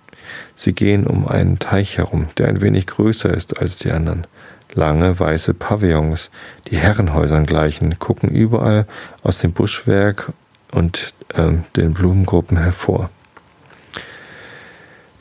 Sie 0.55 0.74
gehen 0.74 1.05
um 1.05 1.28
einen 1.28 1.59
Teich 1.59 1.97
herum, 1.97 2.30
der 2.38 2.47
ein 2.47 2.61
wenig 2.61 2.88
größer 2.88 3.32
ist 3.32 3.59
als 3.59 3.78
die 3.78 3.91
anderen. 3.91 4.26
Lange 4.74 5.20
weiße 5.20 5.53
Pavillons, 5.53 6.32
die 6.70 6.78
Herrenhäusern 6.78 7.45
gleichen, 7.45 7.99
gucken 7.99 8.30
überall 8.30 8.88
aus 9.22 9.39
dem 9.39 9.51
Buschwerk 9.51 10.32
und 10.72 11.14
äh, 11.36 11.51
den 11.76 11.93
Blumengruppen 11.93 12.57
hervor. 12.57 13.09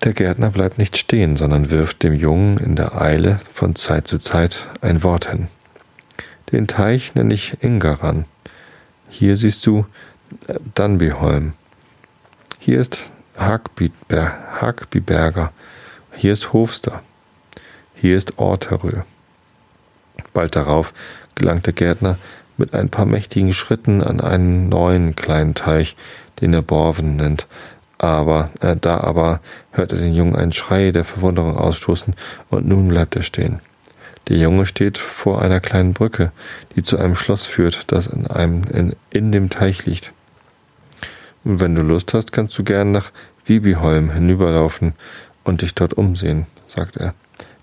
Der 0.05 0.15
Gärtner 0.15 0.51
bleibt 0.51 0.79
nicht 0.79 0.97
stehen, 0.97 1.37
sondern 1.37 1.71
wirft 1.71 2.03
dem 2.03 2.13
Jungen 2.13 2.57
in 2.57 2.75
der 2.75 3.01
Eile 3.01 3.39
von 3.53 3.77
Zeit 3.77 4.09
zu 4.09 4.19
Zeit 4.19 4.67
ein 4.81 5.05
Wort 5.05 5.31
hin. 5.31 5.47
Den 6.51 6.67
Teich 6.67 7.15
nenne 7.15 7.33
ich 7.33 7.63
Ingaran. 7.63 8.25
Hier 9.09 9.37
siehst 9.37 9.65
du 9.65 9.87
äh, 10.49 10.55
Danbyholm. 10.75 11.53
Hier 12.59 12.81
ist 12.81 13.05
Hagbiberger. 13.39 15.53
Hier 16.17 16.33
ist 16.33 16.53
Hofster. 16.53 17.01
Hier 17.95 18.19
ist 18.19 18.39
Orterö. 18.39 19.03
Bald 20.33 20.57
darauf 20.57 20.93
gelangt 21.37 21.67
der 21.67 21.75
Gärtner 21.75 22.19
mit 22.57 22.75
ein 22.75 22.91
paar 22.91 23.07
mächtigen 23.07 23.55
Schritten 23.55 24.03
an 24.03 24.21
einen 24.21 24.69
neuen 24.69 25.15
kleinen 25.15 25.55
Teich, 25.55 25.97
den 26.41 26.55
er 26.55 26.63
Borven 26.63 27.15
nennt. 27.17 27.47
Aber 28.03 28.51
äh, 28.61 28.77
da 28.79 28.99
aber 28.99 29.41
hört 29.71 29.93
er 29.93 29.99
den 29.99 30.13
Jungen 30.13 30.35
einen 30.35 30.53
Schrei 30.53 30.91
der 30.91 31.05
Verwunderung 31.05 31.57
ausstoßen 31.57 32.15
und 32.51 32.67
nun 32.67 32.89
bleibt 32.89 33.15
er 33.15 33.23
stehen. 33.23 33.61
Der 34.29 34.39
Junge 34.39 34.67
steht 34.67 34.99
vor 34.99 35.41
einer 35.41 35.61
kleinen 35.61 35.95
Brücke, 35.95 36.33
die 36.75 36.83
zu 36.83 36.99
einem 36.99 37.15
Schloss 37.15 37.47
führt, 37.47 37.93
das 37.93 38.09
in, 38.09 38.27
einem, 38.27 38.65
in, 38.65 38.97
in 39.11 39.31
dem 39.31 39.51
Teich 39.51 39.87
liegt. 39.87 40.13
Und 41.45 41.61
wenn 41.61 41.77
du 41.77 41.83
Lust 41.83 42.13
hast, 42.13 42.33
kannst 42.33 42.59
du 42.59 42.65
gern 42.65 42.91
nach 42.91 43.13
Wibiholm 43.45 44.11
hinüberlaufen 44.11 44.95
und 45.45 45.63
dich 45.63 45.75
dort 45.75 45.95
umsehen, 45.95 46.47
sagt 46.67 46.97
er. 46.97 47.15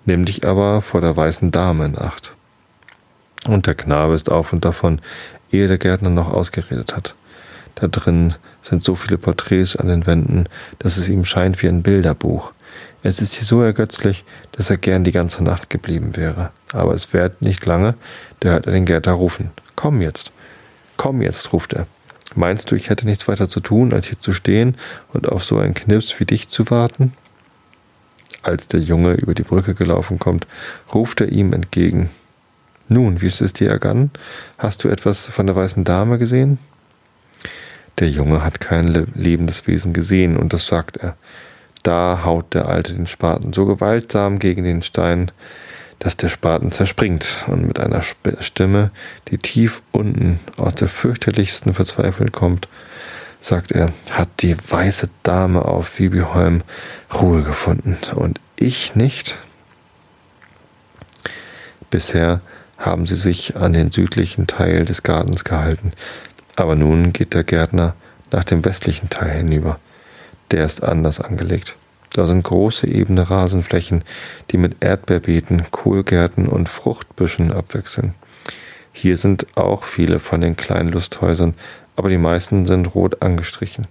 Nimm 0.05 0.23
dich 0.23 0.47
aber 0.47 0.81
vor 0.81 1.01
der 1.01 1.17
weißen 1.17 1.51
Dame 1.51 1.85
in 1.85 1.97
Acht. 1.97 2.33
Und 3.45 3.67
der 3.67 3.75
Knabe 3.75 4.13
ist 4.13 4.31
auf 4.31 4.53
und 4.53 4.63
davon, 4.63 5.01
ehe 5.51 5.67
der 5.67 5.77
Gärtner 5.77 6.09
noch 6.09 6.31
ausgeredet 6.31 6.95
hat. 6.95 7.13
Da 7.75 7.87
drin 7.87 8.35
sind 8.69 8.83
so 8.83 8.95
viele 8.95 9.17
Porträts 9.17 9.75
an 9.75 9.87
den 9.87 10.05
Wänden, 10.05 10.45
dass 10.77 10.97
es 10.97 11.09
ihm 11.09 11.25
scheint 11.25 11.61
wie 11.61 11.67
ein 11.67 11.83
Bilderbuch. 11.83 12.53
Es 13.01 13.21
ist 13.21 13.35
hier 13.35 13.45
so 13.45 13.61
ergötzlich, 13.61 14.23
dass 14.51 14.69
er 14.69 14.77
gern 14.77 15.03
die 15.03 15.11
ganze 15.11 15.43
Nacht 15.43 15.69
geblieben 15.69 16.15
wäre. 16.15 16.51
Aber 16.73 16.93
es 16.93 17.13
währt 17.13 17.41
nicht 17.41 17.65
lange, 17.65 17.95
da 18.41 18.49
hört 18.49 18.67
er 18.67 18.73
den 18.73 18.85
Gärtner 18.85 19.13
rufen. 19.13 19.51
Komm 19.75 20.01
jetzt. 20.01 20.31
Komm 20.97 21.21
jetzt, 21.21 21.53
ruft 21.53 21.73
er. 21.73 21.87
Meinst 22.35 22.69
du, 22.69 22.75
ich 22.75 22.89
hätte 22.89 23.07
nichts 23.07 23.27
weiter 23.27 23.49
zu 23.49 23.59
tun, 23.59 23.93
als 23.93 24.07
hier 24.07 24.19
zu 24.19 24.33
stehen 24.33 24.77
und 25.13 25.27
auf 25.27 25.43
so 25.43 25.57
einen 25.57 25.73
Knips 25.73 26.19
wie 26.19 26.25
dich 26.25 26.47
zu 26.47 26.69
warten? 26.69 27.13
Als 28.43 28.67
der 28.67 28.81
Junge 28.81 29.13
über 29.13 29.33
die 29.33 29.43
Brücke 29.43 29.73
gelaufen 29.73 30.19
kommt, 30.19 30.45
ruft 30.93 31.21
er 31.21 31.29
ihm 31.29 31.53
entgegen. 31.53 32.09
Nun, 32.87 33.21
wie 33.21 33.27
ist 33.27 33.41
es 33.41 33.53
dir 33.53 33.69
ergangen? 33.69 34.11
Hast 34.57 34.83
du 34.83 34.89
etwas 34.89 35.27
von 35.27 35.47
der 35.47 35.55
weißen 35.55 35.83
Dame 35.83 36.17
gesehen? 36.17 36.59
Der 37.99 38.09
Junge 38.09 38.43
hat 38.43 38.59
kein 38.59 39.07
lebendes 39.13 39.67
Wesen 39.67 39.93
gesehen, 39.93 40.37
und 40.37 40.53
das 40.53 40.67
sagt 40.67 40.97
er. 40.97 41.17
Da 41.83 42.21
haut 42.25 42.53
der 42.53 42.67
Alte 42.67 42.93
den 42.93 43.07
Spaten 43.07 43.53
so 43.53 43.65
gewaltsam 43.65 44.39
gegen 44.39 44.63
den 44.63 44.81
Stein, 44.81 45.31
dass 45.99 46.15
der 46.15 46.29
Spaten 46.29 46.71
zerspringt 46.71 47.43
und 47.47 47.67
mit 47.67 47.79
einer 47.79 48.01
Stimme, 48.01 48.91
die 49.27 49.37
tief 49.37 49.81
unten 49.91 50.39
aus 50.55 50.75
der 50.75 50.87
fürchterlichsten 50.87 51.73
Verzweiflung 51.73 52.31
kommt, 52.31 52.69
sagt 53.41 53.71
er, 53.71 53.89
hat 54.11 54.29
die 54.39 54.55
weiße 54.57 55.09
Dame 55.23 55.65
auf 55.65 55.87
Phoebeholm 55.87 56.61
Ruhe 57.13 57.43
gefunden 57.43 57.97
und 58.15 58.39
ich 58.55 58.95
nicht? 58.95 59.37
Bisher 61.89 62.41
haben 62.77 63.05
sie 63.05 63.15
sich 63.15 63.57
an 63.57 63.73
den 63.73 63.91
südlichen 63.91 64.47
Teil 64.47 64.85
des 64.85 65.03
Gartens 65.03 65.43
gehalten, 65.43 65.91
aber 66.59 66.75
nun 66.75 67.13
geht 67.13 67.33
der 67.33 67.43
Gärtner 67.43 67.95
nach 68.31 68.43
dem 68.43 68.65
westlichen 68.65 69.09
Teil 69.09 69.37
hinüber. 69.37 69.79
Der 70.51 70.65
ist 70.65 70.83
anders 70.83 71.19
angelegt. 71.19 71.75
Da 72.13 72.25
sind 72.25 72.43
große 72.43 72.87
ebene 72.87 73.29
Rasenflächen, 73.29 74.03
die 74.51 74.57
mit 74.57 74.77
Erdbeerbeeten, 74.79 75.63
Kohlgärten 75.71 76.47
und 76.47 76.67
Fruchtbüschen 76.67 77.53
abwechseln. 77.53 78.13
Hier 78.91 79.17
sind 79.17 79.45
auch 79.55 79.83
viele 79.83 80.19
von 80.19 80.41
den 80.41 80.57
kleinen 80.57 80.91
Lusthäusern, 80.91 81.53
aber 81.95 82.09
die 82.09 82.17
meisten 82.17 82.65
sind 82.65 82.95
rot 82.95 83.21
angestrichen. 83.21 83.87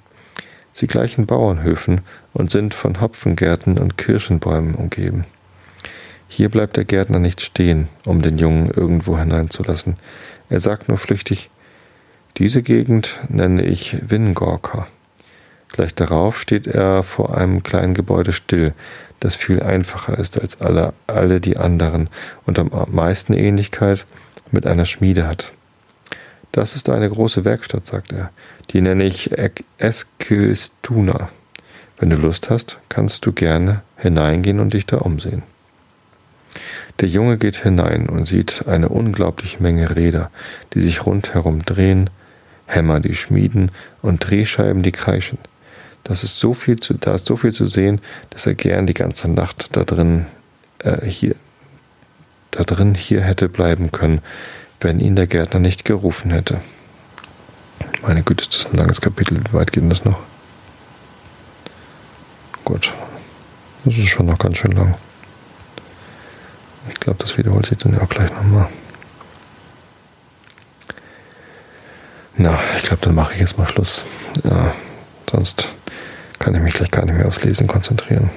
Sie 0.73 0.87
gleichen 0.87 1.27
Bauernhöfen 1.27 2.03
und 2.33 2.51
sind 2.51 2.75
von 2.75 3.01
Hopfengärten 3.01 3.79
und 3.79 3.97
Kirschenbäumen 3.97 4.75
umgeben. 4.75 5.25
Hier 6.29 6.51
bleibt 6.51 6.77
der 6.77 6.85
Gärtner 6.85 7.19
nicht 7.19 7.41
stehen, 7.41 7.89
um 8.05 8.21
den 8.21 8.37
Jungen 8.39 8.71
irgendwo 8.71 9.19
hineinzulassen. 9.19 9.97
Er 10.51 10.61
sagt 10.61 10.89
nur 10.89 10.99
flüchtig, 10.99 11.51
diese 12.39 12.63
Gegend 12.63 13.19
nenne 13.29 13.65
ich 13.65 13.97
Wingorka. 14.09 14.87
Gleich 15.73 15.95
darauf 15.95 16.41
steht 16.41 16.67
er 16.67 17.03
vor 17.03 17.37
einem 17.37 17.63
kleinen 17.63 17.95
Gebäude 17.95 18.33
still, 18.33 18.73
das 19.21 19.35
viel 19.35 19.63
einfacher 19.63 20.17
ist 20.19 20.41
als 20.41 20.61
alle, 20.61 20.93
alle 21.07 21.41
die 21.41 21.57
anderen 21.57 22.09
und 22.47 22.59
am 22.59 22.71
meisten 22.91 23.33
Ähnlichkeit 23.33 24.07
mit 24.53 24.67
einer 24.67 24.87
Schmiede 24.87 25.27
hat. 25.27 25.53
Das 26.53 26.75
ist 26.75 26.89
eine 26.89 27.09
große 27.09 27.45
Werkstatt, 27.45 27.87
sagt 27.87 28.13
er. 28.13 28.31
Die 28.71 28.81
nenne 28.81 29.05
ich 29.05 29.33
Eskilstuna. 29.79 31.29
Wenn 31.99 32.11
du 32.11 32.17
Lust 32.17 32.49
hast, 32.49 32.79
kannst 32.89 33.27
du 33.27 33.33
gerne 33.33 33.83
hineingehen 33.97 34.61
und 34.61 34.73
dich 34.73 34.87
da 34.87 34.99
umsehen. 34.99 35.43
Der 37.01 37.09
Junge 37.09 37.37
geht 37.37 37.57
hinein 37.57 38.09
und 38.09 38.27
sieht 38.27 38.65
eine 38.67 38.89
unglaubliche 38.89 39.63
Menge 39.63 39.95
Räder, 39.95 40.31
die 40.75 40.81
sich 40.81 41.05
rundherum 41.05 41.65
drehen, 41.65 42.11
Hämmer, 42.69 43.01
die 43.01 43.15
schmieden 43.15 43.73
und 44.03 44.19
Drehscheiben, 44.29 44.83
die 44.83 44.93
kreischen. 44.93 45.39
Das 46.05 46.23
ist 46.23 46.39
so 46.39 46.55
viel 46.55 46.79
zu, 46.79 46.95
da 46.95 47.15
ist 47.15 47.27
so 47.27 47.37
viel 47.37 47.53
zu 47.53 47.65
sehen, 47.65 48.01
dass 48.31 48.47
er 48.47 48.55
gern 48.55 48.87
die 48.87 48.95
ganze 48.95 49.29
Nacht 49.29 49.77
da 49.77 49.85
drin, 49.85 50.27
äh, 50.79 51.05
hier, 51.05 51.35
da 52.51 52.63
drin 52.65 52.95
hier 52.95 53.23
hätte 53.23 53.49
bleiben 53.49 53.91
können, 53.91 54.21
wenn 54.81 55.01
ihn 55.01 55.17
der 55.17 55.27
Gärtner 55.27 55.61
nicht 55.61 55.85
gerufen 55.85 56.31
hätte. 56.31 56.61
Meine 58.03 58.23
Güte, 58.23 58.43
ist 58.43 58.55
das 58.55 58.73
ein 58.73 58.77
langes 58.77 59.01
Kapitel. 59.01 59.39
Wie 59.39 59.53
weit 59.53 59.73
geht 59.73 59.83
denn 59.83 59.91
das 59.91 60.05
noch? 60.05 60.19
Gut. 62.65 62.93
Das 63.85 63.97
ist 63.97 64.09
schon 64.09 64.27
noch 64.27 64.39
ganz 64.39 64.59
schön 64.59 64.73
lang. 64.73 64.95
Ich 66.89 67.01
glaube, 67.01 67.19
das 67.23 67.37
wiederholt 67.39 67.67
sich 67.67 67.79
dann 67.79 67.99
auch 67.99 68.09
gleich 68.09 68.31
nochmal. 68.31 68.69
Na, 72.41 72.57
ich 72.77 72.85
glaube, 72.85 73.03
dann 73.03 73.17
mache 73.17 73.35
ich 73.35 73.41
jetzt 73.41 73.59
mal 73.59 73.67
Schluss. 73.67 74.05
Ja, 74.45 74.73
sonst 75.29 75.71
kann 76.39 76.55
ich 76.55 76.61
mich 76.61 76.73
gleich 76.73 76.93
gar 76.93 77.05
nicht 77.05 77.17
mehr 77.17 77.27
aufs 77.27 77.43
Lesen 77.43 77.67
konzentrieren. 77.67 78.31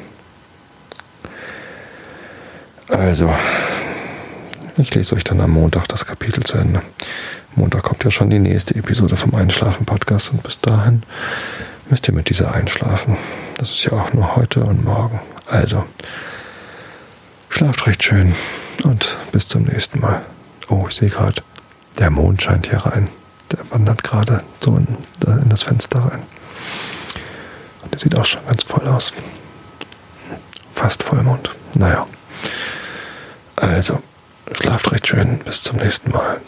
Also, 2.89 3.31
ich 4.77 4.93
lese 4.95 5.15
euch 5.15 5.23
dann 5.23 5.39
am 5.39 5.51
Montag 5.51 5.87
das 5.87 6.07
Kapitel 6.07 6.43
zu 6.43 6.57
Ende. 6.57 6.81
Montag 7.55 7.83
kommt 7.83 8.03
ja 8.03 8.09
schon 8.09 8.31
die 8.31 8.39
nächste 8.39 8.73
Episode 8.73 9.15
vom 9.15 9.35
Einschlafen-Podcast 9.35 10.31
und 10.31 10.41
bis 10.41 10.59
dahin 10.59 11.03
müsst 11.91 12.07
ihr 12.07 12.15
mit 12.15 12.27
dieser 12.29 12.55
einschlafen. 12.55 13.17
Das 13.57 13.69
ist 13.69 13.83
ja 13.83 13.91
auch 13.91 14.13
nur 14.13 14.35
heute 14.35 14.63
und 14.63 14.83
morgen. 14.83 15.19
Also, 15.45 15.85
schlaft 17.49 17.85
recht 17.85 18.03
schön 18.03 18.33
und 18.83 19.15
bis 19.31 19.47
zum 19.47 19.65
nächsten 19.65 19.99
Mal. 19.99 20.23
Oh, 20.69 20.87
ich 20.89 20.95
sehe 20.95 21.09
gerade, 21.09 21.43
der 21.99 22.09
Mond 22.09 22.41
scheint 22.41 22.67
hier 22.67 22.79
rein. 22.79 23.07
Der 23.51 23.59
wandert 23.71 24.03
gerade 24.03 24.43
so 24.59 24.77
in, 24.77 24.87
in 25.27 25.49
das 25.49 25.63
Fenster 25.63 25.99
rein. 25.99 26.23
Der 27.91 27.99
sieht 27.99 28.15
auch 28.15 28.25
schon 28.25 28.45
ganz 28.45 28.63
voll 28.63 28.87
aus. 28.87 29.13
Fast 30.73 31.03
Vollmond. 31.03 31.49
Naja. 31.73 32.07
Also, 33.55 34.01
schlaft 34.53 34.91
recht 34.91 35.07
schön. 35.07 35.39
Bis 35.39 35.63
zum 35.63 35.77
nächsten 35.77 36.11
Mal. 36.11 36.41